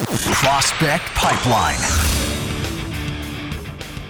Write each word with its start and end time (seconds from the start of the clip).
Prospect 0.00 1.04
Pipeline. 1.14 1.76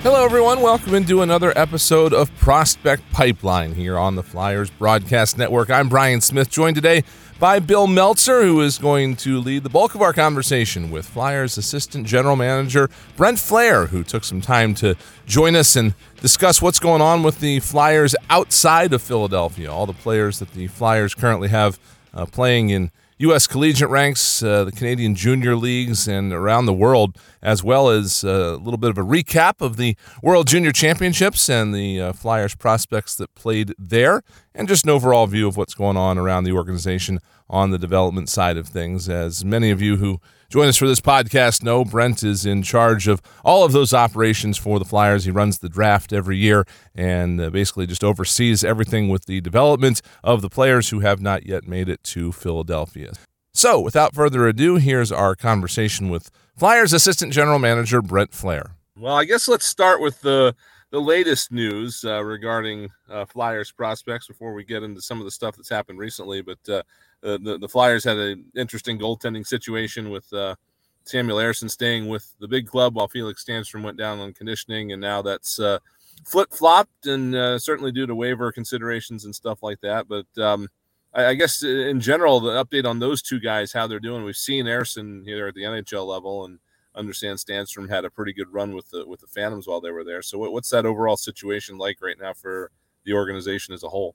Hello, 0.02 0.24
everyone. 0.24 0.62
Welcome 0.62 0.94
into 0.94 1.20
another 1.20 1.52
episode 1.58 2.14
of 2.14 2.32
Prospect 2.36 3.02
Pipeline 3.10 3.74
here 3.74 3.98
on 3.98 4.14
the 4.14 4.22
Flyers 4.22 4.70
Broadcast 4.70 5.36
Network. 5.36 5.68
I'm 5.68 5.88
Brian 5.88 6.20
Smith, 6.20 6.48
joined 6.48 6.76
today 6.76 7.02
by 7.40 7.58
Bill 7.58 7.88
Meltzer, 7.88 8.44
who 8.44 8.60
is 8.60 8.78
going 8.78 9.16
to 9.16 9.40
lead 9.40 9.64
the 9.64 9.68
bulk 9.68 9.96
of 9.96 10.00
our 10.00 10.12
conversation 10.12 10.92
with 10.92 11.06
Flyers 11.06 11.58
Assistant 11.58 12.06
General 12.06 12.36
Manager 12.36 12.88
Brent 13.16 13.38
Flahr, 13.38 13.88
who 13.88 14.04
took 14.04 14.22
some 14.22 14.40
time 14.40 14.74
to 14.76 14.94
join 15.26 15.56
us 15.56 15.74
and 15.74 15.94
discuss 16.20 16.62
what's 16.62 16.78
going 16.78 17.02
on 17.02 17.24
with 17.24 17.40
the 17.40 17.58
Flyers 17.58 18.14
outside 18.30 18.92
of 18.92 19.02
Philadelphia, 19.02 19.72
all 19.72 19.86
the 19.86 19.92
players 19.92 20.38
that 20.38 20.52
the 20.52 20.68
Flyers 20.68 21.16
currently 21.16 21.48
have 21.48 21.80
uh, 22.14 22.26
playing 22.26 22.70
in 22.70 22.92
U.S. 23.20 23.46
collegiate 23.46 23.90
ranks, 23.90 24.42
uh, 24.42 24.64
the 24.64 24.72
Canadian 24.72 25.14
junior 25.14 25.54
leagues, 25.54 26.08
and 26.08 26.32
around 26.32 26.64
the 26.64 26.72
world, 26.72 27.18
as 27.42 27.62
well 27.62 27.90
as 27.90 28.24
uh, 28.24 28.28
a 28.28 28.56
little 28.56 28.78
bit 28.78 28.88
of 28.88 28.96
a 28.96 29.02
recap 29.02 29.60
of 29.60 29.76
the 29.76 29.94
World 30.22 30.46
Junior 30.46 30.72
Championships 30.72 31.50
and 31.50 31.74
the 31.74 32.00
uh, 32.00 32.12
Flyers 32.14 32.54
prospects 32.54 33.14
that 33.16 33.34
played 33.34 33.74
there, 33.78 34.22
and 34.54 34.68
just 34.68 34.84
an 34.84 34.90
overall 34.90 35.26
view 35.26 35.46
of 35.46 35.56
what's 35.56 35.74
going 35.74 35.96
on 35.96 36.18
around 36.18 36.44
the 36.44 36.52
organization 36.52 37.18
on 37.48 37.70
the 37.70 37.78
development 37.78 38.28
side 38.28 38.56
of 38.56 38.68
things. 38.68 39.08
As 39.08 39.44
many 39.44 39.70
of 39.70 39.80
you 39.80 39.96
who 39.96 40.20
join 40.48 40.68
us 40.68 40.76
for 40.76 40.86
this 40.86 41.00
podcast 41.00 41.62
know, 41.62 41.84
Brent 41.84 42.22
is 42.22 42.46
in 42.46 42.62
charge 42.62 43.08
of 43.08 43.20
all 43.44 43.64
of 43.64 43.72
those 43.72 43.92
operations 43.94 44.56
for 44.56 44.78
the 44.78 44.84
Flyers. 44.84 45.24
He 45.24 45.30
runs 45.30 45.58
the 45.58 45.68
draft 45.68 46.12
every 46.12 46.36
year 46.36 46.64
and 46.94 47.40
uh, 47.40 47.50
basically 47.50 47.86
just 47.86 48.04
oversees 48.04 48.64
everything 48.64 49.08
with 49.08 49.26
the 49.26 49.40
development 49.40 50.00
of 50.22 50.42
the 50.42 50.50
players 50.50 50.90
who 50.90 51.00
have 51.00 51.20
not 51.20 51.46
yet 51.46 51.66
made 51.66 51.88
it 51.88 52.02
to 52.04 52.32
Philadelphia. 52.32 53.12
So, 53.52 53.80
without 53.80 54.14
further 54.14 54.46
ado, 54.46 54.76
here's 54.76 55.10
our 55.10 55.34
conversation 55.34 56.08
with 56.08 56.30
Flyers 56.56 56.92
Assistant 56.92 57.32
General 57.32 57.58
Manager 57.58 58.00
Brent 58.00 58.30
Flahr. 58.30 58.72
Well, 58.96 59.14
I 59.14 59.24
guess 59.24 59.48
let's 59.48 59.66
start 59.66 60.00
with 60.00 60.20
the 60.20 60.54
the 60.90 61.00
latest 61.00 61.52
news 61.52 62.04
uh, 62.04 62.22
regarding 62.24 62.90
uh, 63.08 63.24
Flyers 63.24 63.70
prospects 63.70 64.26
before 64.26 64.52
we 64.52 64.64
get 64.64 64.82
into 64.82 65.00
some 65.00 65.18
of 65.18 65.24
the 65.24 65.30
stuff 65.30 65.56
that's 65.56 65.68
happened 65.68 65.98
recently. 65.98 66.42
But 66.42 66.58
uh, 66.68 66.82
the, 67.22 67.58
the 67.60 67.68
Flyers 67.68 68.04
had 68.04 68.18
an 68.18 68.44
interesting 68.56 68.98
goaltending 68.98 69.46
situation 69.46 70.10
with 70.10 70.32
uh, 70.32 70.56
Samuel 71.04 71.38
Ersson 71.38 71.70
staying 71.70 72.08
with 72.08 72.34
the 72.40 72.48
big 72.48 72.66
club 72.66 72.94
while 72.94 73.08
Felix 73.08 73.44
Sandstrom 73.44 73.82
went 73.82 73.98
down 73.98 74.18
on 74.18 74.32
conditioning, 74.32 74.92
and 74.92 75.00
now 75.00 75.22
that's 75.22 75.58
uh, 75.58 75.78
flip 76.24 76.52
flopped, 76.52 77.06
and 77.06 77.34
uh, 77.34 77.58
certainly 77.58 77.92
due 77.92 78.06
to 78.06 78.14
waiver 78.14 78.52
considerations 78.52 79.24
and 79.24 79.34
stuff 79.34 79.62
like 79.62 79.80
that. 79.80 80.06
But 80.08 80.26
um, 80.42 80.68
I, 81.14 81.26
I, 81.26 81.34
guess 81.34 81.62
in 81.62 82.00
general, 82.00 82.40
the 82.40 82.64
update 82.64 82.86
on 82.86 82.98
those 82.98 83.22
two 83.22 83.40
guys, 83.40 83.72
how 83.72 83.86
they're 83.86 84.00
doing. 84.00 84.24
We've 84.24 84.36
seen 84.36 84.66
Ersson 84.66 85.24
here 85.24 85.46
at 85.48 85.54
the 85.54 85.62
NHL 85.62 86.06
level, 86.06 86.44
and 86.44 86.58
understand 86.94 87.38
Sandstrom 87.38 87.88
had 87.88 88.04
a 88.04 88.10
pretty 88.10 88.32
good 88.32 88.52
run 88.52 88.74
with 88.74 88.88
the 88.90 89.06
with 89.06 89.20
the 89.20 89.26
Phantoms 89.26 89.66
while 89.66 89.80
they 89.80 89.90
were 89.90 90.04
there. 90.04 90.22
So, 90.22 90.38
what, 90.38 90.52
what's 90.52 90.70
that 90.70 90.86
overall 90.86 91.16
situation 91.16 91.78
like 91.78 92.02
right 92.02 92.16
now 92.20 92.32
for 92.32 92.70
the 93.04 93.12
organization 93.12 93.74
as 93.74 93.82
a 93.82 93.88
whole? 93.88 94.14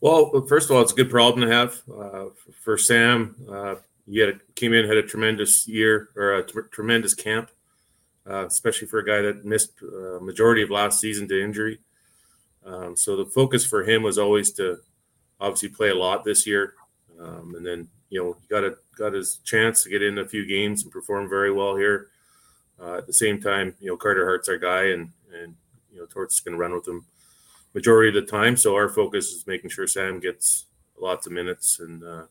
Well, 0.00 0.46
first 0.46 0.70
of 0.70 0.76
all, 0.76 0.82
it's 0.82 0.92
a 0.92 0.96
good 0.96 1.10
problem 1.10 1.48
to 1.48 1.54
have 1.54 1.82
uh, 1.92 2.26
for 2.62 2.78
Sam. 2.78 3.34
Uh, 3.50 3.76
he 4.08 4.18
had 4.18 4.28
a, 4.30 4.34
came 4.54 4.72
in, 4.72 4.86
had 4.86 4.96
a 4.96 5.02
tremendous 5.02 5.66
year 5.66 6.10
or 6.14 6.34
a 6.34 6.46
t- 6.46 6.60
tremendous 6.70 7.14
camp, 7.14 7.50
uh, 8.28 8.46
especially 8.46 8.86
for 8.86 9.00
a 9.00 9.04
guy 9.04 9.20
that 9.22 9.44
missed 9.44 9.72
uh, 9.82 10.20
majority 10.20 10.62
of 10.62 10.70
last 10.70 11.00
season 11.00 11.26
to 11.28 11.42
injury. 11.42 11.80
Um, 12.64 12.96
so 12.96 13.16
the 13.16 13.26
focus 13.26 13.66
for 13.66 13.82
him 13.82 14.02
was 14.02 14.18
always 14.18 14.52
to 14.52 14.78
obviously 15.40 15.70
play 15.70 15.90
a 15.90 15.94
lot 15.94 16.24
this 16.24 16.46
year, 16.46 16.74
um, 17.20 17.54
and 17.56 17.66
then 17.66 17.88
you 18.10 18.22
know 18.22 18.36
he 18.40 18.46
got 18.48 18.64
a 18.64 18.76
got 18.96 19.12
his 19.12 19.36
chance 19.44 19.82
to 19.82 19.90
get 19.90 20.02
in 20.02 20.18
a 20.18 20.28
few 20.28 20.46
games 20.46 20.82
and 20.82 20.92
perform 20.92 21.28
very 21.28 21.52
well 21.52 21.76
here. 21.76 22.08
Uh, 22.80 22.98
at 22.98 23.06
the 23.06 23.12
same 23.12 23.40
time, 23.40 23.74
you 23.80 23.88
know 23.88 23.96
Carter 23.96 24.24
Hart's 24.24 24.48
our 24.48 24.58
guy, 24.58 24.84
and 24.86 25.10
and 25.42 25.54
you 25.92 25.98
know 25.98 26.06
Torts 26.06 26.40
going 26.40 26.52
to 26.54 26.58
run 26.58 26.74
with 26.74 26.86
him 26.86 27.04
majority 27.74 28.16
of 28.16 28.24
the 28.26 28.30
time. 28.30 28.56
So 28.56 28.74
our 28.74 28.88
focus 28.88 29.32
is 29.32 29.46
making 29.46 29.70
sure 29.70 29.86
Sam 29.86 30.20
gets 30.20 30.66
lots 31.00 31.26
of 31.26 31.32
minutes 31.32 31.80
and 31.80 32.02
uh, 32.02 32.24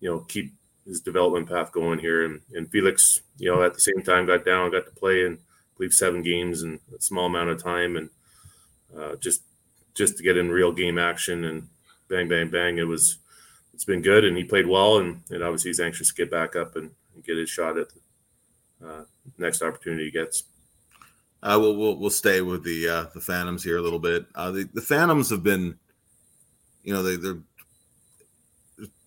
you 0.00 0.10
know 0.10 0.20
keep 0.20 0.52
his 0.86 1.00
development 1.00 1.48
path 1.48 1.72
going 1.72 1.98
here. 1.98 2.24
And, 2.24 2.40
and 2.54 2.70
Felix, 2.70 3.20
you 3.38 3.50
know, 3.50 3.62
at 3.62 3.74
the 3.74 3.80
same 3.80 4.02
time 4.02 4.26
got 4.26 4.44
down, 4.44 4.70
got 4.70 4.86
to 4.86 4.92
play 4.92 5.24
in 5.24 5.34
I 5.34 5.76
believe 5.76 5.92
seven 5.92 6.22
games 6.22 6.62
in 6.62 6.80
a 6.96 7.00
small 7.00 7.26
amount 7.26 7.50
of 7.50 7.62
time, 7.62 7.96
and 7.96 8.10
uh, 8.96 9.16
just 9.16 9.42
just 9.94 10.16
to 10.16 10.22
get 10.22 10.36
in 10.36 10.50
real 10.50 10.72
game 10.72 10.98
action 10.98 11.44
and 11.44 11.68
bang 12.08 12.28
bang 12.28 12.50
bang. 12.50 12.78
It 12.78 12.86
was 12.86 13.18
it's 13.80 13.86
been 13.86 14.02
good, 14.02 14.26
and 14.26 14.36
he 14.36 14.44
played 14.44 14.66
well, 14.66 14.98
and, 14.98 15.22
and 15.30 15.42
obviously 15.42 15.70
he's 15.70 15.80
anxious 15.80 16.08
to 16.08 16.14
get 16.14 16.30
back 16.30 16.54
up 16.54 16.76
and, 16.76 16.90
and 17.14 17.24
get 17.24 17.38
his 17.38 17.48
shot 17.48 17.78
at 17.78 17.88
the 17.88 18.86
uh, 18.86 19.04
next 19.38 19.62
opportunity 19.62 20.04
he 20.04 20.10
gets. 20.10 20.42
Uh, 21.42 21.56
we'll, 21.58 21.74
we'll 21.74 21.96
we'll 21.96 22.10
stay 22.10 22.42
with 22.42 22.62
the 22.62 22.86
uh, 22.86 23.04
the 23.14 23.22
Phantoms 23.22 23.64
here 23.64 23.78
a 23.78 23.80
little 23.80 23.98
bit. 23.98 24.26
Uh, 24.34 24.50
the, 24.50 24.68
the 24.74 24.82
Phantoms 24.82 25.30
have 25.30 25.42
been, 25.42 25.78
you 26.82 26.92
know, 26.92 27.02
they, 27.02 27.16
they're 27.16 27.38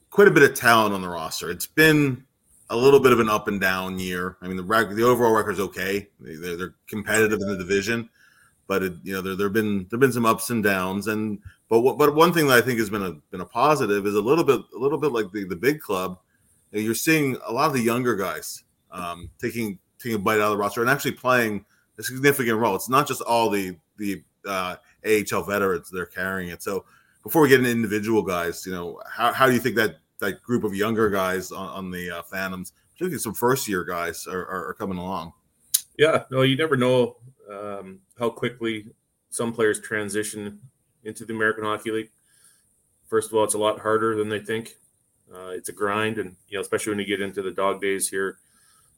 quite 0.09 0.27
a 0.27 0.31
bit 0.31 0.41
of 0.41 0.55
talent 0.55 0.95
on 0.95 1.03
the 1.03 1.07
roster. 1.07 1.51
It's 1.51 1.67
been 1.67 2.23
a 2.71 2.75
little 2.75 2.99
bit 2.99 3.13
of 3.13 3.19
an 3.19 3.29
up 3.29 3.47
and 3.47 3.61
down 3.61 3.99
year. 3.99 4.37
I 4.41 4.47
mean, 4.47 4.57
the 4.57 4.63
the 4.63 5.03
overall 5.03 5.35
record 5.35 5.51
is 5.51 5.59
okay. 5.59 6.07
They're, 6.19 6.57
they're 6.57 6.75
competitive 6.87 7.39
in 7.41 7.47
the 7.47 7.57
division, 7.57 8.09
but 8.65 8.81
it, 8.81 8.93
you 9.03 9.13
know, 9.13 9.21
there 9.21 9.35
there've 9.35 9.53
been 9.53 9.85
there've 9.91 10.01
been 10.01 10.11
some 10.11 10.25
ups 10.25 10.49
and 10.49 10.63
downs. 10.63 11.05
And 11.05 11.37
but 11.73 11.79
what, 11.79 11.97
but 11.97 12.13
one 12.13 12.31
thing 12.31 12.45
that 12.49 12.57
I 12.59 12.61
think 12.61 12.77
has 12.77 12.91
been 12.91 13.01
a 13.01 13.13
been 13.31 13.41
a 13.41 13.45
positive 13.45 14.05
is 14.05 14.13
a 14.13 14.21
little 14.21 14.43
bit 14.43 14.61
a 14.75 14.77
little 14.77 14.99
bit 14.99 15.11
like 15.11 15.31
the 15.31 15.43
the 15.43 15.55
big 15.55 15.81
club. 15.81 16.19
You're 16.71 16.93
seeing 16.93 17.35
a 17.47 17.51
lot 17.51 17.65
of 17.65 17.73
the 17.73 17.81
younger 17.81 18.15
guys 18.15 18.63
um, 18.91 19.31
taking 19.39 19.79
taking 19.97 20.17
a 20.17 20.19
bite 20.19 20.35
out 20.35 20.41
of 20.41 20.51
the 20.51 20.57
roster 20.57 20.81
and 20.81 20.89
actually 20.89 21.13
playing 21.13 21.65
a 21.97 22.03
significant 22.03 22.59
role. 22.59 22.75
It's 22.75 22.89
not 22.89 23.07
just 23.07 23.21
all 23.21 23.49
the 23.49 23.75
the 23.97 24.21
uh, 24.47 24.75
AHL 25.03 25.41
veterans 25.41 25.89
they're 25.89 26.05
carrying 26.05 26.49
it. 26.49 26.61
So 26.61 26.85
before 27.23 27.41
we 27.41 27.49
get 27.49 27.57
into 27.57 27.71
individual 27.71 28.21
guys, 28.21 28.67
you 28.67 28.71
know, 28.71 29.01
how, 29.11 29.33
how 29.33 29.47
do 29.47 29.53
you 29.53 29.59
think 29.59 29.75
that 29.77 29.95
that 30.19 30.43
group 30.43 30.63
of 30.63 30.75
younger 30.75 31.09
guys 31.09 31.51
on, 31.51 31.69
on 31.69 31.89
the 31.89 32.19
uh, 32.19 32.21
Phantoms, 32.21 32.73
particularly 32.91 33.17
some 33.17 33.33
first 33.33 33.67
year 33.67 33.83
guys, 33.83 34.27
are, 34.27 34.45
are, 34.45 34.67
are, 34.67 34.73
coming 34.75 34.99
along? 34.99 35.33
Yeah, 35.97 36.25
no, 36.29 36.43
you 36.43 36.55
never 36.55 36.77
know 36.77 37.17
um, 37.51 37.97
how 38.19 38.29
quickly 38.29 38.85
some 39.31 39.51
players 39.51 39.79
transition 39.79 40.59
into 41.03 41.25
the 41.25 41.33
American 41.33 41.63
Hockey 41.63 41.91
League. 41.91 42.09
First 43.07 43.29
of 43.29 43.37
all, 43.37 43.43
it's 43.43 43.53
a 43.53 43.59
lot 43.59 43.79
harder 43.79 44.15
than 44.15 44.29
they 44.29 44.39
think. 44.39 44.75
Uh, 45.33 45.49
it's 45.49 45.69
a 45.69 45.73
grind, 45.73 46.17
and 46.17 46.35
you 46.47 46.57
know, 46.57 46.61
especially 46.61 46.91
when 46.91 46.99
you 46.99 47.05
get 47.05 47.21
into 47.21 47.41
the 47.41 47.51
dog 47.51 47.81
days 47.81 48.09
here 48.09 48.37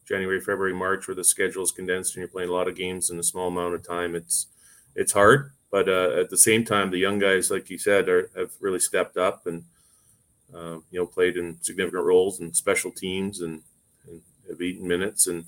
January, 0.07 0.39
February, 0.39 0.73
March, 0.73 1.07
where 1.07 1.15
the 1.15 1.23
schedule 1.23 1.63
is 1.63 1.71
condensed 1.71 2.15
and 2.15 2.21
you're 2.21 2.29
playing 2.29 2.49
a 2.49 2.53
lot 2.53 2.67
of 2.67 2.75
games 2.75 3.09
in 3.09 3.19
a 3.19 3.23
small 3.23 3.47
amount 3.47 3.73
of 3.73 3.83
time. 3.85 4.15
It's 4.15 4.47
it's 4.95 5.13
hard, 5.13 5.51
but 5.71 5.89
uh, 5.89 6.11
at 6.19 6.29
the 6.29 6.37
same 6.37 6.63
time, 6.63 6.89
the 6.89 6.97
young 6.97 7.19
guys, 7.19 7.51
like 7.51 7.69
you 7.69 7.77
said, 7.77 8.07
are, 8.07 8.29
have 8.35 8.51
really 8.61 8.79
stepped 8.79 9.17
up 9.17 9.45
and 9.45 9.63
uh, 10.53 10.77
you 10.91 10.99
know 10.99 11.05
played 11.05 11.37
in 11.37 11.57
significant 11.61 12.05
roles 12.05 12.39
and 12.39 12.55
special 12.55 12.91
teams 12.91 13.41
and, 13.41 13.61
and 14.07 14.21
have 14.49 14.61
eaten 14.61 14.87
minutes. 14.87 15.27
And 15.27 15.45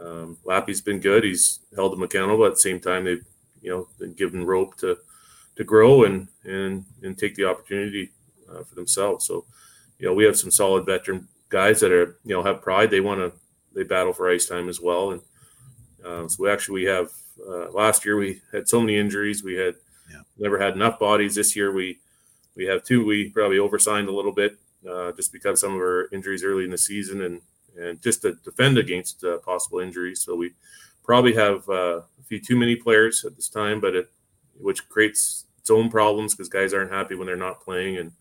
um, 0.00 0.38
Lappy's 0.44 0.80
been 0.80 1.00
good; 1.00 1.22
he's 1.24 1.60
held 1.74 1.92
them 1.92 2.02
accountable. 2.02 2.46
At 2.46 2.54
the 2.54 2.60
same 2.60 2.80
time, 2.80 3.04
they've 3.04 3.24
you 3.60 3.70
know 3.70 3.88
been 3.98 4.14
given 4.14 4.46
rope 4.46 4.76
to 4.78 4.98
to 5.56 5.64
grow 5.64 6.04
and 6.04 6.28
and 6.44 6.84
and 7.02 7.18
take 7.18 7.34
the 7.34 7.44
opportunity 7.44 8.10
uh, 8.50 8.62
for 8.62 8.74
themselves. 8.74 9.26
So, 9.26 9.44
you 9.98 10.06
know, 10.06 10.14
we 10.14 10.24
have 10.24 10.36
some 10.36 10.50
solid 10.50 10.86
veteran 10.86 11.28
guys 11.48 11.80
that 11.80 11.92
are 11.92 12.18
you 12.24 12.34
know 12.34 12.42
have 12.42 12.62
pride. 12.62 12.90
They 12.90 13.00
want 13.00 13.20
to 13.20 13.32
they 13.74 13.82
battle 13.82 14.12
for 14.12 14.30
ice 14.30 14.46
time 14.46 14.68
as 14.68 14.80
well. 14.80 15.12
And 15.12 15.20
uh, 16.04 16.28
so 16.28 16.44
we 16.44 16.50
actually 16.50 16.82
we 16.82 16.84
have 16.84 17.10
uh, 17.46 17.70
last 17.70 18.04
year 18.04 18.16
we 18.16 18.40
had 18.52 18.68
so 18.68 18.80
many 18.80 18.96
injuries. 18.96 19.42
We 19.42 19.54
had 19.54 19.74
yeah. 20.10 20.22
never 20.38 20.58
had 20.58 20.74
enough 20.74 20.98
bodies. 20.98 21.34
This 21.34 21.56
year 21.56 21.72
we 21.72 21.98
we 22.54 22.64
have 22.66 22.84
two. 22.84 23.04
We 23.04 23.30
probably 23.30 23.58
oversigned 23.58 24.08
a 24.08 24.12
little 24.12 24.32
bit 24.32 24.58
uh, 24.88 25.12
just 25.12 25.32
because 25.32 25.60
some 25.60 25.74
of 25.74 25.80
our 25.80 26.08
injuries 26.12 26.44
early 26.44 26.64
in 26.64 26.70
the 26.70 26.78
season 26.78 27.22
and 27.22 27.40
and 27.78 28.00
just 28.00 28.22
to 28.22 28.34
defend 28.44 28.78
against 28.78 29.22
uh, 29.24 29.38
possible 29.38 29.80
injuries. 29.80 30.20
So 30.20 30.34
we 30.34 30.52
probably 31.04 31.34
have 31.34 31.68
uh, 31.68 32.00
a 32.00 32.24
few 32.24 32.40
too 32.40 32.56
many 32.56 32.76
players 32.76 33.24
at 33.24 33.36
this 33.36 33.48
time, 33.48 33.80
but 33.80 33.94
it 33.94 34.10
which 34.58 34.88
creates 34.88 35.45
own 35.70 35.90
problems 35.90 36.34
because 36.34 36.48
guys 36.48 36.74
aren't 36.74 36.92
happy 36.92 37.14
when 37.14 37.26
they're 37.26 37.36
not 37.36 37.60
playing 37.60 37.98
and 37.98 38.12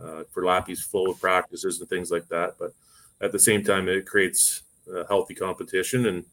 uh, 0.00 0.24
for 0.30 0.44
Lappy's 0.44 0.82
full 0.82 1.10
of 1.10 1.20
practices 1.20 1.80
and 1.80 1.88
things 1.88 2.10
like 2.10 2.28
that. 2.28 2.56
But 2.58 2.72
at 3.20 3.32
the 3.32 3.38
same 3.38 3.64
time, 3.64 3.88
it 3.88 4.06
creates 4.06 4.62
uh, 4.92 5.04
healthy 5.08 5.34
competition, 5.34 6.06
and 6.06 6.24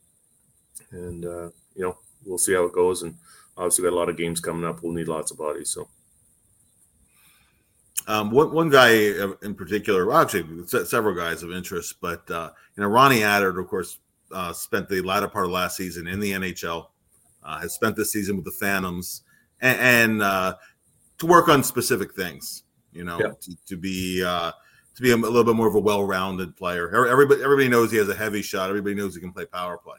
and 0.92 1.25
uh, 1.25 1.50
you 1.75 1.84
know 1.84 1.98
we'll 2.25 2.38
see 2.38 2.54
how 2.54 2.66
it 2.66 2.74
goes. 2.74 3.04
And 3.04 3.16
obviously, 3.57 3.84
got 3.84 3.94
a 3.94 3.96
lot 3.96 4.10
of 4.10 4.18
games 4.18 4.40
coming 4.40 4.66
up. 4.66 4.81
We'll 4.81 4.94
need 4.94 5.07
lots 5.07 5.31
of 5.31 5.38
bodies. 5.38 5.69
So. 5.69 5.88
Um, 8.07 8.31
one, 8.31 8.51
one 8.51 8.69
guy 8.69 9.10
uh, 9.12 9.34
in 9.44 9.54
particular, 9.54 10.12
actually 10.16 10.66
several 10.66 11.13
guys 11.13 11.44
of 11.44 11.51
interest, 11.51 11.98
but 12.01 12.30
uh, 12.31 12.50
you 12.75 12.81
know 12.81 12.90
Ronnie 12.90 13.19
Attard, 13.19 13.60
of 13.60 13.68
course, 13.68 14.00
uh, 14.31 14.51
spent 14.51 14.90
the 14.90 15.01
latter 15.01 15.28
part 15.28 15.46
of 15.46 15.51
last 15.51 15.78
season 15.78 16.07
in 16.07 16.19
the 16.19 16.31
NHL, 16.31 16.88
uh, 17.44 17.60
has 17.60 17.75
spent 17.75 17.96
this 17.96 18.12
season 18.12 18.36
with 18.36 18.46
the 18.46 18.51
Phantoms, 18.51 19.22
and, 19.62 19.80
and 19.80 20.22
uh, 20.22 20.56
to 21.20 21.26
work 21.26 21.48
on 21.48 21.64
specific 21.64 22.14
things, 22.14 22.64
you 22.94 23.04
know, 23.04 23.20
yeah. 23.20 23.32
to, 23.42 23.56
to, 23.68 23.78
be 23.78 24.24
uh, 24.24 24.52
to 24.96 25.02
be 25.02 25.12
a, 25.12 25.16
a 25.16 25.18
little 25.18 25.44
bit 25.44 25.56
more 25.56 25.68
of 25.68 25.76
a 25.76 25.80
well-rounded 25.80 26.56
player. 26.56 27.08
Everybody 27.08 27.44
everybody 27.44 27.68
knows 27.68 27.92
he 27.92 27.98
has 27.98 28.10
a 28.10 28.16
heavy 28.16 28.42
shot. 28.42 28.70
Everybody 28.70 28.96
knows 28.96 29.16
he 29.16 29.22
can 29.22 29.34
play 29.34 29.46
power 29.46 29.78
play. 29.78 29.98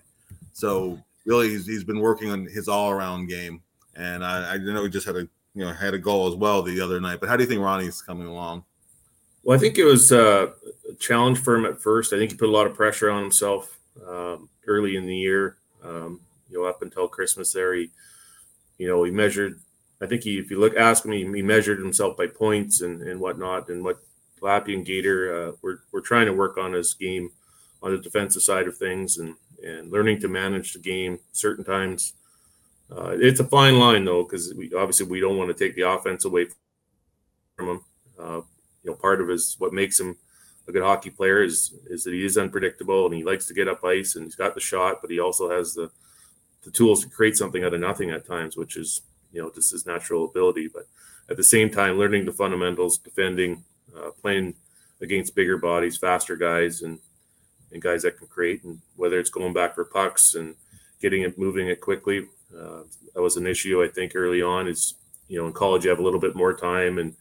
So 0.52 0.98
really, 1.24 1.50
he's, 1.50 1.66
he's 1.66 1.84
been 1.84 2.00
working 2.00 2.30
on 2.30 2.46
his 2.46 2.68
all-around 2.68 3.28
game. 3.28 3.62
And 3.96 4.24
I, 4.24 4.54
I 4.54 4.58
know 4.58 4.84
he 4.84 4.90
just 4.90 5.06
had 5.06 5.16
a 5.16 5.28
you 5.54 5.64
know 5.64 5.72
had 5.72 5.94
a 5.94 5.98
goal 5.98 6.28
as 6.28 6.34
well 6.34 6.62
the 6.62 6.80
other 6.80 7.00
night. 7.00 7.20
But 7.20 7.28
how 7.28 7.36
do 7.36 7.42
you 7.42 7.48
think 7.48 7.60
Ronnie's 7.60 8.02
coming 8.02 8.26
along? 8.26 8.64
Well, 9.42 9.56
I 9.56 9.60
think 9.60 9.78
it 9.78 9.84
was 9.84 10.12
uh, 10.12 10.48
a 10.88 10.94
challenge 10.94 11.38
for 11.38 11.56
him 11.56 11.64
at 11.64 11.80
first. 11.80 12.12
I 12.12 12.18
think 12.18 12.30
he 12.30 12.36
put 12.36 12.48
a 12.48 12.52
lot 12.52 12.66
of 12.66 12.74
pressure 12.74 13.10
on 13.10 13.22
himself 13.22 13.78
um, 14.06 14.48
early 14.66 14.96
in 14.96 15.06
the 15.06 15.16
year. 15.16 15.56
Um, 15.82 16.20
you 16.50 16.60
know, 16.60 16.68
up 16.68 16.82
until 16.82 17.08
Christmas, 17.08 17.52
there 17.52 17.74
he, 17.74 17.90
you 18.80 18.88
know, 18.88 19.04
he 19.04 19.10
measured. 19.10 19.60
I 20.00 20.06
think 20.06 20.22
he, 20.22 20.38
if 20.38 20.50
you 20.50 20.58
look, 20.58 20.74
ask 20.74 21.04
him, 21.04 21.12
he, 21.12 21.18
he 21.18 21.42
measured 21.42 21.78
himself 21.78 22.16
by 22.16 22.26
points 22.26 22.80
and, 22.80 23.02
and 23.02 23.20
whatnot, 23.20 23.68
and 23.68 23.84
what 23.84 23.98
Lappy 24.40 24.74
and 24.74 24.86
Gator 24.86 25.48
uh, 25.50 25.52
we're 25.60 25.80
we're 25.92 26.00
trying 26.00 26.24
to 26.24 26.32
work 26.32 26.56
on 26.56 26.72
his 26.72 26.94
game 26.94 27.30
on 27.82 27.92
the 27.92 27.98
defensive 27.98 28.40
side 28.40 28.66
of 28.66 28.78
things 28.78 29.18
and 29.18 29.34
and 29.62 29.92
learning 29.92 30.18
to 30.20 30.28
manage 30.28 30.72
the 30.72 30.78
game 30.78 31.18
certain 31.32 31.62
times. 31.62 32.14
Uh, 32.90 33.14
it's 33.20 33.38
a 33.40 33.44
fine 33.44 33.78
line 33.78 34.06
though, 34.06 34.22
because 34.22 34.54
we 34.54 34.72
obviously 34.72 35.04
we 35.04 35.20
don't 35.20 35.36
want 35.36 35.54
to 35.54 35.64
take 35.64 35.76
the 35.76 35.86
offense 35.86 36.24
away 36.24 36.46
from 37.56 37.68
him. 37.68 37.80
Uh, 38.18 38.40
you 38.82 38.90
know, 38.90 38.94
part 38.94 39.20
of 39.20 39.28
his 39.28 39.56
what 39.58 39.74
makes 39.74 40.00
him 40.00 40.16
a 40.66 40.72
good 40.72 40.82
hockey 40.82 41.10
player 41.10 41.42
is 41.42 41.74
is 41.90 42.02
that 42.04 42.14
he 42.14 42.24
is 42.24 42.38
unpredictable 42.38 43.04
and 43.04 43.14
he 43.14 43.24
likes 43.24 43.44
to 43.44 43.52
get 43.52 43.68
up 43.68 43.84
ice 43.84 44.16
and 44.16 44.24
he's 44.24 44.36
got 44.36 44.54
the 44.54 44.60
shot, 44.60 45.02
but 45.02 45.10
he 45.10 45.20
also 45.20 45.50
has 45.50 45.74
the 45.74 45.90
the 46.64 46.70
tools 46.70 47.02
to 47.02 47.10
create 47.10 47.36
something 47.36 47.64
out 47.64 47.74
of 47.74 47.80
nothing 47.80 48.10
at 48.10 48.26
times, 48.26 48.56
which 48.56 48.76
is 48.76 49.02
you 49.32 49.40
know 49.40 49.50
just 49.50 49.72
his 49.72 49.86
natural 49.86 50.24
ability. 50.24 50.68
But 50.72 50.86
at 51.28 51.36
the 51.36 51.44
same 51.44 51.70
time, 51.70 51.98
learning 51.98 52.24
the 52.24 52.32
fundamentals, 52.32 52.98
defending, 52.98 53.64
uh, 53.96 54.10
playing 54.20 54.54
against 55.00 55.34
bigger 55.34 55.56
bodies, 55.56 55.96
faster 55.96 56.36
guys, 56.36 56.82
and 56.82 56.98
and 57.72 57.80
guys 57.80 58.02
that 58.02 58.18
can 58.18 58.26
create, 58.26 58.64
and 58.64 58.80
whether 58.96 59.18
it's 59.18 59.30
going 59.30 59.52
back 59.52 59.74
for 59.74 59.84
pucks 59.84 60.34
and 60.34 60.54
getting 61.00 61.22
it 61.22 61.38
moving 61.38 61.68
it 61.68 61.80
quickly, 61.80 62.26
uh, 62.56 62.82
that 63.14 63.22
was 63.22 63.36
an 63.36 63.46
issue 63.46 63.82
I 63.82 63.88
think 63.88 64.12
early 64.14 64.42
on. 64.42 64.66
Is 64.66 64.94
you 65.28 65.38
know 65.38 65.46
in 65.46 65.52
college 65.52 65.84
you 65.84 65.90
have 65.90 66.00
a 66.00 66.04
little 66.04 66.20
bit 66.20 66.34
more 66.34 66.52
time 66.52 66.98
and 66.98 67.14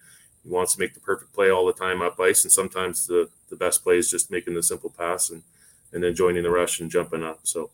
he 0.43 0.49
wants 0.49 0.73
to 0.73 0.79
make 0.79 0.93
the 0.93 0.99
perfect 0.99 1.33
play 1.33 1.49
all 1.49 1.65
the 1.65 1.73
time 1.73 2.01
up 2.01 2.19
ice, 2.19 2.43
and 2.43 2.51
sometimes 2.51 3.07
the 3.07 3.29
the 3.49 3.55
best 3.55 3.83
play 3.83 3.97
is 3.97 4.09
just 4.09 4.31
making 4.31 4.53
the 4.53 4.63
simple 4.63 4.89
pass 4.89 5.29
and 5.29 5.43
and 5.91 6.03
then 6.03 6.15
joining 6.15 6.43
the 6.43 6.51
rush 6.51 6.79
and 6.79 6.91
jumping 6.91 7.23
up. 7.23 7.39
So 7.43 7.71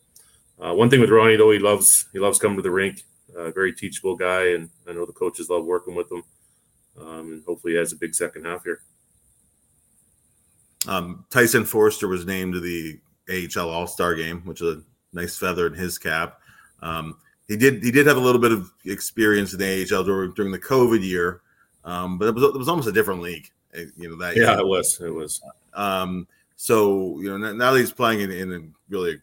uh, 0.60 0.74
one 0.74 0.90
thing 0.90 1.02
with 1.02 1.10
Ronnie 1.10 1.36
though, 1.36 1.52
he 1.52 1.60
loves 1.60 2.08
he 2.14 2.20
loves 2.20 2.40
coming 2.40 2.58
to 2.58 2.64
the 2.64 2.72
rink. 2.72 3.04
Uh, 3.38 3.52
very 3.52 3.74
teachable 3.74 4.16
guy, 4.16 4.52
and 4.52 4.70
I 4.88 4.94
know 4.94 5.06
the 5.06 5.12
coaches 5.12 5.50
love 5.50 5.66
working 5.66 5.94
with 5.94 6.10
him. 6.10 6.24
Um, 7.00 7.34
and 7.34 7.44
hopefully, 7.46 7.74
he 7.74 7.80
has 7.80 7.92
a 7.92 7.98
big 7.98 8.16
second 8.16 8.46
half 8.46 8.64
here. 8.64 8.82
Um, 10.88 11.26
Tyson 11.30 11.66
Foerster 11.66 12.08
was 12.08 12.26
named 12.26 12.54
to 12.54 12.60
the 12.60 13.00
AHL 13.30 13.70
All 13.70 13.88
Star 13.88 14.16
game, 14.16 14.42
which 14.46 14.62
is 14.62 14.78
a 14.78 14.84
nice 15.12 15.38
feather 15.38 15.68
in 15.68 15.74
his 15.74 15.98
cap. 15.98 16.40
Um, 16.82 17.18
he 17.48 17.58
did 17.58 17.84
he 17.84 17.92
did 17.92 18.08
have 18.08 18.18
a 18.18 18.22
little 18.22 18.42
bit 18.42 18.52
of 18.52 18.72
experience 18.86 19.54
in 19.54 19.60
the 19.60 19.88
AHL 19.92 20.04
during, 20.04 20.34
during 20.34 20.52
the 20.52 20.60
COVID 20.60 21.04
year, 21.04 21.42
um, 21.84 22.18
but 22.18 22.28
it 22.28 22.36
was 22.36 22.44
it 22.44 22.58
was 22.58 22.70
almost 22.70 22.88
a 22.88 22.94
different 22.94 23.22
league. 23.22 23.50
Eh, 23.74 23.86
you 23.98 24.10
know 24.10 24.18
that 24.18 24.36
yeah, 24.36 24.52
year. 24.52 24.60
it 24.60 24.68
was 24.68 25.00
it 25.02 25.14
was. 25.14 25.42
Um, 25.74 26.28
so 26.56 27.20
you 27.20 27.38
know 27.38 27.54
now 27.54 27.72
that 27.72 27.80
he's 27.80 27.92
playing 27.92 28.22
in, 28.22 28.32
in 28.32 28.54
a 28.54 28.62
really 28.90 29.20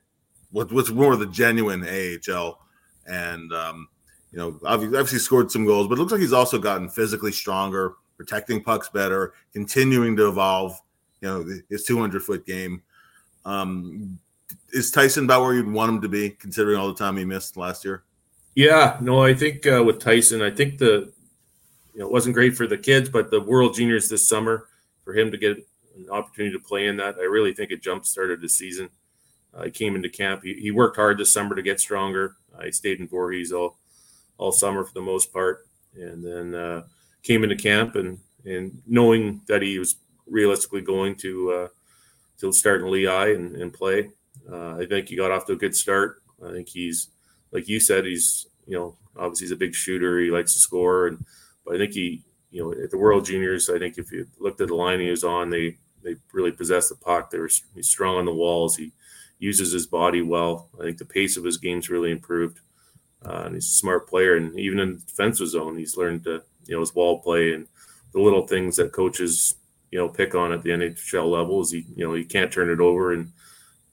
what, 0.53 0.71
what's 0.71 0.91
more 0.91 1.17
the 1.17 1.27
genuine 1.27 1.85
AHL, 1.85 2.61
and 3.07 3.53
um, 3.53 3.89
you 4.31 4.39
know 4.39 4.59
obviously, 4.65 4.99
obviously 4.99 5.19
scored 5.19 5.51
some 5.51 5.67
goals, 5.67 5.89
but 5.89 5.95
it 5.95 6.01
looks 6.01 6.13
like 6.13 6.21
he's 6.21 6.33
also 6.33 6.59
gotten 6.59 6.89
physically 6.89 7.33
stronger, 7.33 7.95
protecting 8.17 8.63
pucks 8.63 8.89
better, 8.89 9.35
continuing 9.53 10.17
to 10.17 10.29
evolve. 10.29 10.81
You 11.21 11.29
know 11.29 11.47
his 11.69 11.85
200 11.85 12.23
foot 12.23 12.47
game. 12.47 12.83
Um, 13.45 14.19
is 14.73 14.91
Tyson 14.91 15.25
about 15.25 15.43
where 15.43 15.55
you'd 15.55 15.71
want 15.71 15.91
him 15.91 16.01
to 16.03 16.09
be, 16.09 16.31
considering 16.31 16.79
all 16.79 16.89
the 16.89 16.95
time 16.95 17.17
he 17.17 17.25
missed 17.25 17.57
last 17.57 17.85
year? 17.85 18.05
Yeah, 18.55 18.99
no, 19.01 19.23
I 19.23 19.35
think 19.35 19.67
uh, 19.67 19.83
with 19.85 19.99
Tyson, 19.99 20.43
I 20.43 20.51
think 20.51 20.79
the 20.79 21.13
you 21.95 22.01
know 22.01 22.07
it 22.07 22.13
wasn't 22.13 22.35
great 22.35 22.57
for 22.57 22.67
the 22.67 22.79
kids, 22.79 23.09
but 23.09 23.31
the 23.31 23.41
World 23.41 23.75
Juniors 23.75 24.09
this 24.09 24.27
summer 24.29 24.69
for 25.05 25.15
him 25.15 25.31
to 25.31 25.37
get 25.37 25.57
an 25.97 26.09
opportunity 26.11 26.57
to 26.57 26.63
play 26.63 26.87
in 26.87 26.97
that, 26.99 27.17
I 27.19 27.25
really 27.25 27.53
think 27.53 27.71
it 27.71 27.83
jump 27.83 28.07
started 28.07 28.41
the 28.41 28.49
season. 28.49 28.89
Uh, 29.55 29.65
he 29.65 29.71
came 29.71 29.95
into 29.95 30.09
camp. 30.09 30.43
He, 30.43 30.55
he, 30.55 30.71
worked 30.71 30.97
hard 30.97 31.19
this 31.19 31.33
summer 31.33 31.55
to 31.55 31.63
get 31.63 31.81
stronger. 31.81 32.37
He 32.65 32.73
stayed 32.73 33.01
in 33.01 33.09
Voorhees 33.09 33.53
all 33.53 33.77
all 34.39 34.53
summer 34.53 34.85
for 34.85 34.95
the 34.95 35.03
most 35.03 35.33
part, 35.33 35.67
and 35.95 36.25
then 36.25 36.55
uh, 36.55 36.83
came 37.23 37.43
into 37.43 37.57
camp 37.57 37.97
and 37.97 38.19
and 38.45 38.83
knowing 38.87 39.41
that 39.47 39.63
he 39.63 39.79
was 39.79 39.97
realistically 40.27 40.81
going 40.81 41.15
to 41.17 41.53
uh, 41.53 41.69
to 42.39 42.53
start 42.53 42.81
in 42.81 42.91
Lehigh 42.91 43.35
and, 43.35 43.57
and 43.57 43.73
play. 43.73 44.11
Uh, 44.51 44.77
I 44.77 44.87
think 44.87 45.09
he 45.09 45.17
got 45.17 45.31
off 45.31 45.47
to 45.47 45.53
a 45.53 45.57
good 45.57 45.77
start. 45.77 46.23
I 46.45 46.51
think 46.51 46.69
he's 46.69 47.09
like 47.53 47.69
you 47.69 47.79
said, 47.81 48.05
he's 48.05 48.47
you 48.67 48.77
know 48.77 48.97
obviously 49.17 49.47
he's 49.47 49.53
a 49.53 49.57
big 49.57 49.75
shooter. 49.75 50.19
He 50.19 50.31
likes 50.31 50.55
to 50.55 50.61
score, 50.61 51.07
and 51.07 51.25
but 51.65 51.77
I 51.77 51.79
think 51.79 51.93
he 51.93 52.25
you 52.51 52.63
know 52.63 52.73
at 52.73 52.91
the 52.91 52.99
World 52.99 53.25
Juniors, 53.25 53.71
I 53.71 53.79
think 53.79 53.99
if 53.99 54.11
you 54.11 54.27
looked 54.39 54.61
at 54.61 54.69
the 54.69 54.75
line 54.75 55.01
he 55.01 55.11
was 55.11 55.25
on, 55.25 55.51
they 55.51 55.77
they 56.03 56.17
really 56.33 56.53
possessed 56.53 56.89
the 56.89 56.97
puck. 56.97 57.31
They 57.31 57.39
were 57.39 57.51
he's 57.75 57.89
strong 57.89 58.17
on 58.17 58.25
the 58.25 58.35
walls. 58.35 58.77
He 58.77 58.93
uses 59.43 59.73
his 59.73 59.89
body 59.89 60.23
well. 60.23 60.69
I 60.79 60.85
think 60.85 60.99
the 60.99 61.05
pace 61.05 61.37
of 61.37 61.45
his 61.45 61.57
game's 61.57 61.91
really 61.91 62.13
improved. 62.13 62.61
Uh, 63.25 63.43
and 63.47 63.55
he's 63.55 63.67
a 63.67 63.75
smart 63.75 64.09
player, 64.09 64.37
and 64.37 64.59
even 64.59 64.79
in 64.79 64.95
the 64.95 65.01
defensive 65.01 65.49
zone, 65.49 65.77
he's 65.77 65.97
learned 65.97 66.25
to 66.25 66.43
you 66.67 66.75
know 66.75 66.81
his 66.81 66.95
wall 66.95 67.21
play 67.21 67.53
and 67.53 67.67
the 68.13 68.21
little 68.21 68.47
things 68.47 68.77
that 68.77 68.93
coaches 68.93 69.55
you 69.91 69.99
know 69.99 70.09
pick 70.09 70.35
on 70.35 70.53
at 70.53 70.63
the 70.63 70.71
NHL 70.71 71.31
level. 71.31 71.61
Is 71.61 71.73
he 71.73 71.85
you 71.95 72.07
know 72.07 72.15
he 72.15 72.25
can't 72.25 72.53
turn 72.53 72.71
it 72.71 72.81
over 72.81 73.13
and 73.13 73.33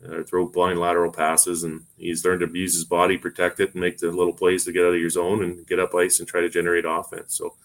uh, 0.07 0.23
throw 0.23 0.47
blind 0.47 0.79
lateral 0.79 1.11
passes, 1.11 1.63
and 1.63 1.81
he's 1.97 2.25
learned 2.25 2.41
to 2.41 2.57
use 2.57 2.73
his 2.73 2.85
body, 2.85 3.17
protect 3.17 3.59
it, 3.59 3.73
and 3.73 3.81
make 3.81 3.97
the 3.99 4.11
little 4.11 4.33
plays 4.33 4.65
to 4.65 4.71
get 4.71 4.83
out 4.83 4.93
of 4.93 5.01
your 5.01 5.09
zone 5.09 5.43
and 5.43 5.67
get 5.67 5.79
up 5.79 5.93
ice 5.93 6.19
and 6.19 6.27
try 6.27 6.41
to 6.41 6.49
generate 6.49 6.85
offense. 6.87 7.35
So 7.35 7.55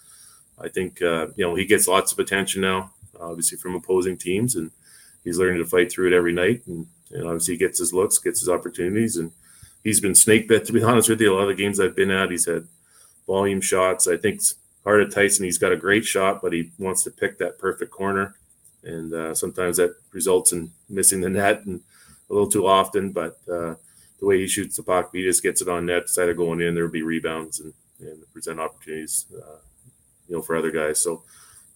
I 0.58 0.68
think 0.68 1.00
uh, 1.00 1.28
you 1.36 1.46
know 1.46 1.54
he 1.54 1.64
gets 1.64 1.88
lots 1.88 2.12
of 2.12 2.18
attention 2.18 2.60
now, 2.60 2.92
obviously 3.18 3.56
from 3.56 3.74
opposing 3.74 4.18
teams, 4.18 4.54
and 4.54 4.70
he's 5.22 5.38
learning 5.38 5.62
to 5.62 5.68
fight 5.68 5.90
through 5.90 6.08
it 6.08 6.16
every 6.16 6.32
night. 6.32 6.62
And, 6.66 6.86
and 7.14 7.26
obviously, 7.26 7.54
he 7.54 7.58
gets 7.58 7.78
his 7.78 7.94
looks, 7.94 8.18
gets 8.18 8.40
his 8.40 8.48
opportunities, 8.48 9.16
and 9.16 9.32
he's 9.82 10.00
been 10.00 10.14
snake 10.14 10.48
bit. 10.48 10.64
To 10.66 10.72
be 10.72 10.82
honest 10.82 11.08
with 11.08 11.20
you, 11.20 11.32
a 11.32 11.34
lot 11.34 11.48
of 11.48 11.56
the 11.56 11.62
games 11.62 11.80
I've 11.80 11.96
been 11.96 12.10
at, 12.10 12.30
he's 12.30 12.46
had 12.46 12.66
volume 13.26 13.60
shots. 13.60 14.08
I 14.08 14.16
think 14.16 14.42
hard 14.82 15.00
at 15.00 15.12
Tyson. 15.12 15.44
He's 15.44 15.58
got 15.58 15.72
a 15.72 15.76
great 15.76 16.04
shot, 16.04 16.42
but 16.42 16.52
he 16.52 16.72
wants 16.78 17.04
to 17.04 17.10
pick 17.10 17.38
that 17.38 17.58
perfect 17.58 17.90
corner, 17.90 18.34
and 18.82 19.14
uh, 19.14 19.34
sometimes 19.34 19.76
that 19.78 19.96
results 20.12 20.52
in 20.52 20.72
missing 20.88 21.20
the 21.20 21.30
net 21.30 21.64
and 21.64 21.80
a 22.28 22.32
little 22.32 22.50
too 22.50 22.66
often. 22.66 23.12
But 23.12 23.38
uh, 23.50 23.74
the 24.18 24.26
way 24.26 24.38
he 24.38 24.48
shoots 24.48 24.76
the 24.76 24.82
puck, 24.82 25.10
he 25.12 25.22
just 25.22 25.42
gets 25.42 25.62
it 25.62 25.68
on 25.68 25.86
net. 25.86 26.02
Instead 26.02 26.28
of 26.28 26.36
going 26.36 26.60
in, 26.60 26.74
there 26.74 26.84
will 26.84 26.90
be 26.90 27.02
rebounds 27.02 27.60
and, 27.60 27.72
and 28.00 28.32
present 28.32 28.60
opportunities, 28.60 29.26
uh, 29.34 29.58
you 30.28 30.36
know, 30.36 30.42
for 30.42 30.56
other 30.56 30.70
guys. 30.70 31.00
So, 31.00 31.22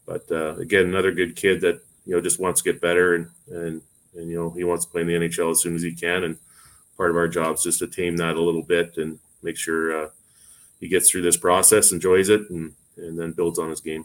but 0.06 0.30
uh, 0.30 0.56
again, 0.56 0.86
another 0.86 1.12
good 1.12 1.36
kid 1.36 1.60
that 1.62 1.80
you 2.06 2.14
know 2.14 2.20
just 2.20 2.40
wants 2.40 2.62
to 2.62 2.72
get 2.72 2.80
better 2.80 3.14
and 3.14 3.28
and 3.50 3.82
and 4.18 4.30
you 4.30 4.36
know 4.36 4.50
he 4.50 4.64
wants 4.64 4.84
to 4.84 4.90
play 4.90 5.00
in 5.00 5.06
the 5.06 5.14
NHL 5.14 5.50
as 5.50 5.62
soon 5.62 5.74
as 5.74 5.82
he 5.82 5.94
can. 5.94 6.24
And 6.24 6.38
part 6.96 7.10
of 7.10 7.16
our 7.16 7.28
job 7.28 7.54
is 7.56 7.62
just 7.62 7.78
to 7.78 7.86
tame 7.86 8.16
that 8.18 8.36
a 8.36 8.42
little 8.42 8.62
bit 8.62 8.96
and 8.98 9.18
make 9.42 9.56
sure 9.56 10.04
uh, 10.04 10.08
he 10.80 10.88
gets 10.88 11.10
through 11.10 11.22
this 11.22 11.36
process, 11.36 11.92
enjoys 11.92 12.28
it, 12.28 12.48
and 12.50 12.74
and 12.96 13.18
then 13.18 13.32
builds 13.32 13.58
on 13.58 13.70
his 13.70 13.80
game. 13.80 14.04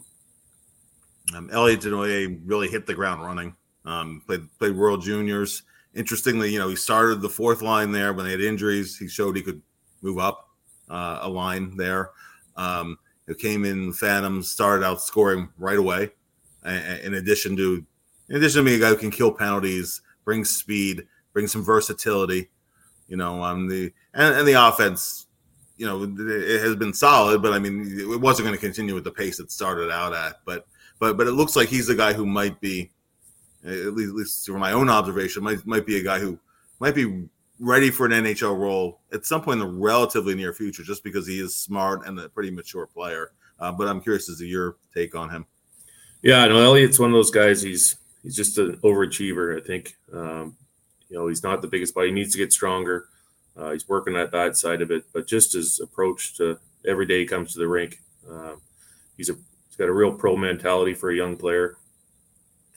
Um, 1.34 1.50
Elliot 1.52 1.80
Desnoyers 1.80 2.40
really 2.44 2.68
hit 2.68 2.86
the 2.86 2.94
ground 2.94 3.22
running. 3.22 3.56
Um, 3.84 4.22
played 4.26 4.48
played 4.58 4.76
World 4.76 5.02
Juniors. 5.02 5.62
Interestingly, 5.94 6.52
you 6.52 6.58
know, 6.58 6.68
he 6.68 6.76
started 6.76 7.20
the 7.20 7.28
fourth 7.28 7.62
line 7.62 7.92
there 7.92 8.12
when 8.12 8.24
they 8.24 8.32
had 8.32 8.40
injuries. 8.40 8.98
He 8.98 9.08
showed 9.08 9.36
he 9.36 9.42
could 9.42 9.62
move 10.02 10.18
up 10.18 10.48
uh, 10.88 11.20
a 11.22 11.28
line 11.28 11.76
there. 11.76 12.10
Um, 12.56 12.98
came 13.38 13.64
in 13.64 13.92
Phantoms, 13.92 14.50
started 14.50 14.84
out 14.84 15.00
scoring 15.00 15.48
right 15.56 15.78
away. 15.78 16.10
In 16.64 17.14
addition 17.14 17.56
to, 17.56 17.84
in 18.28 18.36
addition 18.36 18.60
to 18.60 18.64
being 18.64 18.78
a 18.78 18.84
guy 18.84 18.88
who 18.90 18.96
can 18.96 19.10
kill 19.10 19.32
penalties, 19.32 20.02
brings 20.24 20.50
speed, 20.50 21.06
brings 21.32 21.52
some 21.52 21.62
versatility. 21.62 22.50
You 23.08 23.16
know, 23.16 23.42
um, 23.42 23.68
the 23.68 23.92
and, 24.14 24.34
and 24.36 24.48
the 24.48 24.54
offense, 24.54 25.26
you 25.76 25.86
know, 25.86 26.02
it 26.04 26.60
has 26.62 26.76
been 26.76 26.94
solid, 26.94 27.42
but 27.42 27.52
I 27.52 27.58
mean, 27.58 27.98
it 27.98 28.20
wasn't 28.20 28.46
going 28.46 28.58
to 28.58 28.64
continue 28.64 28.94
with 28.94 29.04
the 29.04 29.10
pace 29.10 29.40
it 29.40 29.50
started 29.50 29.90
out 29.90 30.14
at. 30.14 30.36
But 30.44 30.66
but 30.98 31.16
but 31.16 31.26
it 31.26 31.32
looks 31.32 31.56
like 31.56 31.68
he's 31.68 31.88
a 31.88 31.94
guy 31.94 32.12
who 32.12 32.24
might 32.24 32.60
be, 32.60 32.90
at 33.64 33.94
least, 33.94 34.08
at 34.08 34.14
least 34.14 34.46
from 34.46 34.60
my 34.60 34.72
own 34.72 34.88
observation, 34.88 35.44
might 35.44 35.66
might 35.66 35.86
be 35.86 35.98
a 35.98 36.02
guy 36.02 36.18
who 36.18 36.38
might 36.80 36.94
be 36.94 37.24
ready 37.60 37.90
for 37.90 38.06
an 38.06 38.12
NHL 38.12 38.58
role 38.58 39.00
at 39.12 39.24
some 39.24 39.42
point 39.42 39.60
in 39.60 39.66
the 39.66 39.72
relatively 39.74 40.34
near 40.34 40.52
future, 40.52 40.82
just 40.82 41.04
because 41.04 41.26
he 41.26 41.40
is 41.40 41.54
smart 41.54 42.06
and 42.06 42.18
a 42.18 42.28
pretty 42.28 42.50
mature 42.50 42.86
player. 42.86 43.32
Uh, 43.60 43.70
but 43.70 43.86
I'm 43.86 44.00
curious 44.00 44.28
as 44.28 44.38
to 44.38 44.46
your 44.46 44.76
take 44.94 45.14
on 45.14 45.30
him. 45.30 45.46
Yeah, 46.22 46.46
no, 46.46 46.58
Elliott's 46.58 46.98
one 46.98 47.10
of 47.10 47.14
those 47.14 47.30
guys. 47.30 47.62
He's 47.62 47.96
he's 48.24 48.36
just 48.36 48.58
an 48.58 48.78
overachiever. 48.78 49.60
I 49.60 49.64
think 49.66 49.96
um, 50.14 50.56
you 51.10 51.18
know 51.18 51.28
he's 51.28 51.44
not 51.44 51.62
the 51.62 51.68
biggest, 51.68 51.94
but 51.94 52.06
he 52.06 52.12
needs 52.12 52.32
to 52.34 52.38
get 52.38 52.54
stronger. 52.54 53.08
Uh, 53.56 53.72
he's 53.72 53.88
working 53.88 54.16
at 54.16 54.32
that 54.32 54.56
side 54.56 54.82
of 54.82 54.92
it, 54.92 55.04
but 55.14 55.28
just 55.28 55.54
his 55.54 55.80
approach 55.80 56.36
to 56.38 56.58
every 56.88 57.06
day 57.06 57.20
he 57.20 57.26
comes 57.26 57.54
to 57.54 57.60
the 57.60 57.68
rink, 57.68 58.00
uh, 58.30 58.54
he's 59.18 59.30
a 59.30 59.34
he's 59.68 59.76
got 59.78 59.88
a 59.90 59.94
real 59.94 60.12
pro 60.14 60.36
mentality 60.36 60.94
for 60.94 61.10
a 61.10 61.16
young 61.16 61.36
player. 61.36 61.76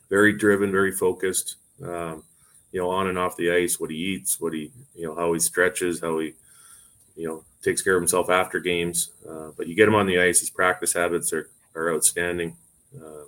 very 0.09 0.33
driven, 0.33 0.71
very 0.71 0.91
focused. 0.91 1.55
Um, 1.83 2.23
you 2.71 2.81
know, 2.81 2.89
on 2.89 3.07
and 3.07 3.17
off 3.17 3.37
the 3.37 3.51
ice, 3.51 3.79
what 3.79 3.91
he 3.91 3.97
eats, 3.97 4.39
what 4.39 4.53
he, 4.53 4.71
you 4.95 5.07
know, 5.07 5.15
how 5.15 5.33
he 5.33 5.39
stretches, 5.39 6.01
how 6.01 6.19
he, 6.19 6.33
you 7.15 7.27
know, 7.27 7.43
takes 7.63 7.81
care 7.83 7.95
of 7.95 8.01
himself 8.01 8.29
after 8.29 8.59
games. 8.59 9.11
Uh, 9.29 9.51
but 9.57 9.67
you 9.67 9.75
get 9.75 9.89
him 9.89 9.95
on 9.95 10.07
the 10.07 10.19
ice, 10.19 10.41
his 10.41 10.51
practice 10.51 10.93
habits 10.93 11.33
are 11.33 11.49
are 11.75 11.93
outstanding. 11.93 12.57
Uh, 12.95 13.25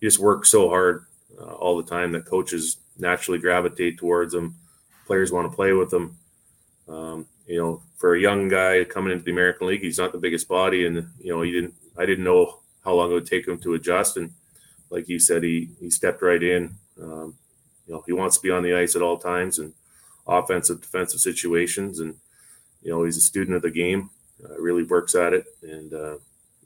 he 0.00 0.06
just 0.06 0.20
works 0.20 0.50
so 0.50 0.70
hard 0.70 1.06
uh, 1.40 1.52
all 1.54 1.76
the 1.76 1.88
time 1.88 2.12
that 2.12 2.26
coaches 2.26 2.78
naturally 2.98 3.38
gravitate 3.38 3.98
towards 3.98 4.34
him. 4.34 4.56
Players 5.06 5.32
want 5.32 5.50
to 5.50 5.56
play 5.56 5.72
with 5.72 5.92
him. 5.92 6.16
Um, 6.88 7.26
you 7.46 7.60
know, 7.60 7.82
for 7.96 8.14
a 8.14 8.20
young 8.20 8.48
guy 8.48 8.84
coming 8.84 9.12
into 9.12 9.24
the 9.24 9.30
American 9.30 9.66
League, 9.66 9.82
he's 9.82 9.98
not 9.98 10.12
the 10.12 10.18
biggest 10.18 10.48
body, 10.48 10.86
and 10.86 11.08
you 11.20 11.32
know, 11.32 11.42
he 11.42 11.52
didn't. 11.52 11.74
I 11.96 12.06
didn't 12.06 12.24
know 12.24 12.60
how 12.84 12.94
long 12.94 13.10
it 13.10 13.14
would 13.14 13.26
take 13.26 13.48
him 13.48 13.58
to 13.58 13.74
adjust, 13.74 14.16
and 14.16 14.32
like 14.90 15.08
you 15.08 15.18
said, 15.18 15.42
he 15.42 15.70
he 15.80 15.90
stepped 15.90 16.22
right 16.22 16.42
in. 16.42 16.76
Um, 17.00 17.34
you 17.86 17.94
know, 17.94 18.02
he 18.06 18.12
wants 18.12 18.36
to 18.36 18.42
be 18.42 18.50
on 18.50 18.62
the 18.62 18.74
ice 18.74 18.94
at 18.94 19.02
all 19.02 19.18
times 19.18 19.58
and 19.58 19.72
offensive, 20.26 20.80
defensive 20.80 21.20
situations, 21.20 22.00
and 22.00 22.16
you 22.82 22.90
know, 22.90 23.04
he's 23.04 23.16
a 23.16 23.22
student 23.22 23.56
of 23.56 23.62
the 23.62 23.70
game. 23.70 24.10
Uh, 24.44 24.58
really 24.60 24.84
works 24.84 25.14
at 25.14 25.32
it, 25.32 25.46
and 25.62 25.92
uh, 25.92 26.18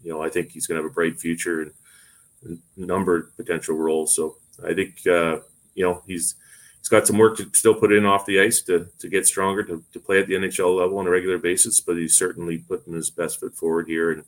you 0.02 0.12
know, 0.12 0.22
I 0.22 0.28
think 0.28 0.50
he's 0.50 0.66
going 0.66 0.76
to 0.78 0.82
have 0.82 0.90
a 0.90 0.94
bright 0.94 1.18
future 1.20 1.62
and 1.62 2.58
a 2.76 2.86
number 2.86 3.16
of 3.16 3.36
potential 3.36 3.76
roles. 3.76 4.14
So 4.16 4.36
I 4.64 4.74
think 4.74 5.06
uh, 5.06 5.38
you 5.74 5.84
know 5.84 6.02
he's 6.06 6.34
he's 6.78 6.88
got 6.88 7.06
some 7.06 7.18
work 7.18 7.36
to 7.38 7.48
still 7.52 7.74
put 7.74 7.92
in 7.92 8.04
off 8.04 8.26
the 8.26 8.40
ice 8.40 8.60
to, 8.62 8.88
to 8.98 9.08
get 9.08 9.26
stronger 9.26 9.62
to, 9.64 9.84
to 9.92 10.00
play 10.00 10.18
at 10.20 10.26
the 10.26 10.34
NHL 10.34 10.78
level 10.78 10.98
on 10.98 11.06
a 11.06 11.10
regular 11.10 11.38
basis, 11.38 11.80
but 11.80 11.96
he's 11.96 12.16
certainly 12.16 12.58
putting 12.58 12.92
his 12.92 13.10
best 13.10 13.38
foot 13.38 13.54
forward 13.54 13.86
here 13.86 14.10
and 14.10 14.24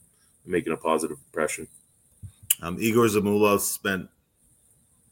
making 0.47 0.73
a 0.73 0.77
positive 0.77 1.19
impression. 1.27 1.67
Um, 2.63 2.77
Egor 2.79 3.09
Zamula 3.09 3.59
spent 3.59 4.09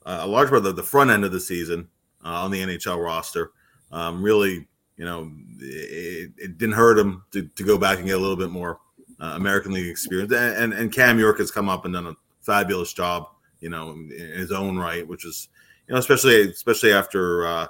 uh, 0.07 0.21
a 0.23 0.27
large 0.27 0.51
part 0.51 0.65
of 0.65 0.77
the 0.77 0.83
front 0.83 1.11
end 1.11 1.25
of 1.25 1.33
the 1.33 1.41
season 1.41 1.89
uh, 2.25 2.45
on 2.45 2.51
the 2.51 2.61
NHL 2.61 3.05
roster. 3.05 3.51
Um, 3.91 4.23
really, 4.23 4.67
you 4.97 5.05
know, 5.05 5.31
it, 5.59 6.33
it, 6.39 6.59
didn't 6.59 6.75
hurt 6.75 6.99
him 6.99 7.25
to, 7.33 7.43
to 7.43 7.65
go 7.65 7.77
back 7.77 7.99
and 7.99 8.07
get 8.07 8.17
a 8.17 8.21
little 8.21 8.37
bit 8.37 8.51
more 8.51 8.79
uh, 9.21 9.35
American 9.37 9.73
League 9.73 9.89
experience. 9.89 10.33
And, 10.33 10.57
and, 10.57 10.73
and 10.73 10.93
Cam 10.93 11.19
York 11.19 11.39
has 11.39 11.51
come 11.51 11.69
up 11.69 11.85
and 11.85 11.95
done 11.95 12.07
a 12.07 12.17
fabulous 12.41 12.93
job, 12.93 13.29
you 13.63 13.71
know, 13.71 13.93
in 13.93 14.11
his 14.11 14.53
own 14.53 14.77
right, 14.77 15.07
which 15.07 15.25
is, 15.25 15.49
you 15.89 15.95
know, 15.95 15.99
especially 15.99 16.43
especially 16.51 16.93
after 16.93 17.47
uh, 17.47 17.67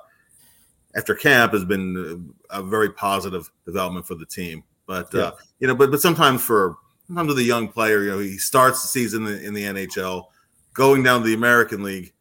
after 0.96 1.14
camp 1.14 1.52
has 1.52 1.64
been 1.64 2.34
a 2.50 2.62
very 2.62 2.90
positive 2.90 3.48
development 3.64 4.06
for 4.06 4.16
the 4.16 4.26
team. 4.26 4.64
But 4.86 5.14
uh, 5.14 5.18
yeah. 5.18 5.24
uh, 5.24 5.32
you 5.60 5.68
know, 5.68 5.74
but 5.74 5.90
but 5.90 6.00
sometimes 6.00 6.42
for 6.42 6.76
sometimes 7.06 7.28
with 7.28 7.38
a 7.38 7.44
young 7.44 7.68
player, 7.68 8.02
you 8.02 8.10
know, 8.10 8.18
he 8.18 8.38
starts 8.38 8.82
the 8.82 8.88
season 8.88 9.26
in, 9.26 9.44
in 9.44 9.54
the 9.54 9.62
NHL, 9.64 10.24
going 10.72 11.02
down 11.02 11.20
to 11.20 11.26
the 11.26 11.34
American 11.34 11.82
League. 11.82 12.12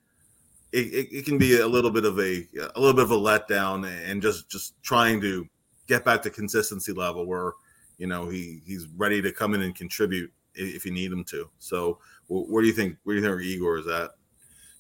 It, 0.74 0.88
it, 0.88 1.18
it, 1.18 1.26
can 1.26 1.38
be 1.38 1.60
a 1.60 1.68
little 1.68 1.92
bit 1.92 2.06
of 2.06 2.18
a 2.20 2.48
a 2.76 2.80
little 2.80 2.94
bit 2.94 3.04
of 3.04 3.12
a 3.12 3.18
letdown, 3.18 3.90
and 4.06 4.22
just 4.22 4.50
just 4.50 4.82
trying 4.84 5.20
to 5.22 5.48
get 5.88 6.06
back 6.06 6.22
to 6.22 6.30
consistency 6.30 6.94
level 6.94 7.26
where 7.26 7.54
you 7.98 8.08
know 8.08 8.30
he 8.30 8.62
he's 8.66 8.88
ready 8.96 9.22
to 9.22 9.32
come 9.34 9.54
in 9.54 9.62
and 9.62 9.76
contribute 9.76 10.32
if 10.56 10.86
you 10.86 10.92
need 10.92 11.12
him 11.12 11.24
to. 11.26 11.50
So, 11.60 12.00
where 12.32 12.62
do 12.62 12.68
you 12.68 12.74
think 12.74 12.98
where 13.04 13.16
do 13.16 13.22
you 13.22 13.28
think 13.28 13.42
Egor 13.42 13.80
is 13.80 13.88
at? 13.88 14.12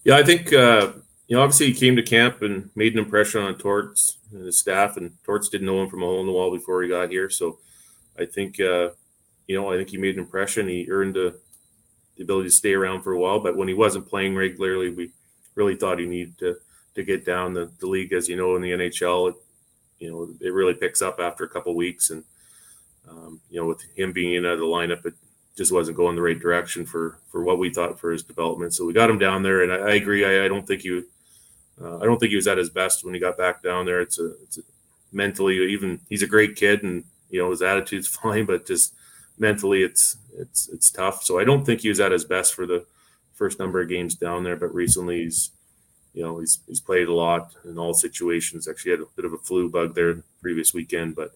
Yeah, 0.03 0.15
I 0.15 0.23
think 0.23 0.53
uh, 0.53 0.93
you 1.27 1.35
know 1.35 1.43
obviously 1.43 1.67
he 1.67 1.73
came 1.73 1.95
to 1.97 2.03
camp 2.03 2.41
and 2.41 2.69
made 2.75 2.93
an 2.93 2.99
impression 2.99 3.41
on 3.41 3.57
Torts 3.57 4.17
and 4.31 4.45
his 4.45 4.57
staff, 4.57 4.97
and 4.97 5.11
Torts 5.25 5.49
didn't 5.49 5.67
know 5.67 5.83
him 5.83 5.89
from 5.89 6.01
a 6.01 6.05
hole 6.05 6.21
in 6.21 6.27
the 6.27 6.31
wall 6.31 6.51
before 6.51 6.81
he 6.81 6.89
got 6.89 7.11
here. 7.11 7.29
So, 7.29 7.59
I 8.17 8.25
think 8.25 8.59
uh, 8.59 8.91
you 9.47 9.59
know 9.59 9.71
I 9.71 9.75
think 9.75 9.89
he 9.89 9.97
made 9.97 10.15
an 10.15 10.23
impression. 10.23 10.67
He 10.67 10.87
earned 10.89 11.15
the, 11.15 11.39
the 12.15 12.23
ability 12.23 12.49
to 12.49 12.55
stay 12.55 12.73
around 12.73 13.01
for 13.01 13.11
a 13.11 13.19
while, 13.19 13.41
but 13.41 13.57
when 13.57 13.67
he 13.67 13.73
wasn't 13.73 14.07
playing 14.07 14.35
regularly, 14.35 14.89
we 14.89 15.11
really 15.55 15.75
thought 15.75 15.99
he 15.99 16.05
needed 16.05 16.37
to 16.39 16.55
to 16.95 17.03
get 17.03 17.25
down 17.25 17.53
the, 17.53 17.69
the 17.79 17.87
league. 17.87 18.13
As 18.13 18.29
you 18.29 18.37
know, 18.37 18.55
in 18.55 18.61
the 18.61 18.71
NHL, 18.71 19.31
it, 19.31 19.35
you 19.99 20.09
know 20.09 20.29
it 20.39 20.53
really 20.53 20.73
picks 20.73 21.01
up 21.01 21.19
after 21.19 21.43
a 21.43 21.49
couple 21.49 21.75
weeks, 21.75 22.11
and 22.11 22.23
um, 23.09 23.41
you 23.49 23.59
know 23.59 23.67
with 23.67 23.83
him 23.97 24.13
being 24.13 24.35
in 24.35 24.45
out 24.45 24.53
of 24.53 24.59
the 24.59 24.65
lineup, 24.65 25.05
it 25.05 25.15
just 25.57 25.71
wasn't 25.71 25.97
going 25.97 26.15
the 26.15 26.21
right 26.21 26.39
direction 26.39 26.85
for 26.85 27.19
for 27.27 27.43
what 27.43 27.59
we 27.59 27.69
thought 27.69 27.99
for 27.99 28.11
his 28.11 28.23
development. 28.23 28.73
So 28.73 28.85
we 28.85 28.93
got 28.93 29.09
him 29.09 29.19
down 29.19 29.43
there, 29.43 29.63
and 29.63 29.71
I, 29.71 29.91
I 29.91 29.93
agree. 29.95 30.25
I, 30.25 30.45
I, 30.45 30.47
don't 30.47 30.65
think 30.65 30.81
he, 30.81 31.01
uh, 31.81 31.97
I 31.97 32.05
don't 32.05 32.19
think 32.19 32.29
he 32.29 32.35
was 32.35 32.47
at 32.47 32.57
his 32.57 32.69
best 32.69 33.03
when 33.03 33.13
he 33.13 33.19
got 33.19 33.37
back 33.37 33.61
down 33.61 33.85
there. 33.85 34.01
It's 34.01 34.19
a, 34.19 34.33
it's 34.43 34.57
a, 34.57 34.61
mentally 35.11 35.71
even 35.71 35.99
he's 36.09 36.23
a 36.23 36.27
great 36.27 36.55
kid, 36.55 36.83
and 36.83 37.03
you 37.29 37.41
know 37.41 37.51
his 37.51 37.61
attitude's 37.61 38.07
fine, 38.21 38.45
but 38.45 38.65
just 38.65 38.93
mentally 39.37 39.83
it's 39.83 40.17
it's 40.37 40.69
it's 40.69 40.89
tough. 40.89 41.23
So 41.23 41.39
I 41.39 41.43
don't 41.43 41.65
think 41.65 41.81
he 41.81 41.89
was 41.89 41.99
at 41.99 42.11
his 42.11 42.25
best 42.25 42.53
for 42.53 42.65
the 42.65 42.85
first 43.33 43.59
number 43.59 43.81
of 43.81 43.89
games 43.89 44.15
down 44.15 44.43
there. 44.43 44.55
But 44.55 44.73
recently 44.73 45.23
he's 45.23 45.51
you 46.13 46.23
know 46.23 46.39
he's 46.39 46.59
he's 46.67 46.81
played 46.81 47.07
a 47.07 47.13
lot 47.13 47.53
in 47.65 47.77
all 47.77 47.93
situations. 47.93 48.67
Actually 48.67 48.91
had 48.91 49.01
a 49.01 49.05
bit 49.15 49.25
of 49.25 49.33
a 49.33 49.37
flu 49.37 49.69
bug 49.69 49.95
there 49.95 50.13
the 50.13 50.23
previous 50.41 50.73
weekend, 50.73 51.15
but 51.15 51.35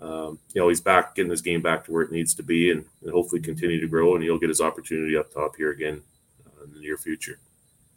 um, 0.00 0.38
you 0.54 0.60
know, 0.60 0.68
he's 0.68 0.80
back 0.80 1.14
getting 1.14 1.30
his 1.30 1.42
game 1.42 1.60
back 1.60 1.84
to 1.84 1.92
where 1.92 2.02
it 2.02 2.12
needs 2.12 2.34
to 2.34 2.42
be 2.42 2.70
and, 2.70 2.84
and, 3.02 3.10
hopefully 3.10 3.40
continue 3.40 3.80
to 3.80 3.88
grow 3.88 4.14
and 4.14 4.22
he'll 4.22 4.38
get 4.38 4.48
his 4.48 4.60
opportunity 4.60 5.16
up 5.16 5.32
top 5.32 5.56
here 5.56 5.70
again 5.70 6.00
uh, 6.46 6.64
in 6.64 6.72
the 6.72 6.80
near 6.80 6.96
future. 6.96 7.40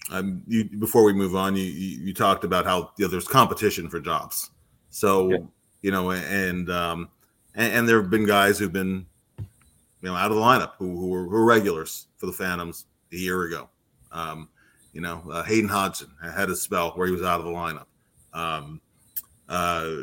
Um, 0.10 0.41
you, 0.48 0.63
before 0.63 1.03
we 1.03 1.13
move 1.13 1.36
on, 1.36 1.55
you, 1.55 1.63
you, 1.63 2.05
you 2.05 2.13
talked 2.13 2.43
about 2.43 2.65
how 2.65 2.91
you 2.98 3.05
know, 3.05 3.12
there's 3.12 3.27
competition 3.27 3.88
for 3.88 4.00
jobs. 4.00 4.50
So, 4.89 5.29
yeah. 5.29 5.38
you 5.84 5.91
know, 5.91 6.12
and, 6.12 6.70
um, 6.72 7.10
and, 7.53 7.72
and, 7.74 7.88
there 7.88 8.01
have 8.01 8.10
been 8.10 8.25
guys 8.25 8.58
who've 8.58 8.74
been, 8.74 9.05
you 9.38 9.46
know, 10.10 10.15
out 10.15 10.31
of 10.31 10.38
the 10.38 10.43
lineup 10.43 10.72
who, 10.79 10.98
who, 10.98 11.08
were, 11.08 11.24
who 11.24 11.29
were 11.29 11.46
regulars 11.46 12.08
for 12.17 12.25
the 12.25 12.34
Phantoms 12.34 12.86
a 13.13 13.15
year 13.15 13.43
ago. 13.43 13.70
Um, 14.12 14.50
you 14.91 15.01
know, 15.01 15.24
uh, 15.31 15.43
Hayden 15.43 15.70
Hodgson 15.70 16.10
had 16.22 16.50
a 16.50 16.55
spell 16.55 16.91
where 16.91 17.05
he 17.05 17.13
was 17.13 17.22
out 17.22 17.39
of 17.39 17.46
the 17.46 17.51
lineup. 17.51 17.86
Um, 18.34 18.81
uh, 19.51 19.96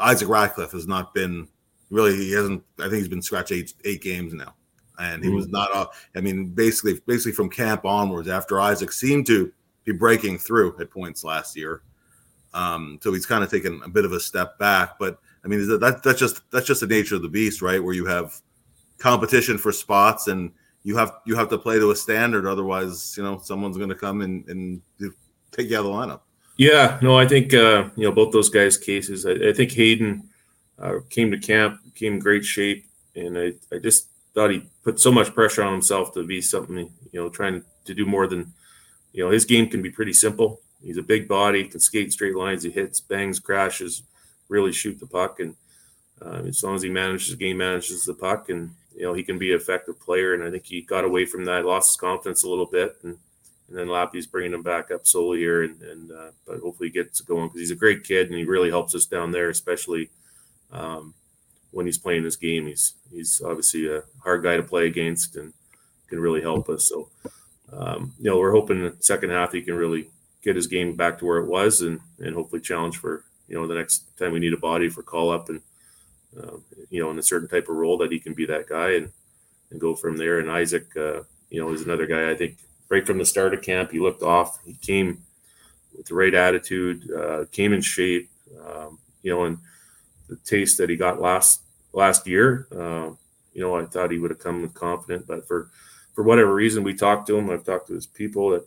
Isaac 0.00 0.28
Ratcliffe 0.28 0.72
has 0.72 0.86
not 0.86 1.14
been 1.14 1.46
really. 1.90 2.16
He 2.16 2.32
hasn't. 2.32 2.64
I 2.78 2.84
think 2.84 2.94
he's 2.94 3.08
been 3.08 3.22
scratched 3.22 3.52
eight 3.52 3.74
eight 3.84 4.02
games 4.02 4.32
now, 4.32 4.54
and 4.98 5.22
he 5.22 5.28
mm-hmm. 5.28 5.36
was 5.36 5.48
not. 5.48 5.72
Uh, 5.74 5.86
I 6.16 6.20
mean, 6.20 6.48
basically, 6.48 7.00
basically 7.06 7.32
from 7.32 7.50
camp 7.50 7.84
onwards, 7.84 8.28
after 8.28 8.60
Isaac 8.60 8.92
seemed 8.92 9.26
to 9.26 9.52
be 9.84 9.92
breaking 9.92 10.38
through 10.38 10.76
at 10.80 10.90
points 10.90 11.22
last 11.22 11.54
year, 11.54 11.82
um, 12.54 12.98
so 13.02 13.12
he's 13.12 13.26
kind 13.26 13.44
of 13.44 13.50
taken 13.50 13.80
a 13.84 13.88
bit 13.88 14.06
of 14.06 14.12
a 14.12 14.20
step 14.20 14.58
back. 14.58 14.98
But 14.98 15.18
I 15.44 15.48
mean, 15.48 15.68
that 15.68 16.02
that's 16.02 16.18
just 16.18 16.40
that's 16.50 16.66
just 16.66 16.80
the 16.80 16.86
nature 16.86 17.16
of 17.16 17.22
the 17.22 17.28
beast, 17.28 17.60
right? 17.60 17.82
Where 17.84 17.94
you 17.94 18.06
have 18.06 18.40
competition 18.98 19.58
for 19.58 19.70
spots 19.70 20.28
and 20.28 20.50
you 20.82 20.96
have 20.96 21.12
you 21.26 21.36
have 21.36 21.50
to 21.50 21.58
play 21.58 21.78
to 21.78 21.90
a 21.90 21.96
standard 21.96 22.46
otherwise 22.46 23.14
you 23.16 23.22
know 23.22 23.38
someone's 23.38 23.76
going 23.76 23.88
to 23.88 23.94
come 23.94 24.20
and, 24.20 24.48
and 24.48 24.80
take 25.50 25.68
you 25.68 25.76
out 25.76 25.84
of 25.84 25.86
the 25.86 25.90
lineup 25.90 26.20
yeah, 26.56 26.98
no, 27.02 27.18
I 27.18 27.26
think 27.26 27.52
uh, 27.52 27.88
you 27.96 28.04
know 28.04 28.12
both 28.12 28.32
those 28.32 28.48
guys' 28.48 28.76
cases. 28.76 29.26
I, 29.26 29.32
I 29.32 29.52
think 29.52 29.72
Hayden 29.72 30.28
uh, 30.78 30.98
came 31.10 31.30
to 31.30 31.38
camp, 31.38 31.80
came 31.94 32.14
in 32.14 32.18
great 32.18 32.44
shape, 32.44 32.86
and 33.16 33.38
I, 33.38 33.52
I 33.72 33.78
just 33.78 34.08
thought 34.34 34.50
he 34.50 34.66
put 34.82 35.00
so 35.00 35.12
much 35.12 35.34
pressure 35.34 35.62
on 35.62 35.72
himself 35.72 36.12
to 36.14 36.24
be 36.24 36.40
something, 36.40 36.90
you 37.12 37.20
know, 37.20 37.28
trying 37.28 37.62
to 37.84 37.94
do 37.94 38.04
more 38.04 38.26
than, 38.26 38.52
you 39.12 39.24
know, 39.24 39.30
his 39.30 39.44
game 39.44 39.68
can 39.68 39.80
be 39.80 39.90
pretty 39.90 40.12
simple. 40.12 40.60
He's 40.82 40.98
a 40.98 41.02
big 41.02 41.28
body, 41.28 41.64
can 41.64 41.80
skate 41.80 42.12
straight 42.12 42.34
lines, 42.34 42.64
he 42.64 42.70
hits, 42.70 43.00
bangs, 43.00 43.38
crashes, 43.38 44.02
really 44.48 44.72
shoot 44.72 44.98
the 45.00 45.06
puck, 45.06 45.40
and 45.40 45.54
uh, 46.24 46.42
as 46.46 46.62
long 46.62 46.74
as 46.74 46.82
he 46.82 46.90
manages 46.90 47.30
the 47.30 47.36
game, 47.36 47.58
manages 47.58 48.04
the 48.04 48.14
puck, 48.14 48.48
and 48.48 48.70
you 48.96 49.02
know, 49.02 49.14
he 49.14 49.22
can 49.22 49.38
be 49.38 49.52
an 49.52 49.60
effective 49.60 49.98
player. 50.00 50.34
And 50.34 50.42
I 50.42 50.50
think 50.50 50.64
he 50.64 50.82
got 50.82 51.04
away 51.04 51.26
from 51.26 51.44
that, 51.46 51.64
lost 51.64 51.90
his 51.90 51.96
confidence 51.96 52.44
a 52.44 52.48
little 52.48 52.66
bit, 52.66 52.96
and 53.02 53.18
and 53.68 53.78
then 53.78 53.88
Lappy's 53.88 54.26
bringing 54.26 54.52
him 54.52 54.62
back 54.62 54.90
up 54.90 55.06
slowly 55.06 55.38
here, 55.38 55.62
and, 55.62 55.80
and 55.82 56.12
uh, 56.12 56.30
but 56.46 56.60
hopefully 56.60 56.90
he 56.90 56.92
gets 56.92 57.20
going 57.20 57.48
because 57.48 57.60
he's 57.60 57.70
a 57.70 57.76
great 57.76 58.04
kid 58.04 58.28
and 58.28 58.38
he 58.38 58.44
really 58.44 58.70
helps 58.70 58.94
us 58.94 59.06
down 59.06 59.32
there, 59.32 59.48
especially 59.48 60.10
um, 60.72 61.14
when 61.70 61.86
he's 61.86 61.98
playing 61.98 62.24
his 62.24 62.36
game. 62.36 62.66
He's 62.66 62.94
he's 63.10 63.40
obviously 63.44 63.86
a 63.88 64.02
hard 64.22 64.42
guy 64.42 64.56
to 64.56 64.62
play 64.62 64.86
against 64.86 65.36
and 65.36 65.52
can 66.08 66.20
really 66.20 66.42
help 66.42 66.68
us. 66.68 66.88
So 66.88 67.08
um, 67.72 68.12
you 68.18 68.30
know 68.30 68.38
we're 68.38 68.52
hoping 68.52 68.82
the 68.82 68.96
second 69.00 69.30
half 69.30 69.52
he 69.52 69.62
can 69.62 69.74
really 69.74 70.10
get 70.42 70.56
his 70.56 70.66
game 70.66 70.94
back 70.94 71.18
to 71.18 71.24
where 71.24 71.38
it 71.38 71.48
was 71.48 71.80
and 71.80 72.00
and 72.18 72.34
hopefully 72.34 72.60
challenge 72.60 72.98
for 72.98 73.24
you 73.48 73.56
know 73.56 73.66
the 73.66 73.74
next 73.74 74.16
time 74.18 74.32
we 74.32 74.40
need 74.40 74.52
a 74.52 74.58
body 74.58 74.88
for 74.88 75.02
call 75.02 75.30
up 75.30 75.48
and 75.48 75.62
uh, 76.38 76.56
you 76.90 77.02
know 77.02 77.10
in 77.10 77.18
a 77.18 77.22
certain 77.22 77.48
type 77.48 77.68
of 77.68 77.76
role 77.76 77.96
that 77.96 78.12
he 78.12 78.18
can 78.18 78.34
be 78.34 78.44
that 78.44 78.68
guy 78.68 78.92
and 78.92 79.10
and 79.70 79.80
go 79.80 79.94
from 79.94 80.16
there. 80.16 80.38
And 80.38 80.50
Isaac, 80.50 80.86
uh, 80.96 81.22
you 81.50 81.60
know, 81.60 81.70
is 81.72 81.82
another 81.82 82.06
guy 82.06 82.30
I 82.30 82.34
think 82.34 82.58
right 82.88 83.06
from 83.06 83.18
the 83.18 83.24
start 83.24 83.54
of 83.54 83.62
camp. 83.62 83.90
He 83.90 84.00
looked 84.00 84.22
off. 84.22 84.58
He 84.64 84.74
came 84.74 85.22
with 85.96 86.06
the 86.06 86.14
right 86.14 86.34
attitude, 86.34 87.10
uh, 87.10 87.44
came 87.52 87.72
in 87.72 87.80
shape, 87.80 88.28
um, 88.64 88.98
you 89.22 89.32
know, 89.32 89.44
and 89.44 89.58
the 90.28 90.36
taste 90.36 90.78
that 90.78 90.90
he 90.90 90.96
got 90.96 91.20
last 91.20 91.60
last 91.92 92.26
year, 92.26 92.66
uh, 92.72 93.10
you 93.52 93.62
know, 93.62 93.76
I 93.76 93.86
thought 93.86 94.10
he 94.10 94.18
would 94.18 94.30
have 94.30 94.40
come 94.40 94.62
with 94.62 94.74
confident, 94.74 95.26
but 95.26 95.46
for 95.46 95.70
for 96.12 96.22
whatever 96.22 96.54
reason, 96.54 96.84
we 96.84 96.94
talked 96.94 97.26
to 97.28 97.36
him. 97.36 97.50
I've 97.50 97.64
talked 97.64 97.88
to 97.88 97.94
his 97.94 98.06
people 98.06 98.50
that 98.50 98.64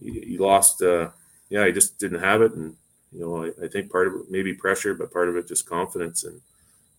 he, 0.00 0.20
he 0.20 0.38
lost. 0.38 0.82
Uh, 0.82 1.10
yeah, 1.48 1.66
he 1.66 1.72
just 1.72 1.98
didn't 1.98 2.20
have 2.20 2.42
it, 2.42 2.52
and 2.52 2.76
you 3.12 3.20
know, 3.20 3.44
I, 3.44 3.64
I, 3.64 3.68
think 3.68 3.90
part 3.90 4.08
of 4.08 4.14
it 4.14 4.30
maybe 4.30 4.54
pressure, 4.54 4.94
but 4.94 5.12
part 5.12 5.28
of 5.28 5.36
it 5.36 5.46
just 5.46 5.68
confidence. 5.68 6.24
And 6.24 6.40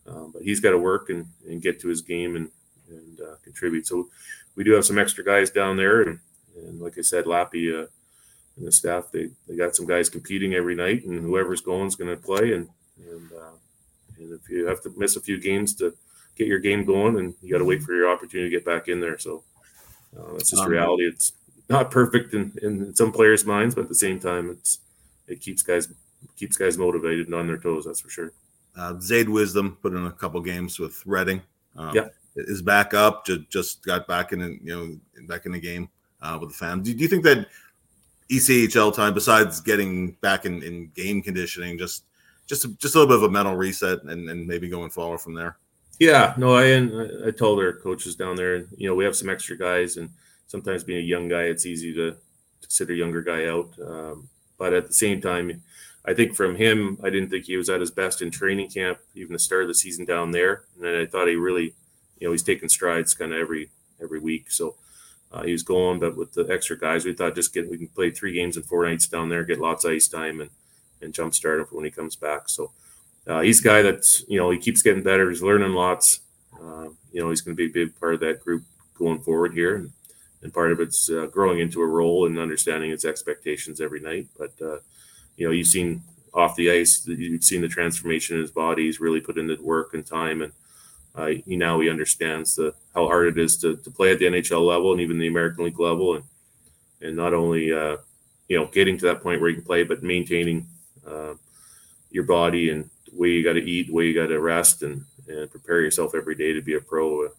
um, 0.08 0.32
but 0.34 0.44
he's 0.44 0.60
got 0.60 0.72
to 0.72 0.78
work 0.78 1.10
and, 1.10 1.26
and 1.48 1.62
get 1.62 1.80
to 1.82 1.88
his 1.88 2.02
game 2.02 2.36
and 2.36 2.50
and 2.96 3.22
uh, 3.22 3.36
contribute. 3.44 3.88
So 3.88 4.10
we 4.56 4.64
do 4.64 4.72
have 4.72 4.86
some 4.86 5.00
extra 5.00 5.24
guys 5.24 5.50
down 5.50 5.78
there, 5.78 6.02
and, 6.04 6.20
and 6.56 6.82
like 6.82 6.98
I 6.98 7.02
said, 7.02 7.26
Lappy, 7.26 7.74
uh, 7.74 7.88
and 8.58 8.68
the 8.68 8.72
staff 8.72 9.12
they 9.12 9.30
they 9.48 9.56
got 9.56 9.76
some 9.76 9.88
guys 9.88 10.10
competing 10.10 10.54
every 10.54 10.76
night, 10.76 11.06
and 11.06 11.20
whoever's 11.22 11.62
going 11.62 11.88
is 11.88 11.96
going 11.96 12.16
to 12.16 12.22
play. 12.22 12.54
And 12.54 12.70
and 12.98 13.32
uh, 13.32 13.58
and 14.18 14.32
if 14.34 14.50
you 14.50 14.68
have 14.68 14.82
to 14.84 14.94
miss 14.96 15.16
a 15.16 15.22
few 15.22 15.40
games 15.40 15.74
to 15.76 15.94
get 16.36 16.48
your 16.48 16.60
game 16.60 16.86
going, 16.86 17.18
and 17.18 17.34
you 17.42 17.52
got 17.52 17.60
to 17.60 17.66
wait 17.66 17.84
for 17.84 17.94
your 17.94 18.12
opportunity 18.12 18.50
to 18.50 18.56
get 18.56 18.66
back 18.66 18.88
in 18.88 19.00
there. 19.00 19.18
So 19.18 19.44
uh, 20.18 20.34
that's 20.34 20.52
just 20.52 20.64
um, 20.64 20.70
reality. 20.70 21.06
It's 21.06 21.34
not 21.70 21.92
perfect 21.92 22.34
in, 22.34 22.54
in 22.62 22.96
some 22.96 23.12
players' 23.12 23.46
minds, 23.46 23.76
but 23.76 23.82
at 23.82 23.90
the 23.90 23.96
same 23.96 24.20
time, 24.20 24.50
it's 24.50 24.80
it 25.28 25.42
keeps 25.42 25.62
guys 25.62 25.92
keeps 26.36 26.58
guys 26.58 26.78
motivated 26.78 27.28
and 27.28 27.36
on 27.36 27.48
their 27.48 27.58
toes. 27.58 27.86
That's 27.86 28.02
for 28.02 28.10
sure. 28.10 28.32
Uh, 28.76 29.00
Zayd 29.00 29.30
Wisdom 29.30 29.78
put 29.82 29.94
in 29.94 30.06
a 30.06 30.12
couple 30.12 30.42
games 30.42 30.80
with 30.80 31.02
Reading. 31.06 31.42
Um, 31.76 31.96
yeah, 31.96 32.08
is 32.36 32.62
back 32.62 32.94
up. 32.94 33.26
Just 33.26 33.50
just 33.50 33.86
got 33.86 34.08
back 34.08 34.34
in, 34.34 34.60
you 34.64 34.76
know, 34.76 35.26
back 35.28 35.46
in 35.46 35.52
the 35.52 35.60
game 35.60 35.90
uh, 36.22 36.38
with 36.40 36.50
the 36.50 36.56
fam. 36.56 36.82
Do, 36.82 36.94
do, 36.94 37.00
you 37.00 37.08
think 37.08 37.24
that 37.24 37.48
ECHL 38.30 38.94
time, 38.94 39.14
besides 39.14 39.62
getting 39.62 40.12
back 40.22 40.46
in, 40.46 40.64
in 40.64 40.92
game 40.96 41.22
conditioning, 41.22 41.78
just 41.78 42.06
just 42.48 42.66
a, 42.66 42.70
just 42.78 42.96
a 42.96 43.00
little 43.00 43.16
bit 43.16 43.24
of 43.24 43.30
a 43.30 43.32
mental 43.32 43.56
reset 43.56 44.04
and, 44.04 44.30
and 44.30 44.48
maybe 44.48 44.70
going 44.70 44.90
forward 44.90 45.20
from 45.20 45.34
there? 45.34 45.58
Yeah, 46.00 46.34
no, 46.38 46.56
I 46.56 47.28
I 47.28 47.32
told 47.32 47.60
our 47.60 47.74
coaches 47.74 48.16
down 48.16 48.36
there, 48.36 48.66
you 48.76 48.88
know, 48.88 48.96
we 48.96 49.06
have 49.06 49.16
some 49.16 49.30
extra 49.30 49.58
guys, 49.58 49.98
and 49.98 50.10
sometimes 50.48 50.84
being 50.84 51.00
a 51.00 51.08
young 51.08 51.28
guy, 51.28 51.44
it's 51.44 51.66
easy 51.66 51.94
to, 51.94 52.18
sit 52.70 52.90
a 52.90 52.96
younger 52.96 53.22
guy 53.22 53.46
out. 53.46 53.72
Um, 53.86 54.30
but 54.58 54.74
at 54.74 54.88
the 54.88 54.94
same 54.94 55.22
time, 55.22 55.62
I 56.06 56.14
think 56.14 56.36
from 56.36 56.56
him, 56.56 56.98
I 57.04 57.10
didn't 57.10 57.30
think 57.30 57.46
he 57.46 57.58
was 57.58 57.70
at 57.70 57.82
his 57.82 57.92
best 57.92 58.22
in 58.22 58.32
training 58.32 58.70
camp, 58.70 59.00
even 59.16 59.34
the 59.34 59.40
start 59.40 59.64
of 59.64 59.68
the 59.68 59.76
season 59.76 60.06
down 60.06 60.32
there. 60.32 60.64
And 60.82 60.88
I 60.88 61.06
thought 61.06 61.28
he 61.28 61.36
really, 61.36 61.76
you 62.24 62.30
know, 62.30 62.32
he's 62.32 62.42
taking 62.44 62.70
strides 62.70 63.14
kind 63.14 63.34
of 63.34 63.38
every 63.38 63.70
every 64.02 64.18
week. 64.18 64.50
So 64.50 64.76
uh, 65.30 65.44
he 65.44 65.52
was 65.52 65.62
going, 65.62 66.00
but 66.00 66.16
with 66.16 66.32
the 66.32 66.48
extra 66.50 66.80
guys, 66.80 67.04
we 67.04 67.14
thought 67.14 67.36
just 67.36 67.54
get 67.54 67.70
we 67.70 67.78
can 67.78 67.90
play 67.90 68.12
three 68.12 68.32
games 68.32 68.56
in 68.56 68.64
four 68.64 68.86
nights 68.86 69.08
down 69.08 69.28
there, 69.28 69.44
get 69.44 69.60
lots 69.60 69.84
of 69.84 69.92
ice 69.92 70.08
time, 70.08 70.40
and 70.40 70.50
and 71.02 71.14
jumpstart 71.14 71.60
him 71.60 71.68
when 71.72 71.84
he 71.84 71.92
comes 71.92 72.16
back. 72.16 72.48
So 72.48 72.72
uh, 73.28 73.42
he's 73.42 73.60
a 73.60 73.64
guy 73.64 73.82
that's 73.82 74.24
you 74.30 74.40
know 74.40 74.52
he 74.52 74.58
keeps 74.58 74.82
getting 74.82 75.04
better. 75.04 75.30
He's 75.30 75.44
learning 75.44 75.74
lots. 75.74 76.22
Uh, 76.58 76.92
you 77.12 77.22
know 77.22 77.30
he's 77.30 77.42
going 77.42 77.58
to 77.58 77.62
be 77.62 77.70
a 77.70 77.86
big 77.86 78.00
part 78.00 78.14
of 78.14 78.22
that 78.22 78.42
group 78.42 78.64
going 78.98 79.20
forward 79.20 79.54
here, 79.54 79.76
and, 79.76 79.92
and 80.44 80.54
part 80.54 80.72
of 80.72 80.80
it's 80.80 81.10
uh, 81.10 81.26
growing 81.26 81.60
into 81.60 81.82
a 81.82 81.86
role 81.86 82.26
and 82.26 82.40
understanding 82.40 82.92
its 82.92 83.04
expectations 83.04 83.82
every 83.82 84.00
night. 84.00 84.28
But 84.40 84.54
uh, 84.62 84.78
you 85.36 85.46
know 85.46 85.52
you've 85.52 85.68
seen 85.68 86.04
off 86.34 86.56
the 86.56 86.72
ice, 86.72 87.06
you've 87.06 87.44
seen 87.44 87.60
the 87.60 87.68
transformation 87.68 88.38
in 88.38 88.42
his 88.44 88.52
body. 88.52 88.86
He's 88.86 89.02
really 89.02 89.20
put 89.20 89.38
in 89.38 89.48
the 89.48 89.58
work 89.62 89.94
and 89.94 90.06
time, 90.06 90.42
and 90.42 90.54
uh, 91.16 91.28
he 91.46 91.56
now 91.56 91.80
he 91.80 91.90
understands 91.90 92.56
the 92.56 92.74
how 92.94 93.06
hard 93.06 93.28
it 93.28 93.38
is 93.38 93.58
to, 93.58 93.78
to 93.78 93.92
play 93.92 94.12
at 94.12 94.20
the 94.20 94.26
NHL 94.26 94.66
level 94.66 94.92
and 94.92 95.02
even 95.02 95.20
the 95.20 95.28
American 95.28 95.66
League 95.66 95.80
level, 95.80 96.16
and 96.16 96.24
and 97.02 97.16
not 97.16 97.34
only 97.34 97.72
uh, 97.72 97.98
you 98.48 98.58
know 98.58 98.68
getting 98.68 98.98
to 98.98 99.06
that 99.06 99.22
point 99.22 99.42
where 99.42 99.50
you 99.50 99.58
can 99.58 99.66
play, 99.66 99.84
but 99.84 100.04
maintaining 100.04 100.68
your 102.14 102.24
body 102.24 102.70
and 102.70 102.90
way 103.12 103.30
you 103.30 103.44
got 103.44 103.54
to 103.54 103.70
eat, 103.70 103.88
the 103.88 103.94
way 103.94 104.06
you 104.06 104.14
got 104.14 104.28
to 104.28 104.40
rest, 104.40 104.84
and 104.84 105.04
and 105.28 105.50
prepare 105.52 105.82
yourself 105.82 106.16
every 106.16 106.36
day 106.36 106.54
to 106.54 106.62
be 106.62 106.76
a 106.76 106.82
pro. 106.82 107.26
Uh, 107.26 107.30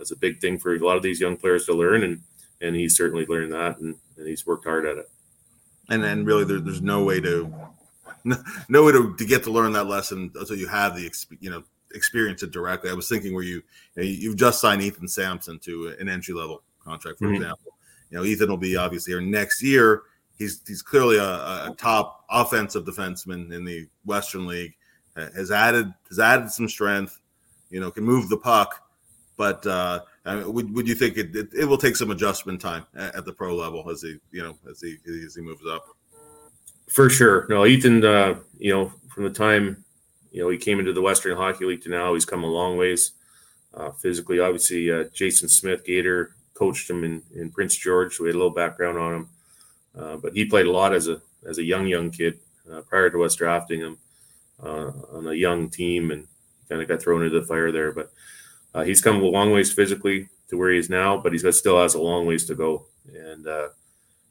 it's 0.00 0.10
a 0.10 0.16
big 0.16 0.40
thing 0.40 0.58
for 0.58 0.74
a 0.74 0.78
lot 0.78 0.96
of 0.96 1.02
these 1.02 1.20
young 1.20 1.36
players 1.36 1.64
to 1.66 1.72
learn, 1.72 2.02
and 2.02 2.20
and 2.60 2.76
he's 2.76 2.96
certainly 2.96 3.26
learned 3.26 3.52
that, 3.52 3.78
and, 3.78 3.94
and 4.16 4.26
he's 4.26 4.46
worked 4.46 4.64
hard 4.64 4.86
at 4.86 4.98
it. 4.98 5.10
And 5.88 6.02
then 6.02 6.24
really, 6.24 6.44
there, 6.44 6.60
there's 6.60 6.82
no 6.82 7.04
way 7.04 7.20
to 7.20 7.52
no 8.68 8.84
way 8.84 8.92
to, 8.92 9.14
to 9.16 9.24
get 9.24 9.44
to 9.44 9.50
learn 9.50 9.72
that 9.72 9.86
lesson 9.86 10.30
until 10.34 10.56
you 10.56 10.66
have 10.66 10.96
the 10.96 11.10
you 11.40 11.50
know 11.50 11.62
experience 11.96 12.42
it 12.42 12.52
directly. 12.52 12.90
I 12.90 12.94
was 12.94 13.08
thinking 13.08 13.34
where 13.34 13.42
you, 13.42 13.62
you 13.96 14.30
have 14.30 14.38
just 14.38 14.60
signed 14.60 14.82
Ethan 14.82 15.08
Samson 15.08 15.58
to 15.60 15.96
an 15.98 16.08
entry 16.08 16.34
level 16.34 16.62
contract, 16.84 17.18
for 17.18 17.26
mm-hmm. 17.26 17.36
example. 17.36 17.72
You 18.10 18.18
know, 18.18 18.24
Ethan 18.24 18.48
will 18.48 18.56
be 18.56 18.76
obviously 18.76 19.12
here 19.12 19.20
next 19.20 19.62
year. 19.62 20.02
He's 20.38 20.60
he's 20.66 20.82
clearly 20.82 21.16
a, 21.16 21.24
a 21.24 21.74
top 21.76 22.24
offensive 22.30 22.84
defenseman 22.84 23.52
in 23.52 23.64
the 23.64 23.88
Western 24.04 24.46
League 24.46 24.76
has 25.16 25.50
added 25.50 25.92
has 26.08 26.18
added 26.18 26.50
some 26.50 26.68
strength. 26.68 27.20
You 27.70 27.80
know, 27.80 27.90
can 27.90 28.04
move 28.04 28.28
the 28.28 28.36
puck, 28.36 28.88
but 29.36 29.66
uh, 29.66 30.00
would 30.24 30.72
would 30.74 30.88
you 30.88 30.94
think 30.94 31.16
it, 31.16 31.34
it, 31.34 31.48
it 31.52 31.64
will 31.64 31.78
take 31.78 31.96
some 31.96 32.10
adjustment 32.10 32.60
time 32.60 32.86
at, 32.94 33.16
at, 33.16 33.24
the 33.24 33.32
pro 33.32 33.56
level 33.56 33.88
as 33.90 34.02
he 34.02 34.18
you 34.30 34.42
know 34.42 34.56
as 34.70 34.80
he 34.80 34.98
as 35.24 35.34
he 35.34 35.42
moves 35.42 35.66
up? 35.68 35.86
For 36.88 37.10
sure. 37.10 37.46
No, 37.48 37.66
Ethan. 37.66 38.04
Uh, 38.04 38.36
you 38.58 38.72
know, 38.72 38.92
from 39.08 39.24
the 39.24 39.30
time 39.30 39.84
you 40.36 40.42
know 40.42 40.50
he 40.50 40.58
came 40.58 40.78
into 40.78 40.92
the 40.92 41.00
Western 41.00 41.34
Hockey 41.34 41.64
League 41.64 41.80
to 41.84 41.88
now, 41.88 42.12
he's 42.12 42.26
come 42.26 42.44
a 42.44 42.46
long 42.46 42.76
ways. 42.76 43.12
Uh, 43.72 43.90
physically, 43.90 44.38
obviously, 44.38 44.90
uh, 44.90 45.04
Jason 45.14 45.48
Smith 45.48 45.82
Gator 45.82 46.34
coached 46.52 46.90
him 46.90 47.04
in, 47.04 47.22
in 47.34 47.50
Prince 47.50 47.74
George, 47.74 48.14
so 48.14 48.22
we 48.22 48.28
had 48.28 48.34
a 48.34 48.38
little 48.38 48.52
background 48.52 48.98
on 48.98 49.14
him. 49.14 49.28
Uh, 49.98 50.16
but 50.18 50.34
he 50.34 50.44
played 50.44 50.66
a 50.66 50.70
lot 50.70 50.92
as 50.92 51.08
a 51.08 51.22
as 51.48 51.56
a 51.56 51.64
young 51.64 51.86
young 51.86 52.10
kid 52.10 52.38
uh, 52.70 52.82
prior 52.82 53.08
to 53.08 53.24
us 53.24 53.34
drafting 53.34 53.80
him 53.80 53.96
uh, 54.62 54.90
on 55.10 55.26
a 55.26 55.32
young 55.32 55.70
team 55.70 56.10
and 56.10 56.26
kind 56.68 56.82
of 56.82 56.88
got 56.88 57.00
thrown 57.00 57.22
into 57.22 57.40
the 57.40 57.46
fire 57.46 57.72
there. 57.72 57.92
But 57.92 58.12
uh, 58.74 58.84
he's 58.84 59.00
come 59.00 59.22
a 59.22 59.24
long 59.24 59.52
ways 59.52 59.72
physically 59.72 60.28
to 60.50 60.58
where 60.58 60.70
he 60.70 60.76
is 60.76 60.90
now, 60.90 61.16
but 61.16 61.32
got, 61.32 61.54
still 61.54 61.80
has 61.80 61.94
a 61.94 62.02
long 62.02 62.26
ways 62.26 62.44
to 62.44 62.54
go. 62.54 62.84
And 63.10 63.46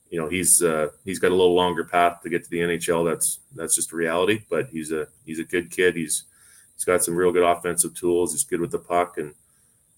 you 0.10 0.20
know 0.20 0.28
he's 0.28 0.62
uh, 0.62 0.89
he's 1.04 1.20
got 1.20 1.32
a 1.32 1.36
little 1.36 1.56
longer 1.56 1.84
path 1.84 2.22
to 2.22 2.30
get 2.30 2.44
to 2.44 2.50
the 2.50 2.60
NHL. 2.60 3.10
That's 3.10 3.39
that's 3.56 3.76
just 3.76 3.91
a 3.91 3.96
reality. 3.96 4.44
But 4.50 4.70
he's 4.70 4.91
a 4.91 5.08
he's 5.26 5.39
a 5.39 5.44
good 5.44 5.72
kid. 5.72 5.96
He's 5.96 6.24
he's 6.76 6.86
got 6.86 7.04
some 7.04 7.15
real 7.15 7.32
good 7.32 7.44
offensive 7.44 7.96
tools. 7.96 8.32
He's 8.32 8.44
good 8.44 8.62
with 8.62 8.72
the 8.72 8.80
puck, 8.80 9.18
and 9.18 9.34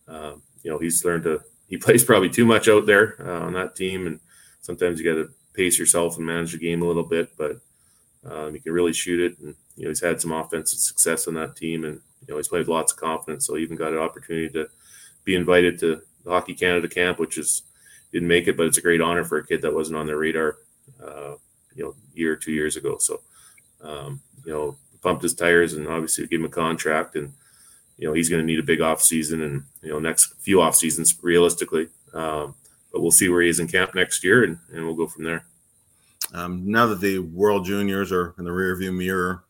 uh, 0.07 0.33
you 0.63 0.71
know 0.71 0.79
he's 0.79 1.03
learned 1.03 1.23
to. 1.23 1.41
He 1.67 1.77
plays 1.77 2.03
probably 2.03 2.29
too 2.29 2.45
much 2.45 2.67
out 2.67 2.85
there 2.85 3.15
uh, 3.19 3.45
on 3.45 3.53
that 3.53 3.75
team, 3.75 4.07
and 4.07 4.19
sometimes 4.61 4.99
you 4.99 5.05
got 5.05 5.21
to 5.21 5.29
pace 5.53 5.77
yourself 5.77 6.17
and 6.17 6.25
manage 6.25 6.53
the 6.53 6.57
game 6.57 6.81
a 6.81 6.87
little 6.87 7.03
bit. 7.03 7.35
But 7.37 7.59
um, 8.25 8.53
he 8.53 8.59
can 8.59 8.73
really 8.73 8.93
shoot 8.93 9.19
it, 9.19 9.39
and 9.39 9.55
you 9.75 9.83
know 9.83 9.89
he's 9.89 10.01
had 10.01 10.21
some 10.21 10.31
offensive 10.31 10.79
success 10.79 11.27
on 11.27 11.33
that 11.35 11.55
team, 11.55 11.83
and 11.83 11.99
you 12.21 12.33
know 12.33 12.37
he's 12.37 12.47
played 12.47 12.67
lots 12.67 12.93
of 12.93 12.99
confidence. 12.99 13.45
So 13.45 13.55
he 13.55 13.63
even 13.63 13.77
got 13.77 13.93
an 13.93 13.99
opportunity 13.99 14.49
to 14.49 14.67
be 15.25 15.35
invited 15.35 15.77
to 15.79 16.01
the 16.23 16.31
Hockey 16.31 16.53
Canada 16.53 16.87
camp, 16.87 17.19
which 17.19 17.37
is 17.37 17.63
didn't 18.11 18.27
make 18.27 18.47
it, 18.47 18.57
but 18.57 18.65
it's 18.65 18.77
a 18.77 18.81
great 18.81 19.01
honor 19.01 19.23
for 19.23 19.37
a 19.37 19.45
kid 19.45 19.61
that 19.61 19.73
wasn't 19.73 19.97
on 19.97 20.07
their 20.07 20.17
radar, 20.17 20.57
uh, 21.03 21.35
you 21.75 21.83
know, 21.83 21.95
year 22.13 22.33
or 22.33 22.35
two 22.35 22.51
years 22.51 22.75
ago. 22.75 22.97
So 22.97 23.21
um, 23.81 24.21
you 24.45 24.53
know, 24.53 24.77
pumped 25.01 25.23
his 25.23 25.33
tires 25.33 25.73
and 25.73 25.87
obviously 25.87 26.27
gave 26.27 26.39
him 26.39 26.45
a 26.45 26.49
contract, 26.49 27.15
and 27.15 27.33
you 27.97 28.07
know 28.07 28.13
he's 28.13 28.29
going 28.29 28.41
to 28.41 28.45
need 28.45 28.59
a 28.59 28.63
big 28.63 28.81
off 28.81 29.01
season, 29.01 29.41
and 29.41 29.63
you 29.81 29.89
know 29.89 29.99
next 29.99 30.33
few 30.39 30.61
off 30.61 30.75
seasons 30.75 31.17
realistically. 31.21 31.87
Um, 32.13 32.55
but 32.91 33.01
we'll 33.01 33.11
see 33.11 33.29
where 33.29 33.41
he 33.41 33.49
is 33.49 33.59
in 33.59 33.67
camp 33.67 33.93
next 33.95 34.23
year, 34.23 34.43
and, 34.43 34.57
and 34.71 34.85
we'll 34.85 34.95
go 34.95 35.07
from 35.07 35.23
there. 35.23 35.45
Um, 36.33 36.69
now 36.69 36.87
that 36.87 37.01
the 37.01 37.19
World 37.19 37.65
Juniors 37.65 38.11
are 38.11 38.33
in 38.37 38.45
the 38.45 38.51
rearview 38.51 38.95
mirror, 38.95 39.43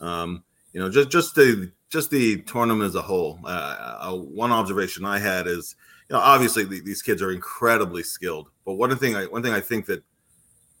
um, 0.00 0.44
you 0.72 0.80
know, 0.80 0.90
just 0.90 1.10
just 1.10 1.34
the 1.34 1.70
just 1.88 2.10
the 2.10 2.42
tournament 2.42 2.88
as 2.88 2.94
a 2.94 3.02
whole. 3.02 3.40
Uh, 3.44 3.96
uh, 4.00 4.14
one 4.14 4.52
observation 4.52 5.04
I 5.04 5.18
had 5.18 5.46
is, 5.46 5.74
you 6.10 6.16
know, 6.16 6.22
obviously 6.22 6.64
the, 6.64 6.80
these 6.80 7.02
kids 7.02 7.22
are 7.22 7.30
incredibly 7.30 8.02
skilled, 8.02 8.50
but 8.66 8.74
one 8.74 8.94
thing 8.96 9.14
I 9.14 9.26
one 9.26 9.44
thing 9.44 9.52
I 9.52 9.60
think 9.60 9.86
that 9.86 10.02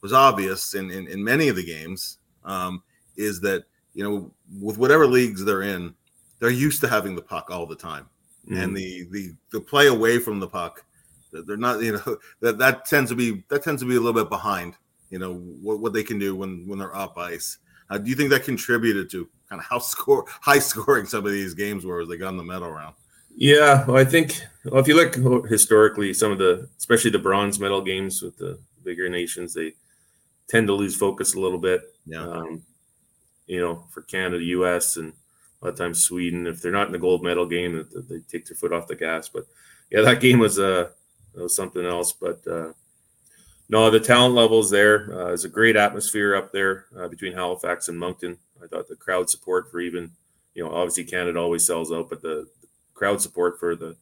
was 0.02 0.12
obvious 0.12 0.74
in 0.74 0.90
in, 0.90 1.06
in 1.06 1.22
many 1.22 1.46
of 1.46 1.54
the 1.54 1.64
games 1.64 2.18
um, 2.44 2.82
is 3.16 3.40
that 3.42 3.64
you 3.94 4.02
know 4.02 4.32
with 4.60 4.76
whatever 4.76 5.06
leagues 5.06 5.44
they're 5.44 5.62
in, 5.62 5.94
they're 6.40 6.50
used 6.50 6.80
to 6.80 6.88
having 6.88 7.14
the 7.14 7.22
puck 7.22 7.48
all 7.48 7.64
the 7.64 7.76
time, 7.76 8.08
mm-hmm. 8.44 8.60
and 8.60 8.76
the 8.76 9.06
the 9.12 9.32
the 9.52 9.60
play 9.60 9.86
away 9.86 10.18
from 10.18 10.40
the 10.40 10.48
puck, 10.48 10.84
they're 11.32 11.56
not 11.56 11.80
you 11.80 11.92
know 11.92 12.16
that 12.40 12.58
that 12.58 12.84
tends 12.84 13.10
to 13.12 13.16
be 13.16 13.44
that 13.50 13.62
tends 13.62 13.82
to 13.82 13.88
be 13.88 13.94
a 13.94 14.00
little 14.00 14.20
bit 14.20 14.30
behind. 14.30 14.74
You 15.10 15.20
know 15.20 15.34
what, 15.34 15.78
what 15.78 15.92
they 15.92 16.02
can 16.02 16.18
do 16.18 16.34
when 16.34 16.66
when 16.66 16.80
they're 16.80 16.96
up 16.96 17.16
ice. 17.16 17.58
Uh, 17.88 17.98
do 17.98 18.10
you 18.10 18.16
think 18.16 18.30
that 18.30 18.44
contributed 18.44 19.10
to 19.10 19.28
kind 19.48 19.60
of 19.60 19.66
how 19.66 19.78
score 19.78 20.24
high 20.28 20.58
scoring 20.58 21.06
some 21.06 21.24
of 21.24 21.30
these 21.30 21.54
games 21.54 21.84
were 21.84 22.00
as 22.00 22.08
they 22.08 22.16
got 22.16 22.30
in 22.30 22.36
the 22.36 22.42
medal 22.42 22.70
round? 22.70 22.96
Yeah, 23.34 23.86
well, 23.86 23.96
I 23.96 24.04
think 24.04 24.40
well, 24.64 24.80
if 24.80 24.88
you 24.88 24.94
look 24.94 25.48
historically, 25.48 26.12
some 26.12 26.32
of 26.32 26.38
the 26.38 26.68
especially 26.78 27.10
the 27.10 27.18
bronze 27.18 27.58
medal 27.58 27.80
games 27.82 28.22
with 28.22 28.36
the 28.36 28.58
bigger 28.84 29.08
nations, 29.08 29.54
they 29.54 29.72
tend 30.48 30.66
to 30.68 30.74
lose 30.74 30.96
focus 30.96 31.34
a 31.34 31.40
little 31.40 31.58
bit. 31.58 31.82
Yeah. 32.06 32.26
Um, 32.26 32.62
you 33.46 33.60
know, 33.60 33.84
for 33.90 34.02
Canada, 34.02 34.42
U.S. 34.44 34.96
and 34.96 35.12
a 35.62 35.66
lot 35.66 35.72
of 35.72 35.78
times 35.78 36.02
Sweden, 36.04 36.46
if 36.46 36.62
they're 36.62 36.72
not 36.72 36.86
in 36.86 36.92
the 36.92 36.98
gold 36.98 37.22
medal 37.24 37.46
game, 37.46 37.86
they 38.08 38.20
take 38.20 38.46
their 38.46 38.56
foot 38.56 38.72
off 38.72 38.88
the 38.88 38.96
gas. 38.96 39.28
But 39.28 39.46
yeah, 39.90 40.02
that 40.02 40.20
game 40.20 40.38
was 40.38 40.58
uh 40.58 40.90
was 41.34 41.56
something 41.56 41.84
else. 41.84 42.12
But 42.12 42.46
uh, 42.46 42.72
no, 43.68 43.90
the 43.90 44.00
talent 44.00 44.34
level 44.34 44.60
is 44.60 44.70
there. 44.70 45.12
Uh, 45.12 45.24
there's 45.26 45.44
a 45.44 45.48
great 45.48 45.76
atmosphere 45.76 46.34
up 46.34 46.52
there 46.52 46.86
uh, 46.98 47.08
between 47.08 47.32
Halifax 47.32 47.88
and 47.88 47.98
Moncton. 47.98 48.38
I 48.62 48.66
thought 48.66 48.88
the 48.88 48.96
crowd 48.96 49.30
support 49.30 49.70
for 49.70 49.80
even, 49.80 50.10
you 50.54 50.64
know, 50.64 50.72
obviously 50.74 51.04
Canada 51.04 51.38
always 51.38 51.66
sells 51.66 51.92
out, 51.92 52.10
but 52.10 52.20
the 52.22 52.48
crowd 53.00 53.22
support 53.22 53.58
for 53.58 53.74
the 53.74 53.96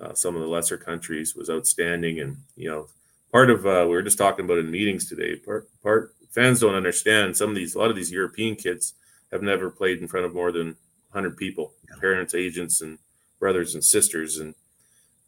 uh, 0.00 0.14
some 0.14 0.34
of 0.34 0.40
the 0.40 0.48
lesser 0.48 0.78
countries 0.78 1.36
was 1.36 1.50
outstanding. 1.50 2.18
And 2.18 2.38
you 2.56 2.70
know, 2.70 2.88
part 3.30 3.50
of 3.50 3.66
uh, 3.66 3.84
we 3.84 3.90
were 3.90 4.02
just 4.02 4.16
talking 4.16 4.46
about 4.46 4.56
in 4.56 4.70
meetings 4.70 5.06
today. 5.06 5.36
Part 5.36 5.68
part 5.82 6.14
fans 6.30 6.60
don't 6.60 6.74
understand 6.74 7.36
some 7.36 7.50
of 7.50 7.54
these. 7.56 7.74
A 7.74 7.78
lot 7.78 7.90
of 7.90 7.96
these 7.96 8.10
European 8.10 8.56
kids 8.56 8.94
have 9.30 9.42
never 9.42 9.70
played 9.70 9.98
in 9.98 10.08
front 10.08 10.24
of 10.24 10.34
more 10.34 10.50
than 10.50 10.68
100 11.12 11.36
people, 11.36 11.74
yeah. 11.88 12.00
parents, 12.00 12.34
agents, 12.34 12.80
and 12.80 12.98
brothers 13.38 13.74
and 13.74 13.84
sisters, 13.84 14.38
and 14.38 14.54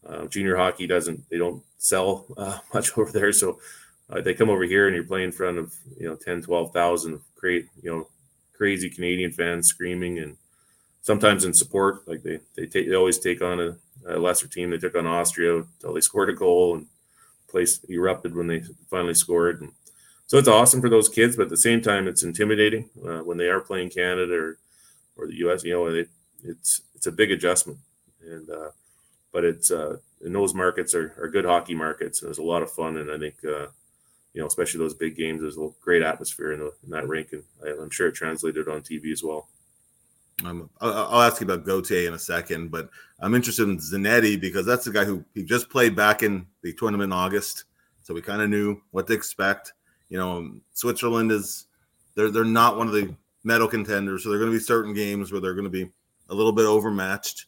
uh, 0.07 0.25
junior 0.27 0.57
hockey 0.57 0.87
doesn't 0.87 1.29
they 1.29 1.37
don't 1.37 1.63
sell 1.77 2.25
uh, 2.39 2.59
much 2.75 2.97
over 2.97 3.13
there, 3.13 3.33
so 3.33 3.61
uh, 4.09 4.23
they 4.23 4.33
come 4.33 4.49
over 4.49 4.65
here 4.65 4.87
and 4.87 4.97
you're 4.97 5.05
playing 5.05 5.27
in 5.27 5.33
front 5.33 5.59
of 5.59 5.75
you 6.01 6.09
know 6.09 6.17
10 6.17 6.41
12,000 6.41 7.21
great 7.37 7.67
you 7.83 7.91
know 7.91 8.09
crazy 8.57 8.89
Canadian 8.89 9.31
fans 9.31 9.69
screaming 9.69 10.21
and 10.21 10.39
sometimes 11.05 11.45
in 11.45 11.53
support 11.53 12.07
like 12.09 12.23
they 12.23 12.41
they 12.57 12.67
take 12.67 12.89
they 12.89 12.97
always 12.97 13.19
take 13.19 13.43
on 13.43 13.61
a, 13.61 13.77
a 14.09 14.19
lesser 14.19 14.49
team 14.49 14.71
they 14.71 14.79
took 14.79 14.97
on 14.97 15.07
Austria 15.07 15.59
until 15.59 15.93
they 15.93 16.01
scored 16.01 16.31
a 16.31 16.33
goal 16.33 16.75
and 16.75 16.87
place 17.47 17.79
erupted 17.89 18.35
when 18.35 18.47
they 18.47 18.63
finally 18.91 19.15
scored 19.15 19.61
and 19.61 19.71
so 20.27 20.39
it's 20.39 20.49
awesome 20.49 20.81
for 20.81 20.89
those 20.89 21.11
kids 21.11 21.37
but 21.37 21.45
at 21.45 21.51
the 21.51 21.57
same 21.57 21.83
time 21.83 22.09
it's 22.09 22.23
intimidating 22.23 22.89
uh, 23.07 23.19
when 23.19 23.37
they 23.37 23.49
are 23.49 23.61
playing 23.61 23.91
Canada 23.91 24.35
or 24.35 24.59
or 25.17 25.27
the 25.29 25.37
US 25.47 25.63
you 25.63 25.75
know 25.75 25.87
it, 25.87 26.09
it's 26.43 26.81
it's 26.95 27.07
a 27.07 27.13
big 27.13 27.31
adjustment 27.31 27.79
and 28.27 28.49
uh, 28.49 28.71
but 29.31 29.45
it's 29.45 29.71
uh, 29.71 29.99
and 30.23 30.35
those 30.35 30.55
markets 30.55 30.95
are, 30.95 31.15
are 31.21 31.29
good 31.29 31.45
hockey 31.45 31.75
markets 31.75 32.23
and 32.23 32.29
there's 32.29 32.39
a 32.39 32.43
lot 32.43 32.63
of 32.63 32.73
fun 32.73 32.97
and 32.97 33.13
I 33.13 33.19
think 33.19 33.37
uh, 33.45 33.67
you 34.33 34.41
know, 34.41 34.49
especially 34.49 34.79
those 34.79 34.95
big 34.95 35.17
games. 35.17 35.41
There's 35.41 35.57
a 35.57 35.69
great 35.81 36.03
atmosphere 36.03 36.53
in, 36.53 36.59
the, 36.59 36.73
in 36.83 36.91
that 36.91 37.07
rink, 37.07 37.29
and 37.33 37.45
I, 37.65 37.81
am 37.81 37.89
sure 37.91 38.09
it 38.09 38.17
translated 38.17 38.69
on 38.69 38.81
TV 38.81 39.13
as 39.13 39.23
well. 39.23 39.47
Um, 40.45 40.69
I'll, 40.81 41.23
ask 41.23 41.41
you 41.41 41.47
about 41.47 41.65
Gauthier 41.65 42.09
in 42.09 42.15
a 42.15 42.19
second, 42.19 42.71
but 42.71 42.91
I'm 43.21 43.35
interested 43.35 43.69
in 43.69 43.79
Zanetti 43.79 44.41
because 44.41 44.67
that's 44.67 44.85
the 44.85 44.91
guy 44.91 45.05
who 45.05 45.25
he 45.33 45.45
just 45.45 45.71
played 45.71 45.95
back 45.95 46.23
in 46.23 46.47
the 46.63 46.73
tournament 46.73 47.13
in 47.13 47.19
August, 47.19 47.65
so 48.03 48.13
we 48.13 48.21
kind 48.21 48.43
of 48.43 48.51
knew 48.51 48.81
what 48.91 49.07
to 49.07 49.13
expect. 49.13 49.75
You 50.09 50.19
know, 50.19 50.51
Switzerland 50.73 51.31
is 51.31 51.67
they're 52.17 52.31
they're 52.31 52.45
not 52.45 52.77
one 52.77 52.89
of 52.89 52.95
the 52.95 53.15
medal 53.45 53.69
contenders, 53.69 54.25
so 54.25 54.29
there 54.29 54.39
are 54.39 54.41
going 54.41 54.51
to 54.51 54.59
be 54.59 54.63
certain 54.63 54.93
games 54.93 55.31
where 55.31 55.41
they're 55.41 55.55
going 55.55 55.65
to 55.65 55.71
be 55.71 55.89
a 56.31 56.35
little 56.35 56.53
bit 56.53 56.67
overmatched. 56.67 57.47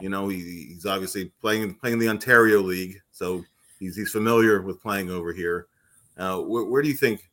You 0.00 0.10
know, 0.10 0.28
he, 0.28 0.66
he's 0.68 0.86
obviously 0.86 1.32
playing 1.40 1.74
playing 1.76 1.98
the 1.98 2.08
Ontario 2.08 2.60
League, 2.60 3.00
so 3.10 3.42
he's 3.80 3.96
he's 3.96 4.10
familiar 4.10 4.60
with 4.60 4.82
playing 4.82 5.10
over 5.10 5.32
here. 5.32 5.66
Uh, 6.18 6.40
where, 6.40 6.64
where, 6.64 6.82
do 6.82 6.88
you 6.88 6.94
think 6.94 7.30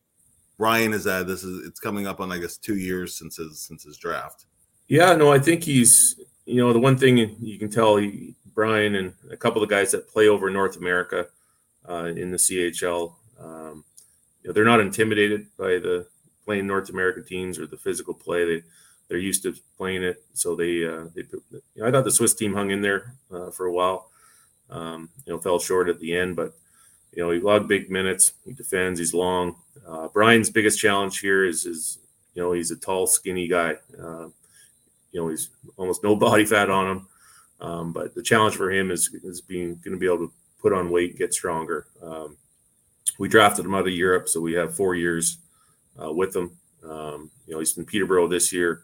Brian 0.58 0.94
is 0.94 1.06
at? 1.06 1.28
This 1.28 1.44
is 1.44 1.68
it's 1.68 1.80
coming 1.80 2.08
up 2.08 2.22
on 2.22 2.32
I 2.32 2.38
guess 2.38 2.58
two 2.58 2.78
years 2.78 3.18
since 3.18 3.38
his 3.38 3.60
since 3.60 3.84
his 3.84 3.98
draft. 3.98 4.46
Yeah, 4.88 5.16
no, 5.16 5.32
I 5.32 5.40
think 5.40 5.64
he's 5.64 6.20
you 6.46 6.62
know 6.62 6.74
the 6.74 6.80
one 6.80 6.98
thing 6.98 7.18
you 7.18 7.58
can 7.58 7.70
tell 7.70 7.98
he, 7.98 8.36
Brian 8.54 8.96
and 8.96 9.14
a 9.32 9.38
couple 9.38 9.62
of 9.62 9.68
the 9.68 9.76
guys 9.76 9.92
that 9.92 10.08
play 10.08 10.28
over 10.28 10.50
North 10.50 10.78
America 10.78 11.28
uh, 11.90 12.06
in 12.06 12.32
the 12.32 12.38
CHL, 12.38 13.14
um, 13.40 13.84
you 14.42 14.50
know, 14.50 14.54
they're 14.54 14.64
not 14.64 14.80
intimidated 14.80 15.48
by 15.58 15.80
the 15.80 16.08
playing 16.46 16.68
North 16.68 16.90
American 16.90 17.26
teams 17.26 17.60
or 17.60 17.68
the 17.68 17.78
physical 17.78 18.14
play. 18.14 18.46
They 18.46 18.64
they're 19.08 19.18
used 19.18 19.44
to 19.44 19.56
playing 19.78 20.04
it, 20.04 20.24
so 20.34 20.56
they 20.56 20.86
uh, 20.86 21.06
they. 21.16 21.24
You 21.52 21.62
know, 21.78 21.88
I 21.88 21.92
thought 21.92 22.06
the 22.06 22.12
Swiss 22.12 22.34
team 22.34 22.54
hung 22.54 22.72
in 22.72 22.82
there 22.82 23.16
uh, 23.32 23.52
for 23.52 23.66
a 23.66 23.74
while. 23.74 24.10
Um, 24.70 25.10
you 25.26 25.34
know, 25.34 25.40
fell 25.40 25.60
short 25.60 25.90
at 25.90 26.00
the 26.00 26.16
end, 26.16 26.36
but 26.36 26.54
you 27.14 27.24
know, 27.24 27.32
he 27.32 27.40
logged 27.40 27.68
big 27.68 27.90
minutes. 27.90 28.34
He 28.46 28.54
defends. 28.54 29.00
He's 29.00 29.14
long. 29.14 29.58
Uh, 29.88 30.08
Brian's 30.08 30.50
biggest 30.50 30.80
challenge 30.80 31.20
here 31.20 31.46
is, 31.46 31.66
is 31.66 32.00
you 32.34 32.42
know, 32.42 32.52
he's 32.52 32.72
a 32.72 32.76
tall, 32.76 33.06
skinny 33.08 33.48
guy. 33.48 33.76
You 35.16 35.22
know, 35.22 35.30
he's 35.30 35.50
almost 35.78 36.04
no 36.04 36.16
body 36.28 36.46
fat 36.46 36.70
on 36.70 36.92
him. 36.92 37.08
Um, 37.62 37.94
but 37.94 38.14
the 38.14 38.22
challenge 38.22 38.56
for 38.56 38.70
him 38.70 38.92
is 38.92 39.14
is 39.24 39.40
being 39.40 39.80
going 39.84 39.94
to 39.94 39.98
be 39.98 40.06
able 40.06 40.28
to 40.28 40.34
put 40.62 40.74
on 40.74 40.90
weight, 40.90 41.18
get 41.18 41.34
stronger. 41.34 41.88
Um, 42.04 42.38
we 43.18 43.30
drafted 43.30 43.66
him 43.66 43.76
out 43.76 43.88
of 43.88 43.94
Europe, 43.94 44.28
so 44.28 44.42
we 44.42 44.54
have 44.54 44.76
four 44.76 44.94
years 44.94 45.38
uh, 46.02 46.12
with 46.12 46.36
him. 46.36 46.58
Um, 46.84 47.32
you 47.48 47.54
know, 47.54 47.60
he's 47.60 47.78
in 47.78 47.86
Peterborough 47.86 48.28
this 48.28 48.52
year, 48.52 48.84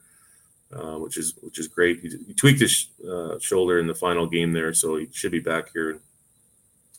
uh, 0.74 0.98
which 1.00 1.18
is 1.18 1.34
which 1.42 1.60
is 1.60 1.68
great. 1.68 2.00
He, 2.00 2.10
he 2.28 2.34
tweaked 2.34 2.62
his 2.62 2.88
uh, 3.06 3.38
shoulder 3.40 3.78
in 3.80 3.88
the 3.88 3.94
final 3.94 4.26
game 4.26 4.54
there, 4.54 4.74
so 4.74 4.96
he 4.96 5.10
should 5.12 5.34
be 5.34 5.42
back 5.42 5.74
here 5.74 6.00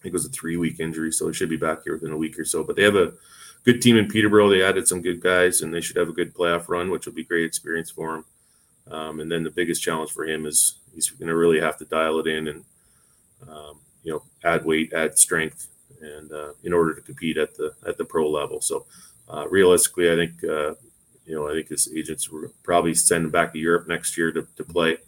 I 0.03 0.07
think 0.07 0.15
it 0.15 0.15
was 0.15 0.27
a 0.27 0.31
three 0.31 0.57
week 0.57 0.81
injury, 0.81 1.13
so 1.13 1.29
he 1.29 1.33
should 1.33 1.49
be 1.49 1.57
back 1.57 1.85
here 1.85 1.93
within 1.93 2.11
a 2.11 2.17
week 2.17 2.37
or 2.37 2.45
so. 2.45 2.65
But 2.65 2.75
they 2.75 2.83
have 2.83 2.97
a 2.97 3.13
good 3.63 3.81
team 3.81 3.97
in 3.97 4.09
Peterborough. 4.09 4.49
They 4.49 4.61
added 4.61 4.89
some 4.89 5.01
good 5.01 5.21
guys, 5.21 5.63
and 5.63 5.73
they 5.73 5.81
should 5.81 5.95
have 5.95 6.09
a 6.09 6.13
good 6.13 6.35
playoff 6.35 6.69
run, 6.69 6.91
which 6.91 7.07
will 7.07 7.13
be 7.13 7.23
great 7.23 7.45
experience 7.45 7.89
for 7.89 8.17
him. 8.17 8.25
Um, 8.91 9.21
and 9.21 9.31
then 9.31 9.45
the 9.45 9.51
biggest 9.51 9.83
challenge 9.83 10.11
for 10.11 10.25
him 10.25 10.45
is 10.47 10.77
he's 10.95 11.11
going 11.11 11.29
to 11.29 11.37
really 11.37 11.61
have 11.61 11.79
to 11.79 11.85
dial 11.85 12.19
it 12.19 12.27
in 12.27 12.49
and 12.49 12.65
um, 13.49 13.79
you 14.03 14.13
know 14.13 14.23
add 14.45 14.65
weight, 14.65 14.93
add 14.93 15.19
strength, 15.19 15.69
and 16.01 16.33
uh, 16.33 16.53
in 16.65 16.73
order 16.73 16.95
to 16.95 17.01
compete 17.01 17.37
at 17.37 17.57
the 17.57 17.75
at 17.87 17.97
the 17.97 18.05
pro 18.05 18.29
level. 18.29 18.61
So 18.61 18.87
uh, 19.29 19.47
realistically, 19.49 20.13
I 20.13 20.17
think 20.17 20.45
uh, 20.45 20.75
you 21.27 21.35
know 21.35 21.49
I 21.49 21.53
think 21.53 21.69
his 21.69 21.93
agents 21.95 22.29
will 22.29 22.53
probably 22.63 22.95
send 22.95 23.25
him 23.25 23.31
back 23.31 23.53
to 23.53 23.59
Europe 23.59 23.89
next 23.89 24.17
year 24.17 24.33
to, 24.33 24.47
to 24.57 24.65
play. 24.65 24.99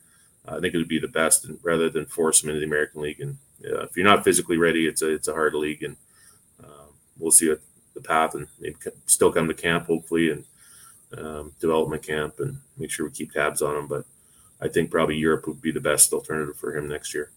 I 0.46 0.60
think 0.60 0.74
it 0.74 0.78
would 0.78 0.88
be 0.88 0.98
the 0.98 1.08
best, 1.08 1.46
and 1.46 1.58
rather 1.62 1.88
than 1.88 2.04
force 2.04 2.42
him 2.42 2.50
into 2.50 2.60
the 2.60 2.66
American 2.66 3.00
League 3.00 3.20
and 3.20 3.38
uh, 3.66 3.82
if 3.82 3.96
you're 3.96 4.04
not 4.04 4.24
physically 4.24 4.56
ready, 4.56 4.86
it's 4.86 5.02
a 5.02 5.12
it's 5.12 5.28
a 5.28 5.32
hard 5.32 5.54
league, 5.54 5.82
and 5.82 5.96
um, 6.62 6.88
we'll 7.18 7.30
see 7.30 7.48
what 7.48 7.60
the 7.94 8.00
path 8.00 8.34
and 8.34 8.48
maybe 8.58 8.76
still 9.06 9.32
come 9.32 9.46
to 9.46 9.54
camp 9.54 9.86
hopefully 9.86 10.30
and 10.30 10.44
um, 11.18 11.52
development 11.60 12.02
camp 12.02 12.34
and 12.38 12.58
make 12.76 12.90
sure 12.90 13.06
we 13.06 13.12
keep 13.12 13.32
tabs 13.32 13.62
on 13.62 13.76
him. 13.76 13.86
But 13.86 14.04
I 14.60 14.68
think 14.68 14.90
probably 14.90 15.16
Europe 15.16 15.46
would 15.46 15.60
be 15.60 15.72
the 15.72 15.80
best 15.80 16.12
alternative 16.12 16.56
for 16.56 16.76
him 16.76 16.88
next 16.88 17.14
year. 17.14 17.30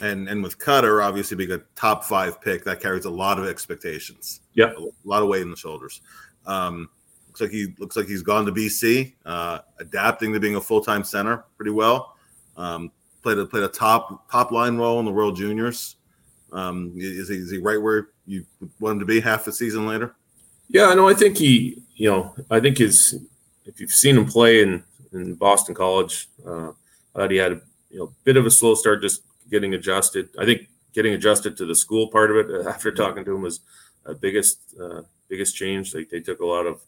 And 0.00 0.28
and 0.28 0.42
with 0.42 0.58
Cutter, 0.58 1.02
obviously 1.02 1.36
being 1.36 1.52
a 1.52 1.60
top 1.76 2.04
five 2.04 2.40
pick, 2.40 2.64
that 2.64 2.80
carries 2.80 3.04
a 3.04 3.10
lot 3.10 3.38
of 3.38 3.46
expectations. 3.46 4.40
Yeah, 4.54 4.72
a 4.72 5.08
lot 5.08 5.22
of 5.22 5.28
weight 5.28 5.42
in 5.42 5.50
the 5.50 5.56
shoulders. 5.56 6.00
Um, 6.46 6.88
looks 7.28 7.40
like 7.40 7.50
he 7.50 7.74
looks 7.78 7.96
like 7.96 8.06
he's 8.06 8.22
gone 8.22 8.44
to 8.46 8.52
BC, 8.52 9.14
uh, 9.24 9.60
adapting 9.78 10.32
to 10.32 10.40
being 10.40 10.56
a 10.56 10.60
full 10.60 10.80
time 10.80 11.04
center 11.04 11.44
pretty 11.56 11.70
well. 11.70 12.16
Um, 12.56 12.90
played 13.22 13.38
a 13.38 13.46
played 13.46 13.64
a 13.64 13.68
top 13.68 14.30
top 14.30 14.50
line 14.50 14.76
role 14.76 14.98
in 14.98 15.04
the 15.04 15.12
World 15.12 15.36
Juniors. 15.36 15.96
Um, 16.52 16.92
is 16.96 17.28
he 17.28 17.36
is 17.36 17.50
he 17.50 17.58
right 17.58 17.80
where 17.80 18.08
you 18.26 18.44
want 18.80 18.94
him 18.94 19.00
to 19.00 19.06
be 19.06 19.20
half 19.20 19.46
a 19.46 19.52
season 19.52 19.86
later? 19.86 20.14
Yeah, 20.68 20.92
no, 20.94 21.08
I 21.08 21.14
think 21.14 21.36
he, 21.38 21.82
you 21.94 22.10
know, 22.10 22.34
I 22.50 22.60
think 22.60 22.78
his 22.78 23.18
if 23.64 23.80
you've 23.80 23.90
seen 23.90 24.16
him 24.16 24.26
play 24.26 24.62
in 24.62 24.82
in 25.12 25.34
Boston 25.34 25.74
College, 25.74 26.28
uh, 26.46 26.70
I 26.70 26.72
thought 27.14 27.30
he 27.30 27.36
had 27.36 27.52
a 27.52 27.60
you 27.90 27.98
know 27.98 28.12
bit 28.24 28.36
of 28.36 28.46
a 28.46 28.50
slow 28.50 28.74
start, 28.74 29.02
just 29.02 29.22
getting 29.50 29.74
adjusted. 29.74 30.28
I 30.38 30.44
think 30.44 30.68
getting 30.92 31.14
adjusted 31.14 31.56
to 31.56 31.66
the 31.66 31.74
school 31.74 32.08
part 32.08 32.30
of 32.30 32.36
it 32.36 32.66
uh, 32.66 32.68
after 32.74 32.90
talking 32.90 33.24
to 33.24 33.34
him 33.34 33.42
was 33.42 33.60
a 34.06 34.14
biggest 34.14 34.58
uh, 34.80 35.02
biggest 35.28 35.56
change. 35.56 35.94
Like 35.94 36.10
they 36.10 36.20
took 36.20 36.40
a 36.40 36.46
lot 36.46 36.66
of, 36.66 36.80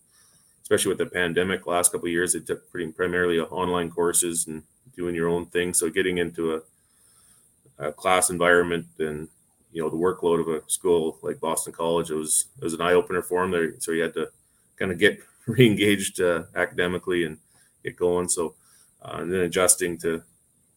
especially 0.63 0.91
with 0.91 0.99
the 0.99 1.07
pandemic 1.07 1.67
last 1.67 1.93
couple 1.93 2.07
of 2.07 2.13
years, 2.13 2.33
they 2.33 2.41
took 2.41 2.71
pretty 2.71 2.91
primarily 2.93 3.39
online 3.41 3.91
courses 3.91 4.47
and 4.47 4.63
doing 4.97 5.15
your 5.15 5.29
own 5.29 5.47
thing. 5.47 5.75
So 5.75 5.91
getting 5.91 6.19
into 6.19 6.55
a, 6.55 7.89
a 7.89 7.93
class 7.93 8.31
environment 8.31 8.87
and 8.99 9.29
you 9.77 9.83
know 9.83 9.91
the 9.91 9.97
workload 9.97 10.41
of 10.41 10.49
a 10.49 10.63
school 10.71 11.19
like 11.21 11.39
Boston 11.39 11.71
College, 11.71 12.11
it 12.11 12.15
was 12.15 12.47
it 12.57 12.65
was 12.65 12.73
an 12.73 12.81
eye 12.81 12.95
opener 12.95 13.21
for 13.21 13.45
him. 13.45 13.51
There, 13.51 13.75
so 13.79 13.93
he 13.93 13.99
had 13.99 14.15
to 14.15 14.31
kind 14.77 14.91
of 14.91 14.99
get 14.99 15.21
reengaged 15.47 16.19
uh, 16.19 16.47
academically 16.59 17.25
and 17.25 17.37
get 17.85 17.95
going. 17.95 18.27
So 18.27 18.55
uh, 19.03 19.19
and 19.19 19.31
then 19.31 19.41
adjusting 19.41 19.99
to 19.99 20.23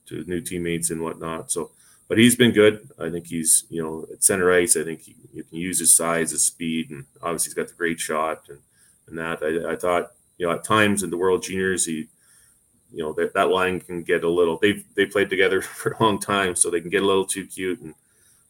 to 0.08 0.26
new 0.26 0.42
teammates 0.42 0.90
and 0.90 1.02
whatnot. 1.02 1.50
So, 1.50 1.72
but 2.10 2.18
he's 2.18 2.36
been 2.36 2.52
good. 2.52 2.90
I 3.00 3.10
think 3.10 3.28
he's 3.28 3.64
you 3.70 3.82
know 3.82 4.06
at 4.12 4.22
center 4.22 4.52
ice. 4.52 4.76
I 4.76 4.84
think 4.84 5.04
he, 5.04 5.16
he 5.34 5.44
can 5.44 5.58
use 5.58 5.80
his 5.80 5.96
size, 5.96 6.32
his 6.32 6.46
speed, 6.46 6.90
and 6.90 7.06
obviously 7.22 7.52
he's 7.52 7.54
got 7.54 7.70
the 7.70 7.76
great 7.76 8.02
shot 8.02 8.50
and 8.50 8.60
and 9.08 9.18
that. 9.18 9.42
I, 9.42 9.72
I 9.72 9.76
thought 9.78 10.12
you 10.38 10.46
know 10.46 10.52
at 10.52 10.66
times 10.66 11.04
in 11.04 11.10
the 11.10 11.18
World 11.18 11.44
Juniors 11.44 11.86
he 11.86 12.10
you 12.92 13.02
know 13.02 13.14
that, 13.14 13.34
that 13.34 13.50
line 13.50 13.80
can 13.80 14.04
get 14.04 14.26
a 14.26 14.30
little 14.30 14.58
they've 14.58 14.84
they 14.96 15.06
played 15.06 15.30
together 15.30 15.62
for 15.80 15.94
a 15.94 16.04
long 16.04 16.20
time 16.20 16.54
so 16.54 16.70
they 16.70 16.82
can 16.82 16.90
get 16.90 17.04
a 17.04 17.08
little 17.08 17.26
too 17.26 17.46
cute 17.46 17.80
and 17.80 17.94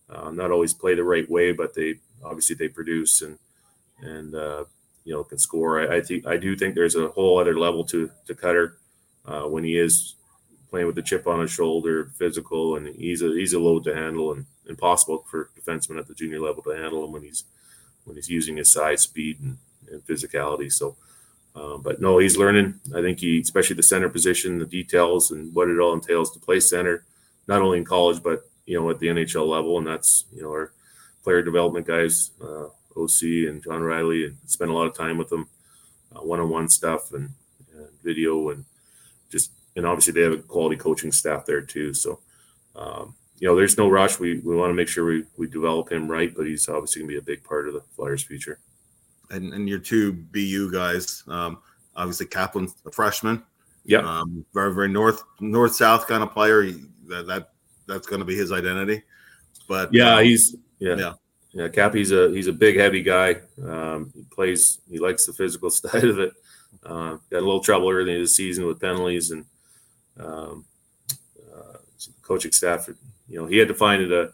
uh, 0.09 0.31
not 0.31 0.51
always 0.51 0.73
play 0.73 0.95
the 0.95 1.03
right 1.03 1.29
way 1.29 1.51
but 1.51 1.73
they 1.73 1.95
obviously 2.23 2.55
they 2.55 2.67
produce 2.67 3.21
and 3.21 3.37
and 4.01 4.35
uh, 4.35 4.63
you 5.05 5.13
know 5.13 5.23
can 5.23 5.37
score 5.37 5.81
I, 5.81 5.97
I, 5.97 6.01
think 6.01 6.25
I 6.25 6.37
do 6.37 6.55
think 6.55 6.75
there's 6.75 6.95
a 6.95 7.09
whole 7.09 7.39
other 7.39 7.57
level 7.57 7.83
to 7.85 8.09
to 8.27 8.35
Cutter 8.35 8.77
uh, 9.25 9.43
when 9.43 9.63
he 9.63 9.77
is 9.77 10.15
playing 10.69 10.87
with 10.87 10.95
the 10.95 11.01
chip 11.01 11.27
on 11.27 11.41
his 11.41 11.51
shoulder 11.51 12.11
physical 12.17 12.75
and 12.75 12.87
he's 12.95 13.21
a 13.21 13.29
he's 13.29 13.53
a 13.53 13.59
load 13.59 13.83
to 13.85 13.95
handle 13.95 14.33
and 14.33 14.45
impossible 14.67 15.25
for 15.29 15.49
defensemen 15.59 15.99
at 15.99 16.07
the 16.07 16.13
junior 16.13 16.39
level 16.39 16.63
to 16.63 16.71
handle 16.71 17.03
him 17.05 17.11
when 17.11 17.23
he's 17.23 17.45
when 18.05 18.15
he's 18.15 18.29
using 18.29 18.57
his 18.57 18.71
size 18.71 19.01
speed 19.01 19.39
and, 19.41 19.57
and 19.91 20.05
physicality 20.05 20.71
so 20.71 20.95
uh, 21.55 21.77
but 21.77 21.99
no, 21.99 22.19
he's 22.19 22.37
learning. 22.37 22.79
I 22.95 23.01
think 23.01 23.19
he, 23.19 23.39
especially 23.39 23.75
the 23.75 23.83
center 23.83 24.07
position, 24.07 24.59
the 24.59 24.65
details, 24.65 25.31
and 25.31 25.53
what 25.53 25.67
it 25.67 25.79
all 25.79 25.93
entails 25.93 26.31
to 26.31 26.39
play 26.39 26.59
center, 26.59 27.05
not 27.47 27.61
only 27.61 27.79
in 27.79 27.85
college 27.85 28.21
but 28.23 28.48
you 28.69 28.79
know 28.79 28.89
at 28.89 28.99
the 28.99 29.07
NHL 29.07 29.47
level. 29.47 29.77
And 29.77 29.87
that's 29.87 30.25
you 30.33 30.43
know 30.43 30.49
our 30.49 30.71
player 31.23 31.41
development 31.41 31.87
guys, 31.87 32.31
uh, 32.41 32.67
OC 32.95 33.47
and 33.49 33.63
John 33.63 33.81
Riley, 33.81 34.25
and 34.25 34.37
spend 34.45 34.71
a 34.71 34.73
lot 34.73 34.87
of 34.87 34.95
time 34.95 35.17
with 35.17 35.29
them, 35.29 35.49
one 36.11 36.39
on 36.39 36.49
one 36.49 36.69
stuff 36.69 37.13
and, 37.13 37.31
and, 37.75 37.87
video, 38.03 38.49
and 38.49 38.65
just 39.31 39.51
and 39.75 39.85
obviously 39.85 40.13
they 40.13 40.21
have 40.21 40.33
a 40.33 40.37
quality 40.37 40.75
coaching 40.75 41.11
staff 41.11 41.45
there 41.45 41.61
too. 41.61 41.93
So. 41.93 42.19
Um, 42.75 43.15
you 43.39 43.47
know, 43.47 43.55
there's 43.55 43.77
no 43.77 43.87
rush. 43.89 44.19
We, 44.19 44.39
we 44.39 44.53
want 44.53 44.69
to 44.69 44.73
make 44.73 44.89
sure 44.89 45.05
we, 45.05 45.23
we 45.37 45.47
develop 45.47 45.89
him 45.89 46.11
right, 46.11 46.33
but 46.35 46.45
he's 46.45 46.67
obviously 46.67 47.01
going 47.01 47.09
to 47.09 47.13
be 47.13 47.19
a 47.19 47.35
big 47.35 47.41
part 47.41 47.69
of 47.69 47.73
the 47.73 47.81
Flyers' 47.95 48.21
future 48.21 48.59
and, 49.31 49.53
and 49.53 49.67
your 49.69 49.79
two 49.79 50.13
BU 50.13 50.71
guys. 50.71 51.23
Um, 51.27 51.59
obviously, 51.95 52.25
Kaplan's 52.25 52.75
a 52.85 52.91
freshman. 52.91 53.43
Yeah. 53.85 53.99
Um, 53.99 54.45
very 54.53 54.73
very 54.73 54.89
north 54.89 55.23
north 55.39 55.73
south 55.73 56.07
kind 56.07 56.21
of 56.21 56.31
player. 56.31 56.63
He, 56.63 56.83
that, 57.07 57.27
that 57.27 57.49
that's 57.89 58.07
going 58.07 58.19
to 58.19 58.25
be 58.25 58.35
his 58.35 58.51
identity. 58.51 59.03
But 59.67 59.93
yeah, 59.93 60.15
um, 60.15 60.23
he's 60.23 60.55
yeah. 60.79 60.95
yeah. 60.95 61.13
Yeah, 61.51 61.67
Cappy's 61.67 62.11
a 62.11 62.29
he's 62.29 62.45
a 62.45 62.53
big, 62.53 62.77
heavy 62.77 63.01
guy. 63.01 63.37
Um, 63.63 64.11
he 64.15 64.23
plays. 64.23 64.79
He 64.89 64.99
likes 64.99 65.25
the 65.25 65.33
physical 65.33 65.69
side 65.71 66.03
of 66.03 66.19
it. 66.19 66.33
Uh, 66.83 67.17
got 67.29 67.39
a 67.39 67.45
little 67.45 67.59
trouble 67.59 67.89
early 67.89 68.15
in 68.15 68.21
the 68.21 68.27
season 68.27 68.67
with 68.67 68.79
penalties 68.79 69.31
and 69.31 69.45
um, 70.19 70.63
uh, 71.51 71.77
coaching 72.21 72.51
staff. 72.51 72.87
You 73.27 73.39
know, 73.39 73.47
he 73.47 73.57
had 73.57 73.67
to 73.67 73.73
find 73.73 74.03
it 74.03 74.11
a 74.11 74.31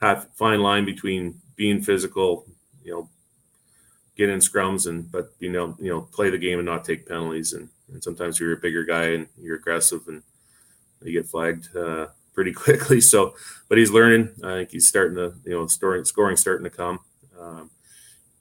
half 0.00 0.28
fine 0.36 0.60
line 0.60 0.84
between 0.84 1.40
being 1.56 1.82
physical, 1.82 2.46
you 2.84 2.92
know, 2.92 3.08
get 4.16 4.28
in 4.28 4.38
scrums 4.38 4.86
and 4.88 5.10
but 5.10 5.32
you 5.38 5.50
know 5.50 5.76
you 5.80 5.90
know 5.90 6.02
play 6.02 6.30
the 6.30 6.38
game 6.38 6.58
and 6.58 6.66
not 6.66 6.84
take 6.84 7.08
penalties 7.08 7.54
and, 7.54 7.68
and 7.92 8.02
sometimes 8.02 8.38
you're 8.38 8.52
a 8.52 8.60
bigger 8.60 8.84
guy 8.84 9.04
and 9.04 9.26
you're 9.40 9.56
aggressive 9.56 10.06
and 10.06 10.22
you 11.02 11.12
get 11.12 11.26
flagged 11.26 11.74
uh, 11.76 12.06
pretty 12.32 12.52
quickly. 12.64 13.00
So, 13.00 13.34
but 13.68 13.78
he's 13.78 13.90
learning. 13.90 14.30
I 14.42 14.54
think 14.58 14.70
he's 14.70 14.88
starting 14.88 15.16
to 15.16 15.34
you 15.44 15.52
know 15.52 15.66
scoring 15.66 16.04
scoring 16.04 16.36
starting 16.36 16.64
to 16.64 16.70
come. 16.70 17.00
Um, 17.38 17.70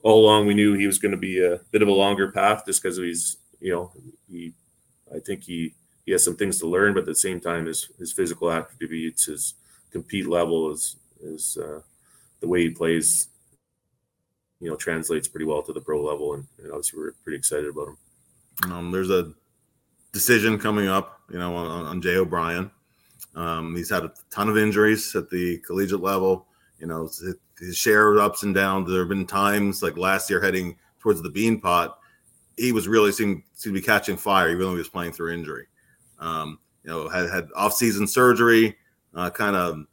all 0.04 0.26
along 0.26 0.48
we 0.48 0.54
knew 0.54 0.74
he 0.74 0.88
was 0.88 0.98
going 0.98 1.12
to 1.12 1.18
be 1.18 1.44
a 1.44 1.60
bit 1.72 1.82
of 1.82 1.88
a 1.88 1.94
longer 1.94 2.32
path 2.32 2.64
just 2.66 2.82
because 2.82 2.98
he's 2.98 3.38
you 3.60 3.72
know 3.72 3.92
he 4.30 4.54
I 5.14 5.20
think 5.20 5.44
he 5.44 5.74
he 6.06 6.12
has 6.12 6.24
some 6.24 6.36
things 6.36 6.60
to 6.60 6.68
learn, 6.68 6.94
but 6.94 7.02
at 7.02 7.06
the 7.06 7.16
same 7.16 7.40
time 7.40 7.66
his 7.66 7.90
his 8.00 8.12
physical 8.12 8.52
attributes, 8.52 9.26
his 9.26 9.54
compete 9.92 10.28
level 10.28 10.72
is 10.72 10.96
is 11.22 11.58
uh, 11.58 11.82
the 12.40 12.48
way 12.48 12.62
he 12.64 12.70
plays 12.70 13.28
you 14.60 14.70
know 14.70 14.76
translates 14.76 15.28
pretty 15.28 15.46
well 15.46 15.62
to 15.64 15.74
the 15.74 15.82
pro 15.82 16.02
level, 16.04 16.34
and, 16.34 16.46
and 16.60 16.72
obviously 16.72 17.00
we're 17.00 17.14
pretty 17.24 17.38
excited 17.38 17.70
about 17.70 17.90
him. 17.90 17.98
Um, 18.72 18.92
there's 18.92 19.10
a 19.10 19.34
decision 20.12 20.60
coming 20.60 20.88
up, 20.88 21.22
you 21.32 21.40
know, 21.40 21.56
on, 21.56 21.86
on 21.86 22.02
Jay 22.02 22.16
O'Brien. 22.16 22.70
Um, 23.36 23.76
he's 23.76 23.90
had 23.90 24.04
a 24.04 24.14
ton 24.30 24.50
of 24.50 24.58
injuries 24.58 25.16
at 25.16 25.30
the 25.30 25.60
collegiate 25.60 26.02
level. 26.02 26.48
You 26.80 26.88
know, 26.88 27.10
his 27.60 27.78
share 27.78 28.12
of 28.12 28.18
ups 28.20 28.44
and 28.44 28.56
downs. 28.56 28.90
There 28.90 29.00
have 29.00 29.10
been 29.10 29.28
times 29.28 29.84
like 29.84 29.98
last 29.98 30.30
year 30.30 30.42
heading 30.42 30.78
towards 31.00 31.22
the 31.22 31.30
Beanpot, 31.30 31.94
he 32.58 32.72
was 32.72 32.88
really 32.88 33.12
seemed 33.12 33.44
to 33.60 33.74
be 33.74 33.82
catching 33.82 34.18
fire, 34.18 34.50
even 34.50 34.62
though 34.62 34.72
he 34.72 34.78
was 34.78 34.90
playing 34.90 35.12
through 35.12 35.34
injury. 35.34 35.68
Um, 36.20 36.60
you 36.84 36.90
know, 36.90 37.10
had 37.10 37.30
had 37.30 37.50
off-season 37.56 38.08
surgery, 38.08 38.78
uh, 39.16 39.30
kind 39.30 39.56
of 39.56 39.86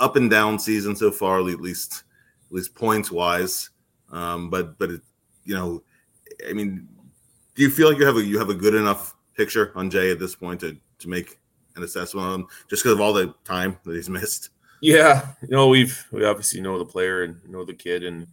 up 0.00 0.16
and 0.16 0.30
down 0.30 0.58
season 0.58 0.96
so 0.96 1.10
far, 1.10 1.38
at 1.38 1.60
least 1.60 2.04
at 2.50 2.54
least 2.54 2.74
points 2.74 3.10
wise. 3.10 3.70
Um, 4.10 4.50
but 4.50 4.78
but 4.78 4.90
it, 4.90 5.02
you 5.44 5.54
know, 5.54 5.82
I 6.48 6.52
mean, 6.52 6.88
do 7.54 7.62
you 7.62 7.70
feel 7.70 7.88
like 7.88 7.98
you 7.98 8.06
have 8.06 8.16
a 8.16 8.24
you 8.24 8.38
have 8.38 8.50
a 8.50 8.54
good 8.54 8.74
enough 8.74 9.14
picture 9.36 9.72
on 9.74 9.90
Jay 9.90 10.10
at 10.10 10.18
this 10.18 10.34
point 10.34 10.60
to 10.60 10.76
to 10.98 11.08
make 11.08 11.38
an 11.78 11.84
assessment 11.84 12.26
on 12.26 12.40
him 12.40 12.46
just 12.68 12.82
because 12.82 12.94
of 12.94 13.00
all 13.00 13.12
the 13.12 13.34
time 13.44 13.78
that 13.84 13.94
he's 13.94 14.10
missed? 14.10 14.50
Yeah, 14.80 15.26
you 15.42 15.48
know, 15.50 15.68
we've 15.68 16.06
we 16.12 16.24
obviously 16.24 16.60
know 16.60 16.78
the 16.78 16.84
player 16.84 17.24
and 17.24 17.36
know 17.48 17.64
the 17.64 17.74
kid, 17.74 18.04
and 18.04 18.26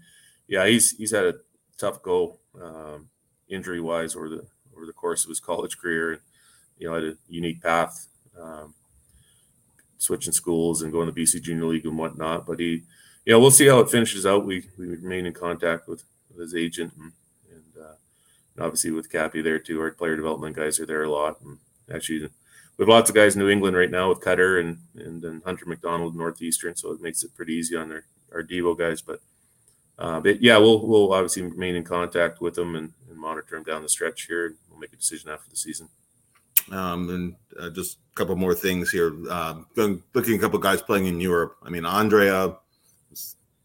yeah, 0.47 0.67
he's 0.67 0.91
he's 0.91 1.11
had 1.11 1.25
a 1.25 1.35
tough 1.77 2.03
go 2.03 2.37
um, 2.61 3.09
injury 3.49 3.81
wise 3.81 4.15
over 4.15 4.29
the 4.29 4.45
over 4.75 4.85
the 4.85 4.93
course 4.93 5.23
of 5.23 5.29
his 5.29 5.39
college 5.39 5.77
career, 5.77 6.11
and 6.11 6.21
you 6.77 6.87
know, 6.87 6.95
had 6.95 7.03
a 7.03 7.17
unique 7.29 7.63
path, 7.63 8.07
um, 8.39 8.73
switching 9.97 10.33
schools 10.33 10.81
and 10.81 10.91
going 10.91 11.11
to 11.11 11.19
BC 11.19 11.41
Junior 11.41 11.65
League 11.65 11.85
and 11.85 11.97
whatnot. 11.97 12.45
But 12.45 12.59
he 12.59 12.83
yeah, 13.25 13.37
we'll 13.37 13.51
see 13.51 13.67
how 13.67 13.79
it 13.79 13.89
finishes 13.89 14.25
out. 14.25 14.45
We 14.45 14.69
we 14.77 14.87
remain 14.87 15.25
in 15.25 15.33
contact 15.33 15.87
with, 15.87 16.03
with 16.29 16.41
his 16.41 16.55
agent 16.55 16.93
and, 16.99 17.11
and, 17.51 17.83
uh, 17.83 17.95
and 18.55 18.65
obviously 18.65 18.91
with 18.91 19.11
Cappy 19.11 19.41
there 19.41 19.59
too. 19.59 19.81
Our 19.81 19.91
player 19.91 20.15
development 20.15 20.55
guys 20.55 20.79
are 20.79 20.85
there 20.85 21.03
a 21.03 21.09
lot. 21.09 21.41
And 21.41 21.57
actually, 21.93 22.29
we 22.77 22.83
have 22.83 22.89
lots 22.89 23.09
of 23.09 23.15
guys 23.15 23.35
in 23.35 23.41
New 23.41 23.49
England 23.49 23.77
right 23.77 23.91
now 23.91 24.09
with 24.09 24.21
Cutter 24.21 24.59
and 24.59 24.77
and 24.95 25.21
then 25.21 25.41
Hunter 25.45 25.65
McDonald 25.65 26.15
Northeastern, 26.15 26.75
so 26.75 26.91
it 26.91 27.01
makes 27.01 27.23
it 27.23 27.35
pretty 27.35 27.53
easy 27.53 27.75
on 27.75 27.91
our 27.91 28.05
our 28.33 28.43
Devo 28.43 28.77
guys. 28.77 29.01
But 29.01 29.21
uh, 29.97 30.19
but 30.19 30.41
yeah, 30.41 30.57
we'll 30.57 30.85
we'll 30.85 31.13
obviously 31.13 31.43
remain 31.43 31.75
in 31.75 31.83
contact 31.83 32.41
with 32.41 32.55
them 32.55 32.75
and, 32.75 32.91
and 33.09 33.17
monitor 33.17 33.55
them 33.55 33.63
down 33.63 33.81
the 33.81 33.89
stretch 33.89 34.23
here. 34.23 34.47
And 34.47 34.55
we'll 34.69 34.79
make 34.79 34.93
a 34.93 34.97
decision 34.97 35.29
after 35.29 35.49
the 35.49 35.55
season. 35.55 35.89
Um, 36.71 37.09
and 37.09 37.35
uh, 37.59 37.69
just 37.69 37.99
a 38.11 38.15
couple 38.15 38.35
more 38.35 38.55
things 38.55 38.89
here. 38.91 39.13
Uh, 39.29 39.61
looking 39.75 40.03
at 40.15 40.27
a 40.27 40.39
couple 40.39 40.59
guys 40.59 40.81
playing 40.81 41.05
in 41.05 41.19
Europe. 41.19 41.57
I 41.63 41.69
mean, 41.69 41.83
Andrae 41.83 42.57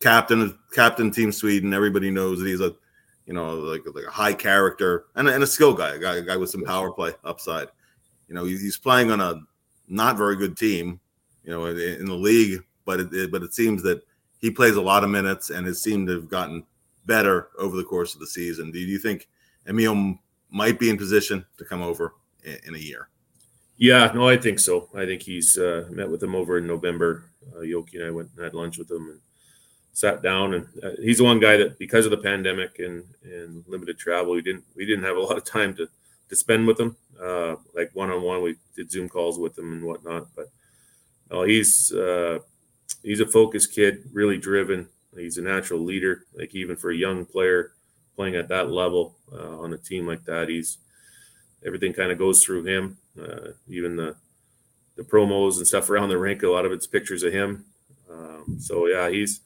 captain 0.00 0.58
captain 0.74 1.10
Team 1.10 1.32
Sweden. 1.32 1.74
Everybody 1.74 2.10
knows 2.10 2.38
that 2.38 2.46
he's 2.46 2.60
a 2.60 2.74
you 3.26 3.34
know 3.34 3.54
like 3.54 3.82
like 3.94 4.06
a 4.06 4.10
high 4.10 4.34
character 4.34 5.06
and, 5.14 5.28
and 5.28 5.42
a 5.42 5.46
skill 5.46 5.74
guy, 5.74 5.94
a 5.94 5.98
guy, 5.98 6.16
a 6.16 6.22
guy 6.22 6.36
with 6.36 6.50
some 6.50 6.64
power 6.64 6.90
play 6.90 7.12
upside. 7.24 7.68
You 8.30 8.36
know, 8.36 8.44
he's 8.44 8.78
playing 8.78 9.10
on 9.10 9.20
a 9.20 9.42
not 9.88 10.16
very 10.16 10.36
good 10.36 10.56
team, 10.56 11.00
you 11.42 11.50
know, 11.50 11.66
in, 11.66 12.06
the 12.06 12.14
league, 12.14 12.62
but 12.84 13.00
it, 13.00 13.12
it, 13.12 13.32
but 13.32 13.42
it 13.42 13.52
seems 13.52 13.82
that 13.82 14.02
he 14.38 14.52
plays 14.52 14.76
a 14.76 14.80
lot 14.80 15.02
of 15.02 15.10
minutes 15.10 15.50
and 15.50 15.66
has 15.66 15.82
seemed 15.82 16.06
to 16.06 16.14
have 16.14 16.28
gotten 16.28 16.64
better 17.06 17.48
over 17.58 17.76
the 17.76 17.82
course 17.82 18.14
of 18.14 18.20
the 18.20 18.26
season. 18.28 18.70
Do 18.70 18.78
you 18.78 19.00
think 19.00 19.28
Emil 19.68 20.14
might 20.48 20.78
be 20.78 20.90
in 20.90 20.96
position 20.96 21.44
to 21.58 21.64
come 21.64 21.82
over 21.82 22.14
in, 22.44 22.56
in 22.68 22.74
a 22.76 22.78
year? 22.78 23.08
Yeah, 23.76 24.12
no, 24.14 24.28
I 24.28 24.36
think 24.36 24.60
so. 24.60 24.88
I 24.94 25.06
think 25.06 25.22
he's 25.22 25.58
uh, 25.58 25.88
met 25.90 26.08
with 26.08 26.22
him 26.22 26.36
over 26.36 26.58
in 26.58 26.68
November. 26.68 27.24
Uh, 27.52 27.62
Yoki 27.62 27.94
and 27.94 28.04
I 28.04 28.10
went 28.10 28.30
and 28.36 28.44
had 28.44 28.54
lunch 28.54 28.78
with 28.78 28.88
him, 28.88 29.08
and 29.08 29.20
sat 29.92 30.22
down 30.22 30.54
and 30.54 30.68
uh, 30.84 30.90
he's 31.02 31.18
the 31.18 31.24
one 31.24 31.40
guy 31.40 31.56
that 31.56 31.76
because 31.78 32.04
of 32.04 32.12
the 32.12 32.16
pandemic 32.16 32.78
and 32.78 33.04
and 33.24 33.64
limited 33.66 33.98
travel 33.98 34.32
we 34.32 34.40
didn't 34.40 34.64
we 34.76 34.86
didn't 34.86 35.04
have 35.04 35.16
a 35.16 35.20
lot 35.20 35.36
of 35.36 35.44
time 35.44 35.74
to 35.74 35.88
to 36.30 36.36
spend 36.36 36.66
with 36.66 36.80
him 36.80 36.96
uh, 37.22 37.56
like 37.74 37.90
one-on-one 37.92 38.42
we 38.42 38.56
did 38.74 38.90
zoom 38.90 39.08
calls 39.08 39.38
with 39.38 39.58
him 39.58 39.72
and 39.72 39.84
whatnot 39.84 40.26
but 40.34 40.46
no, 41.30 41.42
he's 41.42 41.92
uh, 41.92 42.38
he's 43.02 43.20
a 43.20 43.26
focused 43.26 43.72
kid 43.72 44.02
really 44.12 44.38
driven 44.38 44.88
he's 45.16 45.38
a 45.38 45.42
natural 45.42 45.80
leader 45.80 46.24
like 46.34 46.54
even 46.54 46.76
for 46.76 46.90
a 46.90 46.96
young 46.96 47.26
player 47.26 47.72
playing 48.16 48.36
at 48.36 48.48
that 48.48 48.70
level 48.70 49.16
uh, 49.32 49.58
on 49.60 49.72
a 49.72 49.78
team 49.78 50.06
like 50.06 50.24
that 50.24 50.48
he's 50.48 50.78
everything 51.66 51.92
kind 51.92 52.10
of 52.10 52.18
goes 52.18 52.42
through 52.42 52.64
him 52.64 52.96
uh, 53.20 53.50
even 53.68 53.96
the 53.96 54.16
the 54.96 55.02
promos 55.02 55.58
and 55.58 55.66
stuff 55.66 55.90
around 55.90 56.08
the 56.08 56.18
rink 56.18 56.42
a 56.42 56.48
lot 56.48 56.64
of 56.64 56.72
it's 56.72 56.86
pictures 56.86 57.22
of 57.22 57.32
him 57.32 57.64
um, 58.10 58.56
so 58.58 58.86
yeah 58.86 59.10
he's 59.10 59.40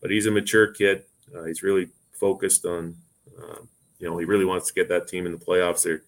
but 0.00 0.10
he's 0.10 0.26
a 0.26 0.30
mature 0.30 0.68
kid. 0.68 1.04
Uh, 1.34 1.44
he's 1.44 1.62
really 1.62 1.88
focused 2.12 2.64
on, 2.64 2.96
uh, 3.38 3.60
you 3.98 4.08
know, 4.08 4.18
he 4.18 4.24
really 4.24 4.44
wants 4.44 4.68
to 4.68 4.74
get 4.74 4.88
that 4.88 5.08
team 5.08 5.26
in 5.26 5.32
the 5.32 5.38
playoffs. 5.38 5.82
They're 5.82 6.02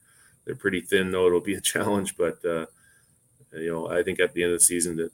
they're 0.50 0.56
pretty 0.56 0.80
thin 0.80 1.12
though; 1.12 1.28
it'll 1.28 1.40
be 1.40 1.54
a 1.54 1.60
challenge. 1.74 2.16
But 2.16 2.44
uh, 2.44 2.66
you 3.52 3.70
know, 3.70 3.88
I 3.88 4.02
think 4.02 4.18
at 4.18 4.34
the 4.34 4.42
end 4.42 4.52
of 4.52 4.58
the 4.58 4.64
season 4.64 4.96
that 4.96 5.12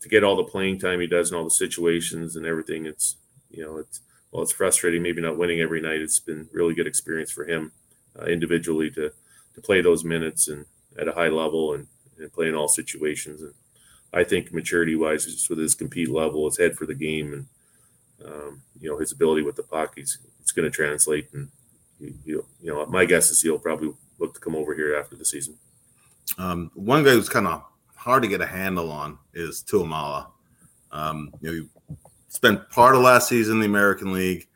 to 0.00 0.08
get 0.08 0.22
all 0.22 0.36
the 0.36 0.44
playing 0.44 0.78
time 0.78 1.00
he 1.00 1.08
does 1.08 1.30
and 1.30 1.38
all 1.38 1.44
the 1.44 1.50
situations 1.50 2.36
and 2.36 2.46
everything, 2.46 2.86
it's 2.86 3.16
you 3.50 3.64
know, 3.64 3.78
it's 3.78 4.00
well, 4.30 4.42
it's 4.42 4.52
frustrating 4.52 5.02
maybe 5.02 5.20
not 5.20 5.36
winning 5.36 5.60
every 5.60 5.80
night. 5.80 6.00
It's 6.00 6.20
been 6.20 6.48
really 6.52 6.74
good 6.74 6.86
experience 6.86 7.32
for 7.32 7.44
him 7.44 7.72
uh, 8.16 8.26
individually 8.26 8.88
to 8.92 9.10
to 9.54 9.60
play 9.60 9.80
those 9.80 10.04
minutes 10.04 10.46
and 10.46 10.64
at 10.96 11.08
a 11.08 11.12
high 11.12 11.28
level 11.28 11.74
and, 11.74 11.88
and 12.18 12.32
play 12.32 12.48
in 12.48 12.54
all 12.54 12.68
situations. 12.68 13.42
And 13.42 13.54
I 14.14 14.22
think 14.22 14.52
maturity 14.52 14.94
wise, 14.94 15.24
just 15.24 15.50
with 15.50 15.58
his 15.58 15.74
compete 15.74 16.08
level, 16.08 16.46
his 16.46 16.58
head 16.58 16.76
for 16.76 16.86
the 16.86 16.94
game 16.94 17.32
and 17.32 17.46
um, 18.24 18.62
you 18.80 18.88
know 18.88 18.98
his 18.98 19.10
ability 19.10 19.42
with 19.42 19.56
the 19.56 19.64
puck. 19.64 19.94
He's 19.96 20.18
it's 20.40 20.52
going 20.52 20.70
to 20.70 20.74
translate, 20.74 21.28
and 21.32 21.48
you 22.24 22.44
know 22.62 22.86
my 22.86 23.04
guess 23.04 23.30
is 23.30 23.42
he'll 23.42 23.58
probably 23.58 23.92
look 24.22 24.32
to 24.34 24.40
come 24.40 24.54
over 24.54 24.74
here 24.74 24.96
after 24.96 25.16
the 25.16 25.24
season. 25.24 25.58
Um, 26.38 26.70
one 26.74 27.02
guy 27.02 27.10
who's 27.10 27.28
kind 27.28 27.46
of 27.46 27.64
hard 27.96 28.22
to 28.22 28.28
get 28.28 28.40
a 28.40 28.46
handle 28.46 28.90
on 28.90 29.18
is 29.34 29.62
Tuomaala. 29.68 30.28
Um, 30.92 31.32
you 31.40 31.50
know, 31.50 31.54
he 31.88 31.96
spent 32.28 32.70
part 32.70 32.94
of 32.94 33.02
last 33.02 33.28
season 33.28 33.56
in 33.56 33.60
the 33.60 33.66
American 33.66 34.12
League, 34.12 34.48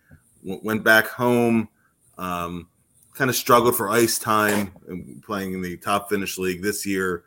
w- 0.43 0.61
went 0.63 0.85
back 0.85 1.09
home, 1.09 1.69
um, 2.17 2.69
kind 3.15 3.29
of 3.29 3.37
struggled 3.37 3.77
for 3.77 3.89
ice 3.89 4.19
time 4.19 4.73
playing 5.25 5.55
in 5.55 5.63
the 5.63 5.77
top 5.79 6.09
Finnish 6.09 6.39
league 6.39 6.63
this 6.63 6.87
year. 6.87 7.25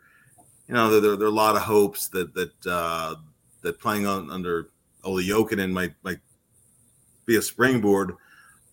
You 0.66 0.74
know, 0.74 1.00
there, 1.00 1.16
there, 1.16 1.26
are 1.26 1.30
a 1.30 1.34
lot 1.34 1.56
of 1.56 1.62
hopes 1.62 2.08
that 2.08 2.32
that 2.34 2.66
uh, 2.66 3.16
that 3.62 3.80
playing 3.80 4.06
on, 4.06 4.30
under 4.30 4.70
Olli 5.04 5.26
Jokinen 5.26 5.72
might 5.72 5.94
might 6.02 6.20
be 7.26 7.36
a 7.36 7.42
springboard. 7.42 8.14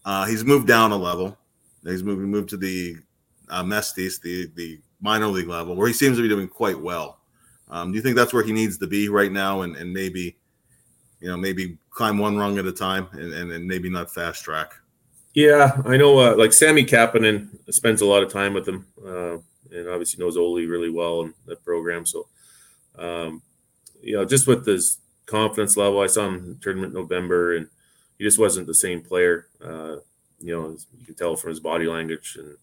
Uh, 0.05 0.25
he's 0.25 0.45
moved 0.45 0.67
down 0.67 0.91
a 0.91 0.97
level. 0.97 1.37
He's 1.83 2.03
moved 2.03 2.21
moved 2.21 2.49
to 2.49 2.57
the 2.57 2.97
uh, 3.49 3.63
Mestis, 3.63 4.21
the 4.21 4.51
the 4.55 4.79
minor 5.01 5.27
league 5.27 5.47
level, 5.47 5.75
where 5.75 5.87
he 5.87 5.93
seems 5.93 6.17
to 6.17 6.23
be 6.23 6.29
doing 6.29 6.47
quite 6.47 6.79
well. 6.79 7.19
Um, 7.69 7.91
do 7.91 7.97
you 7.97 8.01
think 8.01 8.15
that's 8.15 8.33
where 8.33 8.43
he 8.43 8.53
needs 8.53 8.77
to 8.77 8.87
be 8.87 9.09
right 9.09 9.31
now, 9.31 9.61
and, 9.61 9.75
and 9.75 9.93
maybe, 9.93 10.37
you 11.19 11.27
know, 11.27 11.37
maybe 11.37 11.77
climb 11.89 12.17
one 12.17 12.37
rung 12.37 12.57
at 12.57 12.65
a 12.65 12.71
time, 12.71 13.07
and, 13.11 13.33
and, 13.33 13.51
and 13.51 13.67
maybe 13.67 13.89
not 13.89 14.13
fast 14.13 14.43
track? 14.43 14.73
Yeah, 15.33 15.81
I 15.85 15.97
know. 15.97 16.17
Uh, 16.17 16.35
like 16.35 16.53
Sami 16.53 16.83
Kapanen 16.83 17.49
spends 17.69 18.01
a 18.01 18.05
lot 18.05 18.23
of 18.23 18.31
time 18.31 18.53
with 18.53 18.67
him, 18.67 18.87
uh, 19.05 19.37
and 19.71 19.87
obviously 19.89 20.23
knows 20.23 20.37
Olli 20.37 20.65
really 20.65 20.89
well 20.89 21.21
in 21.21 21.33
that 21.45 21.63
program. 21.63 22.05
So, 22.05 22.27
um, 22.97 23.41
you 24.01 24.13
know, 24.13 24.25
just 24.25 24.47
with 24.47 24.65
his 24.65 24.97
confidence 25.25 25.77
level, 25.77 25.99
I 25.99 26.07
saw 26.07 26.27
him 26.27 26.57
tournament 26.61 26.93
November, 26.93 27.57
and 27.57 27.67
he 28.17 28.23
just 28.23 28.39
wasn't 28.39 28.65
the 28.65 28.73
same 28.73 29.01
player. 29.01 29.47
Uh, 29.63 29.97
you 30.39 30.55
know, 30.55 30.77
you 30.97 31.05
can 31.05 31.15
tell 31.15 31.35
from 31.35 31.49
his 31.49 31.59
body 31.59 31.85
language, 31.85 32.37
and 32.39 32.57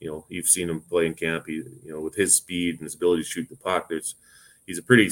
you 0.00 0.10
know, 0.10 0.24
you've 0.28 0.48
seen 0.48 0.70
him 0.70 0.80
play 0.80 1.06
in 1.06 1.14
camp. 1.14 1.44
He, 1.46 1.54
you 1.84 1.92
know, 1.92 2.00
with 2.00 2.14
his 2.14 2.36
speed 2.36 2.76
and 2.76 2.84
his 2.84 2.94
ability 2.94 3.22
to 3.22 3.28
shoot 3.28 3.48
the 3.48 3.56
puck, 3.56 3.88
there's 3.88 4.14
he's 4.66 4.78
a 4.78 4.82
pretty 4.82 5.10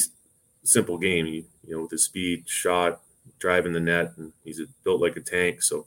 simple 0.63 0.99
game. 0.99 1.27
He, 1.27 1.47
you 1.67 1.75
know, 1.77 1.83
with 1.83 1.91
his 1.91 2.05
speed, 2.05 2.49
shot, 2.49 3.01
driving 3.39 3.73
the 3.73 3.81
net, 3.81 4.13
and 4.17 4.33
he's 4.45 4.61
built 4.85 5.01
like 5.01 5.17
a 5.17 5.21
tank. 5.21 5.63
So 5.63 5.87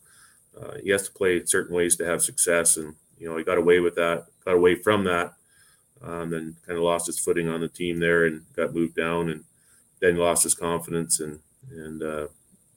uh, 0.60 0.76
he 0.84 0.90
has 0.90 1.04
to 1.04 1.12
play 1.14 1.44
certain 1.46 1.76
ways 1.76 1.96
to 1.98 2.06
have 2.06 2.22
success, 2.22 2.78
and 2.78 2.96
you 3.18 3.30
know 3.30 3.38
he 3.38 3.44
got 3.44 3.58
away 3.58 3.80
with 3.80 3.96
that, 3.96 4.26
got 4.46 4.56
away 4.56 4.76
from 4.76 5.04
that, 5.06 5.34
um, 6.02 6.30
then 6.30 6.56
kind 6.66 6.78
of 6.78 6.84
lost 6.84 7.08
his 7.08 7.20
footing 7.20 7.50
on 7.50 7.62
the 7.62 7.68
team 7.68 8.00
there, 8.00 8.26
and 8.26 8.44
got 8.56 8.74
moved 8.74 8.96
down, 8.96 9.30
and 9.30 9.44
then 10.02 10.18
lost 10.18 10.44
his 10.44 10.56
confidence, 10.56 11.20
and 11.20 11.40
and 11.72 12.04
uh, 12.04 12.28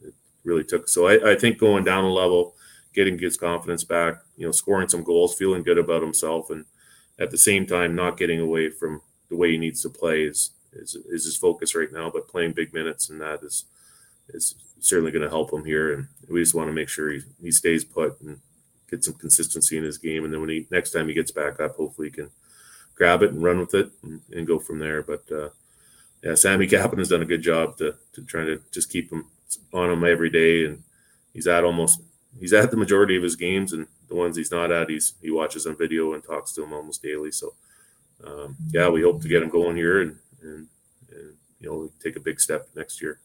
it 0.03 0.15
really 0.45 0.65
took. 0.65 0.89
So 0.89 1.09
I, 1.09 1.33
I 1.33 1.35
think 1.37 1.59
going 1.59 1.85
down 1.85 2.05
a 2.05 2.13
level, 2.13 2.55
getting 2.94 3.18
his 3.18 3.37
confidence 3.37 3.85
back, 3.85 4.22
you 4.37 4.46
know, 4.46 4.52
scoring 4.52 4.88
some 4.88 5.02
goals, 5.02 5.35
feeling 5.35 5.62
good 5.62 5.78
about 5.78 6.02
himself, 6.02 6.50
and 6.50 6.64
at 7.18 7.31
the 7.31 7.38
same 7.38 7.66
time 7.66 7.94
not 7.94 8.16
getting 8.16 8.40
away 8.40 8.70
from 8.70 9.00
the 9.28 9.37
way 9.37 9.52
he 9.52 9.59
needs 9.59 9.83
to 9.83 9.90
play 9.90 10.24
is 10.24 10.50
is, 10.72 10.94
is 10.94 11.24
his 11.24 11.37
focus 11.37 11.74
right 11.74 11.92
now. 11.92 12.11
But 12.11 12.28
playing 12.28 12.52
big 12.52 12.72
minutes 12.72 13.11
and 13.11 13.20
that 13.20 13.42
is 13.42 13.64
is 14.28 14.55
certainly 14.81 15.12
going 15.12 15.22
to 15.22 15.31
help 15.31 15.52
him 15.52 15.64
here. 15.64 15.92
And 15.92 16.09
we 16.28 16.40
just 16.40 16.55
want 16.55 16.68
to 16.68 16.72
make 16.72 16.88
sure 16.88 17.11
he, 17.11 17.20
he 17.40 17.50
stays 17.50 17.85
put 17.85 18.20
and 18.20 18.40
get 18.90 19.05
some 19.05 19.14
consistency 19.14 19.78
in 19.78 19.85
his 19.85 19.98
game. 19.98 20.24
And 20.24 20.33
then 20.33 20.40
when 20.40 20.50
he 20.50 20.66
next 20.70 20.90
time 20.90 21.09
he 21.09 21.14
gets 21.14 21.31
back 21.31 21.61
up, 21.61 21.76
hopefully 21.76 22.09
he 22.09 22.14
can 22.14 22.31
grab 22.94 23.22
it 23.22 23.33
and 23.33 23.42
run 23.42 23.59
with 23.59 23.74
it 23.74 23.90
and, 24.02 24.20
and 24.33 24.46
go 24.46 24.59
from 24.59 24.78
there. 24.78 25.02
But 25.02 25.24
uh, 25.31 25.48
yeah, 26.22 26.35
Sami 26.35 26.66
Kapanen 26.66 26.98
has 26.98 27.09
done 27.09 27.22
a 27.22 27.26
good 27.26 27.42
job 27.42 27.76
to 27.78 27.94
to 28.14 28.22
try 28.22 28.44
to 28.44 28.61
just 28.70 28.90
keep 28.90 29.11
him 29.11 29.26
on 29.72 29.90
him 29.90 30.05
every 30.05 30.31
day, 30.31 30.64
and 30.64 30.83
he's 31.33 31.46
at 31.46 31.64
almost 31.64 32.00
he's 32.38 32.53
at 32.53 32.71
the 32.71 32.77
majority 32.77 33.16
of 33.16 33.23
his 33.23 33.37
games, 33.37 33.73
and 33.73 33.87
the 34.09 34.14
ones 34.14 34.37
he's 34.37 34.51
not 34.51 34.71
at, 34.71 34.90
he's 34.90 35.14
he 35.23 35.31
watches 35.31 35.66
on 35.66 35.77
video 35.77 36.14
and 36.14 36.23
talks 36.23 36.53
to 36.53 36.62
him 36.62 36.73
almost 36.73 37.03
daily. 37.03 37.31
So 37.31 37.55
um, 38.25 38.57
yeah, 38.71 38.88
we 38.88 39.03
hope 39.03 39.23
to 39.23 39.29
get 39.29 39.42
him 39.42 39.49
going 39.49 39.77
here 39.77 40.03
and 40.03 40.16
and, 40.42 40.66
and 41.11 41.35
you 41.61 41.71
know 41.71 41.90
take 42.03 42.16
a 42.16 42.21
big 42.21 42.40
step 42.40 42.68
next 42.75 43.01
year 43.01 43.21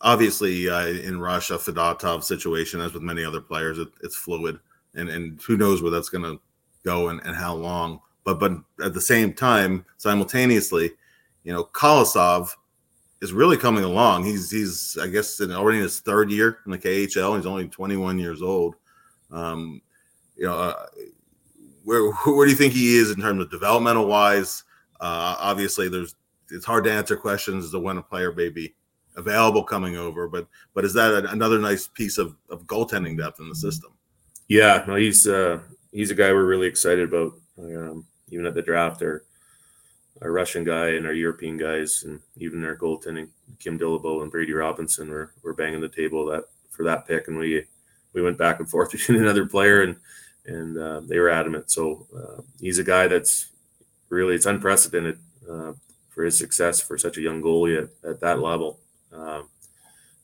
obviously 0.00 0.68
uh, 0.68 0.86
in 0.86 1.20
Russia, 1.20 1.54
Fedotov 1.54 2.22
situation, 2.22 2.80
as 2.80 2.92
with 2.92 3.02
many 3.02 3.24
other 3.24 3.40
players, 3.40 3.78
it, 3.78 3.88
it's 4.02 4.16
fluid, 4.16 4.58
and 4.94 5.08
and 5.08 5.40
who 5.42 5.56
knows 5.56 5.82
where 5.82 5.90
that's 5.90 6.08
going 6.08 6.24
to 6.24 6.40
go 6.84 7.08
and, 7.08 7.20
and 7.24 7.36
how 7.36 7.54
long. 7.54 8.00
But 8.24 8.40
but 8.40 8.52
at 8.84 8.94
the 8.94 9.00
same 9.00 9.32
time, 9.32 9.84
simultaneously, 9.96 10.92
you 11.44 11.52
know, 11.52 11.64
Kolosov 11.64 12.50
is 13.20 13.32
really 13.32 13.56
coming 13.56 13.84
along. 13.84 14.24
He's 14.24 14.50
he's 14.50 14.96
I 15.00 15.08
guess 15.08 15.40
in, 15.40 15.52
already 15.52 15.78
in 15.78 15.84
his 15.84 16.00
third 16.00 16.30
year 16.30 16.58
in 16.66 16.72
the 16.72 16.78
KHL. 16.78 17.36
He's 17.36 17.46
only 17.46 17.68
21 17.68 18.18
years 18.18 18.42
old. 18.42 18.76
Um, 19.30 19.82
you 20.36 20.46
know, 20.46 20.54
uh, 20.54 20.86
where 21.84 22.10
where 22.26 22.46
do 22.46 22.50
you 22.50 22.56
think 22.56 22.72
he 22.72 22.96
is 22.96 23.10
in 23.10 23.20
terms 23.20 23.42
of 23.42 23.50
developmental 23.50 24.06
wise? 24.06 24.64
Uh, 25.00 25.36
obviously, 25.38 25.88
there's 25.88 26.14
it's 26.50 26.64
hard 26.64 26.84
to 26.84 26.92
answer 26.92 27.16
questions 27.16 27.64
as 27.64 27.70
to 27.72 27.78
when 27.78 27.98
a 27.98 28.02
player 28.02 28.32
may 28.32 28.48
be 28.48 28.74
available 29.16 29.62
coming 29.62 29.96
over. 29.96 30.28
But 30.28 30.46
but 30.74 30.84
is 30.84 30.94
that 30.94 31.26
another 31.26 31.58
nice 31.58 31.88
piece 31.88 32.18
of, 32.18 32.36
of 32.48 32.64
goaltending 32.64 33.18
depth 33.18 33.40
in 33.40 33.48
the 33.48 33.54
system? 33.54 33.92
Yeah, 34.48 34.84
no, 34.86 34.94
he's 34.94 35.26
uh, 35.26 35.60
he's 35.92 36.10
a 36.10 36.14
guy 36.14 36.32
we're 36.32 36.46
really 36.46 36.66
excited 36.66 37.12
about. 37.12 37.32
Um, 37.58 38.06
even 38.30 38.46
at 38.46 38.54
the 38.54 38.62
draft, 38.62 39.02
our 39.02 39.24
our 40.20 40.32
Russian 40.32 40.64
guy 40.64 40.88
and 40.90 41.06
our 41.06 41.12
European 41.12 41.56
guys, 41.56 42.04
and 42.04 42.20
even 42.36 42.64
our 42.64 42.76
goaltending, 42.76 43.28
Kim 43.58 43.78
Dillabaugh 43.78 44.22
and 44.22 44.30
Brady 44.30 44.52
Robinson, 44.52 45.10
were, 45.10 45.32
were 45.42 45.54
banging 45.54 45.80
the 45.80 45.88
table 45.88 46.26
that 46.26 46.44
for 46.70 46.84
that 46.84 47.06
pick, 47.06 47.28
and 47.28 47.38
we 47.38 47.64
we 48.12 48.22
went 48.22 48.38
back 48.38 48.58
and 48.58 48.68
forth 48.68 48.90
between 48.92 49.20
another 49.20 49.46
player, 49.46 49.82
and 49.82 49.96
and 50.46 50.78
uh, 50.78 51.00
they 51.00 51.18
were 51.18 51.28
adamant. 51.28 51.70
So 51.70 52.06
uh, 52.16 52.42
he's 52.60 52.78
a 52.78 52.84
guy 52.84 53.06
that's 53.06 53.50
really 54.08 54.34
it's 54.34 54.46
unprecedented 54.46 55.18
uh, 55.48 55.72
for 56.08 56.24
his 56.24 56.38
success 56.38 56.80
for 56.80 56.98
such 56.98 57.18
a 57.18 57.20
young 57.20 57.42
goalie 57.42 57.82
at, 57.82 58.08
at 58.08 58.20
that 58.20 58.40
level. 58.40 58.80
Um, 59.12 59.48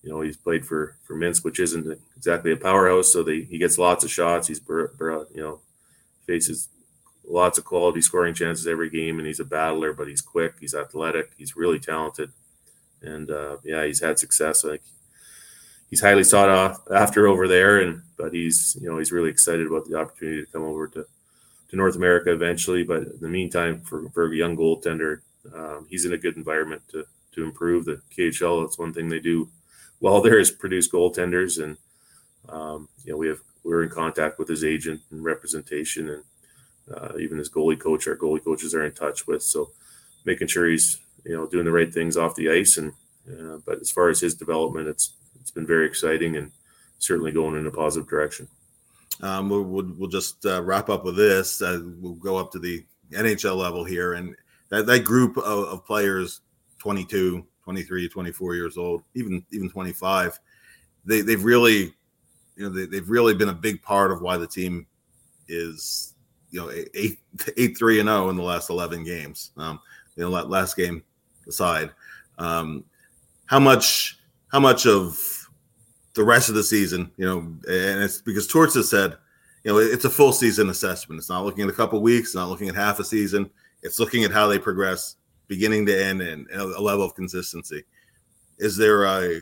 you 0.02 0.10
know, 0.10 0.20
he's 0.20 0.36
played 0.36 0.66
for 0.66 0.96
for 1.04 1.14
Minsk, 1.14 1.44
which 1.44 1.60
isn't 1.60 1.98
exactly 2.16 2.52
a 2.52 2.56
powerhouse, 2.56 3.12
so 3.12 3.22
they, 3.22 3.42
he 3.42 3.58
gets 3.58 3.78
lots 3.78 4.04
of 4.04 4.10
shots. 4.10 4.48
He's 4.48 4.60
you 4.68 5.30
know 5.36 5.60
faces 6.26 6.68
lots 7.26 7.58
of 7.58 7.64
quality 7.64 8.00
scoring 8.00 8.34
chances 8.34 8.66
every 8.66 8.90
game, 8.90 9.18
and 9.18 9.26
he's 9.26 9.40
a 9.40 9.44
battler. 9.44 9.92
But 9.92 10.08
he's 10.08 10.20
quick, 10.20 10.54
he's 10.60 10.74
athletic, 10.74 11.32
he's 11.36 11.56
really 11.56 11.78
talented, 11.78 12.32
and 13.02 13.30
uh, 13.30 13.58
yeah, 13.64 13.84
he's 13.84 14.00
had 14.00 14.18
success. 14.18 14.64
Like 14.64 14.82
he's 15.90 16.00
highly 16.00 16.24
sought 16.24 16.80
after 16.90 17.26
over 17.26 17.48
there, 17.48 17.80
and 17.80 18.02
but 18.16 18.32
he's 18.32 18.76
you 18.80 18.90
know 18.90 18.98
he's 18.98 19.12
really 19.12 19.30
excited 19.30 19.66
about 19.66 19.86
the 19.86 19.98
opportunity 19.98 20.44
to 20.44 20.52
come 20.52 20.62
over 20.62 20.88
to 20.88 21.06
to 21.70 21.76
North 21.76 21.96
America 21.96 22.32
eventually. 22.32 22.82
But 22.82 23.02
in 23.02 23.20
the 23.20 23.28
meantime, 23.28 23.80
for 23.80 24.08
for 24.10 24.30
a 24.30 24.36
young 24.36 24.56
goaltender, 24.56 25.20
um, 25.54 25.86
he's 25.88 26.04
in 26.04 26.12
a 26.12 26.18
good 26.18 26.36
environment 26.36 26.82
to 26.90 27.04
to 27.32 27.44
improve 27.44 27.84
the 27.84 28.00
KHL. 28.16 28.64
That's 28.64 28.78
one 28.78 28.92
thing 28.92 29.08
they 29.08 29.20
do 29.20 29.48
well 30.00 30.20
there 30.20 30.38
is 30.38 30.50
produce 30.50 30.90
goaltenders, 30.90 31.62
and 31.62 31.76
um, 32.48 32.88
you 33.04 33.12
know 33.12 33.18
we 33.18 33.28
have 33.28 33.40
we're 33.62 33.82
in 33.82 33.88
contact 33.88 34.38
with 34.38 34.48
his 34.48 34.64
agent 34.64 35.00
and 35.10 35.24
representation, 35.24 36.10
and 36.10 36.22
uh, 36.92 37.16
even 37.18 37.38
his 37.38 37.50
goalie 37.50 37.78
coach. 37.78 38.06
Our 38.06 38.16
goalie 38.16 38.44
coaches 38.44 38.74
are 38.74 38.84
in 38.84 38.92
touch 38.92 39.26
with, 39.26 39.42
so 39.42 39.70
making 40.24 40.48
sure 40.48 40.68
he's 40.68 40.98
you 41.24 41.36
know 41.36 41.46
doing 41.46 41.64
the 41.64 41.72
right 41.72 41.92
things 41.92 42.16
off 42.16 42.34
the 42.34 42.50
ice. 42.50 42.76
And 42.76 42.92
uh, 43.28 43.58
but 43.64 43.80
as 43.80 43.90
far 43.90 44.08
as 44.08 44.20
his 44.20 44.34
development, 44.34 44.88
it's 44.88 45.14
it's 45.40 45.50
been 45.50 45.66
very 45.66 45.86
exciting 45.86 46.36
and 46.36 46.50
certainly 46.98 47.32
going 47.32 47.56
in 47.56 47.66
a 47.66 47.70
positive 47.70 48.08
direction. 48.08 48.48
Um, 49.20 49.48
we'll, 49.48 49.92
we'll, 49.96 50.08
just 50.08 50.44
uh, 50.44 50.62
wrap 50.62 50.88
up 50.88 51.04
with 51.04 51.16
this. 51.16 51.62
Uh, 51.62 51.82
we'll 52.00 52.14
go 52.14 52.36
up 52.36 52.50
to 52.52 52.58
the 52.58 52.84
NHL 53.12 53.56
level 53.56 53.84
here, 53.84 54.14
and 54.14 54.34
that, 54.70 54.86
that 54.86 55.04
group 55.04 55.36
of, 55.36 55.44
of 55.44 55.86
players 55.86 56.40
22, 56.78 57.46
23, 57.62 58.08
24 58.08 58.54
years 58.54 58.76
old, 58.76 59.02
even 59.14 59.44
even 59.52 59.70
25, 59.70 60.38
they 61.04 61.20
they've 61.20 61.44
really, 61.44 61.94
you 62.56 62.64
know, 62.64 62.68
they, 62.70 62.86
they've 62.86 63.08
really 63.08 63.34
been 63.34 63.50
a 63.50 63.54
big 63.54 63.82
part 63.82 64.10
of 64.10 64.20
why 64.20 64.36
the 64.36 64.46
team 64.46 64.86
is, 65.48 66.13
you 66.54 66.60
know, 66.60 66.70
eight 66.94 67.18
eight 67.56 67.76
three 67.78 67.98
and 67.98 68.08
zero 68.08 68.30
in 68.30 68.36
the 68.36 68.42
last 68.42 68.70
11 68.70 69.02
games. 69.02 69.50
Um, 69.56 69.80
you 70.14 70.22
know, 70.22 70.30
last 70.30 70.76
game 70.76 71.02
aside, 71.48 71.90
um, 72.38 72.84
how 73.46 73.58
much 73.58 74.18
how 74.48 74.60
much 74.60 74.86
of 74.86 75.18
the 76.14 76.22
rest 76.22 76.48
of 76.48 76.54
the 76.54 76.62
season, 76.62 77.10
you 77.16 77.26
know, 77.26 77.38
and 77.38 78.02
it's 78.02 78.22
because 78.22 78.46
Torts 78.46 78.74
has 78.74 78.88
said, 78.88 79.16
you 79.64 79.72
know, 79.72 79.78
it's 79.78 80.04
a 80.04 80.10
full 80.10 80.32
season 80.32 80.70
assessment. 80.70 81.18
It's 81.18 81.28
not 81.28 81.44
looking 81.44 81.64
at 81.64 81.70
a 81.70 81.72
couple 81.72 82.00
weeks, 82.00 82.36
not 82.36 82.48
looking 82.48 82.68
at 82.68 82.76
half 82.76 83.00
a 83.00 83.04
season. 83.04 83.50
It's 83.82 83.98
looking 83.98 84.22
at 84.22 84.30
how 84.30 84.46
they 84.46 84.60
progress 84.60 85.16
beginning 85.48 85.86
to 85.86 86.04
end 86.04 86.22
and 86.22 86.48
a 86.52 86.64
level 86.80 87.04
of 87.04 87.16
consistency. 87.16 87.82
Is 88.58 88.76
there 88.76 89.04
a 89.04 89.40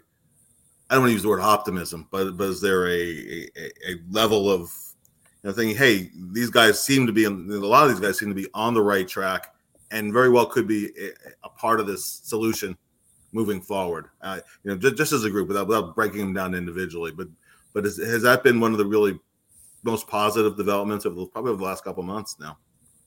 I 0.88 0.94
don't 0.94 1.02
want 1.02 1.10
to 1.10 1.12
use 1.12 1.22
the 1.22 1.28
word 1.28 1.40
optimism, 1.40 2.08
but 2.10 2.38
but 2.38 2.48
is 2.48 2.62
there 2.62 2.88
a 2.88 3.48
a, 3.54 3.70
a 3.86 3.94
level 4.10 4.50
of 4.50 4.72
you 5.42 5.50
know 5.50 5.52
thinking, 5.52 5.76
hey, 5.76 6.10
these 6.32 6.50
guys 6.50 6.82
seem 6.82 7.06
to 7.06 7.12
be 7.12 7.24
a 7.24 7.30
lot 7.30 7.84
of 7.84 7.90
these 7.90 8.00
guys 8.00 8.18
seem 8.18 8.28
to 8.28 8.34
be 8.34 8.48
on 8.54 8.74
the 8.74 8.82
right 8.82 9.06
track 9.08 9.54
and 9.90 10.12
very 10.12 10.30
well 10.30 10.46
could 10.46 10.66
be 10.66 10.90
a, 10.98 11.10
a 11.44 11.48
part 11.50 11.80
of 11.80 11.86
this 11.86 12.04
solution 12.04 12.76
moving 13.32 13.60
forward. 13.60 14.06
Uh, 14.20 14.40
you 14.64 14.70
know, 14.70 14.76
just, 14.76 14.96
just 14.96 15.12
as 15.12 15.24
a 15.24 15.30
group 15.30 15.48
without 15.48 15.66
without 15.66 15.94
breaking 15.94 16.20
them 16.20 16.32
down 16.32 16.54
individually, 16.54 17.12
but 17.12 17.28
but 17.72 17.86
is, 17.86 17.98
has 17.98 18.22
that 18.22 18.42
been 18.42 18.60
one 18.60 18.72
of 18.72 18.78
the 18.78 18.86
really 18.86 19.18
most 19.82 20.06
positive 20.06 20.56
developments 20.56 21.04
of 21.04 21.16
the 21.16 21.26
probably 21.26 21.50
over 21.50 21.58
the 21.58 21.64
last 21.64 21.84
couple 21.84 22.02
months 22.02 22.36
now? 22.38 22.58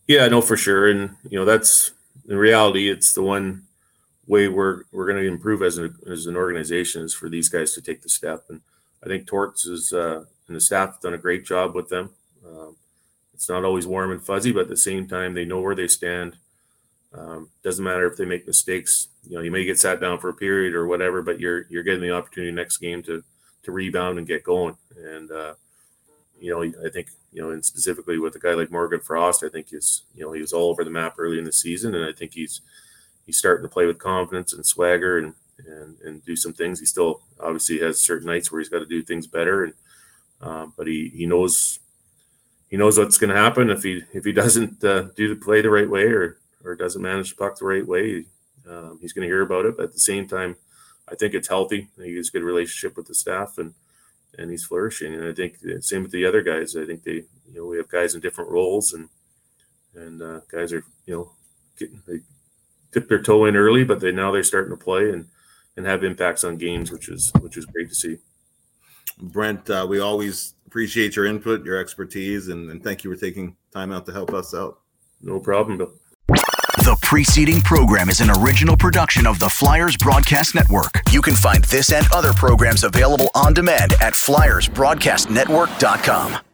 Yeah, 0.08 0.28
no, 0.28 0.42
for 0.42 0.58
sure, 0.58 0.90
and 0.90 1.16
you 1.30 1.38
know 1.38 1.46
that's 1.46 1.92
in 2.28 2.38
reality, 2.38 2.90
it's 2.90 3.14
the 3.14 3.22
one 3.22 3.64
way 4.28 4.48
we're 4.48 4.84
we're 4.92 5.08
going 5.08 5.22
to 5.22 5.28
improve 5.28 5.62
as 5.62 5.78
an 5.78 5.96
as 6.10 6.26
an 6.26 6.36
organization 6.36 7.04
is 7.04 7.14
for 7.14 7.30
these 7.30 7.50
guys 7.50 7.74
to 7.74 7.82
take 7.82 8.02
the 8.02 8.10
step. 8.10 8.44
And 8.50 8.62
I 9.04 9.08
think 9.08 9.28
Torts 9.28 9.66
is 9.66 9.94
uh, 9.94 10.24
and 10.48 10.56
the 10.56 10.62
staff 10.62 10.94
have 10.94 11.02
done 11.02 11.14
a 11.14 11.20
great 11.20 11.46
job 11.46 11.76
with 11.76 11.90
them. 11.90 12.12
Um, 12.46 12.76
it's 13.34 13.50
not 13.50 13.66
always 13.66 13.88
warm 13.88 14.12
and 14.12 14.24
fuzzy, 14.24 14.52
but 14.52 14.62
at 14.62 14.70
the 14.70 14.78
same 14.78 15.08
time, 15.08 15.34
they 15.34 15.46
know 15.46 15.60
where 15.60 15.76
they 15.76 15.88
stand. 15.88 16.38
Um, 17.14 17.50
doesn't 17.64 17.84
matter 17.84 18.08
if 18.08 18.18
they 18.18 18.26
make 18.26 18.48
mistakes. 18.48 19.08
You 19.28 19.38
know, 19.38 19.44
you 19.44 19.52
may 19.52 19.66
get 19.66 19.80
sat 19.80 20.02
down 20.02 20.20
for 20.20 20.30
a 20.30 20.34
period 20.34 20.74
or 20.74 20.88
whatever, 20.88 21.22
but 21.22 21.40
you're 21.40 21.66
you're 21.70 21.84
getting 21.84 22.02
the 22.02 22.12
opportunity 22.12 22.52
next 22.52 22.78
game 22.78 23.04
to 23.04 23.24
to 23.64 23.72
rebound 23.72 24.18
and 24.18 24.28
get 24.28 24.44
going. 24.44 24.78
And 24.98 25.32
uh, 25.32 25.54
you 26.40 26.52
know, 26.52 26.86
I 26.86 26.90
think 26.90 27.08
you 27.32 27.42
know, 27.42 27.52
and 27.52 27.64
specifically 27.64 28.18
with 28.18 28.36
a 28.36 28.40
guy 28.40 28.54
like 28.54 28.72
Morgan 28.72 29.00
Frost, 29.00 29.44
I 29.44 29.50
think 29.50 29.70
he's 29.70 30.04
you 30.14 30.26
know 30.26 30.34
he 30.34 30.42
was 30.42 30.54
all 30.54 30.70
over 30.70 30.84
the 30.84 30.90
map 30.90 31.16
early 31.18 31.38
in 31.38 31.46
the 31.46 31.52
season, 31.52 31.96
and 31.96 32.06
I 32.06 32.12
think 32.12 32.34
he's 32.34 32.62
he's 33.26 33.38
starting 33.38 33.64
to 33.64 33.74
play 33.74 33.86
with 33.86 34.00
confidence 34.00 34.54
and 34.54 34.66
swagger 34.66 35.18
and 35.18 35.34
and 35.66 36.00
and 36.02 36.26
do 36.26 36.36
some 36.36 36.54
things. 36.54 36.80
He 36.80 36.86
still 36.86 37.22
obviously 37.40 37.80
has 37.80 38.00
certain 38.00 38.28
nights 38.28 38.52
where 38.52 38.60
he's 38.60 38.70
got 38.70 38.80
to 38.80 38.86
do 38.86 39.02
things 39.02 39.28
better, 39.28 39.64
and 39.64 39.74
um, 40.42 40.74
but 40.78 40.88
he 40.88 41.12
he 41.16 41.26
knows 41.26 41.80
he 42.70 42.78
knows 42.78 42.98
what's 42.98 43.18
going 43.18 43.34
to 43.34 43.40
happen 43.40 43.70
if 43.70 43.84
he 43.84 44.04
if 44.14 44.26
he 44.26 44.32
doesn't 44.32 44.84
uh, 44.84 45.04
do 45.16 45.30
the 45.30 45.36
play 45.36 45.62
the 45.62 45.70
right 45.70 45.90
way 45.90 46.06
or 46.06 46.38
or 46.64 46.76
doesn't 46.76 47.02
manage 47.02 47.32
the 47.32 47.36
puck 47.36 47.58
the 47.58 47.66
right 47.66 47.86
way. 47.88 48.26
Um, 48.68 48.98
he's 49.00 49.14
going 49.14 49.28
to 49.28 49.32
hear 49.32 49.42
about 49.42 49.66
it, 49.66 49.78
but 49.78 49.84
at 49.84 49.94
the 49.94 50.00
same 50.00 50.28
time, 50.28 50.56
I 51.08 51.16
think 51.16 51.36
it's 51.36 51.48
healthy. 51.48 51.90
He 52.02 52.16
has 52.16 52.30
a 52.30 52.32
good 52.32 52.44
relationship 52.44 52.98
with 52.98 53.08
the 53.08 53.14
staff 53.14 53.58
and 53.58 53.74
and 54.38 54.52
he's 54.52 54.66
flourishing. 54.66 55.14
And 55.14 55.26
I 55.26 55.34
think 55.34 55.58
same 55.82 56.04
with 56.04 56.12
the 56.12 56.26
other 56.26 56.42
guys. 56.42 56.76
I 56.76 56.86
think 56.86 57.04
they, 57.04 57.24
you 57.48 57.54
know, 57.56 57.66
we 57.66 57.78
have 57.78 57.90
guys 57.90 58.16
in 58.16 58.22
different 58.22 58.52
roles, 58.52 58.94
and 58.94 59.10
and 59.96 60.22
uh, 60.22 60.40
guys 60.52 60.74
are, 60.74 60.84
you 61.06 61.16
know, 61.16 61.32
getting 61.78 62.02
they 62.08 62.20
dip 62.92 63.08
their 63.08 63.22
toe 63.22 63.46
in 63.46 63.56
early, 63.56 63.84
but 63.84 64.00
they 64.00 64.12
now 64.12 64.32
they're 64.32 64.44
starting 64.44 64.76
to 64.78 64.84
play, 64.84 65.12
and 65.12 65.28
and 65.78 65.86
have 65.86 66.04
impacts 66.04 66.44
on 66.44 66.58
games, 66.58 66.92
which 66.92 67.10
is 67.10 67.32
which 67.40 67.58
is 67.58 67.66
great 67.66 67.90
to 67.90 67.96
see. 67.96 68.18
Brent, 69.20 69.70
uh, 69.70 69.86
we 69.88 70.00
always 70.00 70.56
appreciate 70.68 71.16
your 71.16 71.26
input, 71.26 71.64
your 71.66 71.78
expertise, 71.78 72.50
and, 72.50 72.70
and 72.70 72.84
thank 72.84 73.04
you 73.04 73.14
for 73.14 73.20
taking 73.20 73.56
time 73.74 73.92
out 73.92 74.06
to 74.08 74.12
help 74.12 74.34
us 74.34 74.54
out. 74.54 74.80
No 75.22 75.40
problem, 75.40 75.78
Bill. 75.78 75.94
The 76.28 76.98
preceding 77.02 77.62
program 77.62 78.10
is 78.10 78.20
an 78.20 78.30
original 78.30 78.78
production 78.78 79.26
of 79.26 79.40
the 79.40 79.50
Flyers 79.50 79.98
Broadcast 79.98 80.54
Network. 80.54 81.02
You 81.12 81.22
can 81.22 81.36
find 81.36 81.64
this 81.64 81.92
and 81.92 82.06
other 82.14 82.34
programs 82.34 82.84
available 82.84 83.30
on 83.34 83.54
demand 83.54 83.94
at 84.02 84.14
flyersbroadcastnetwork.com. 84.14 86.45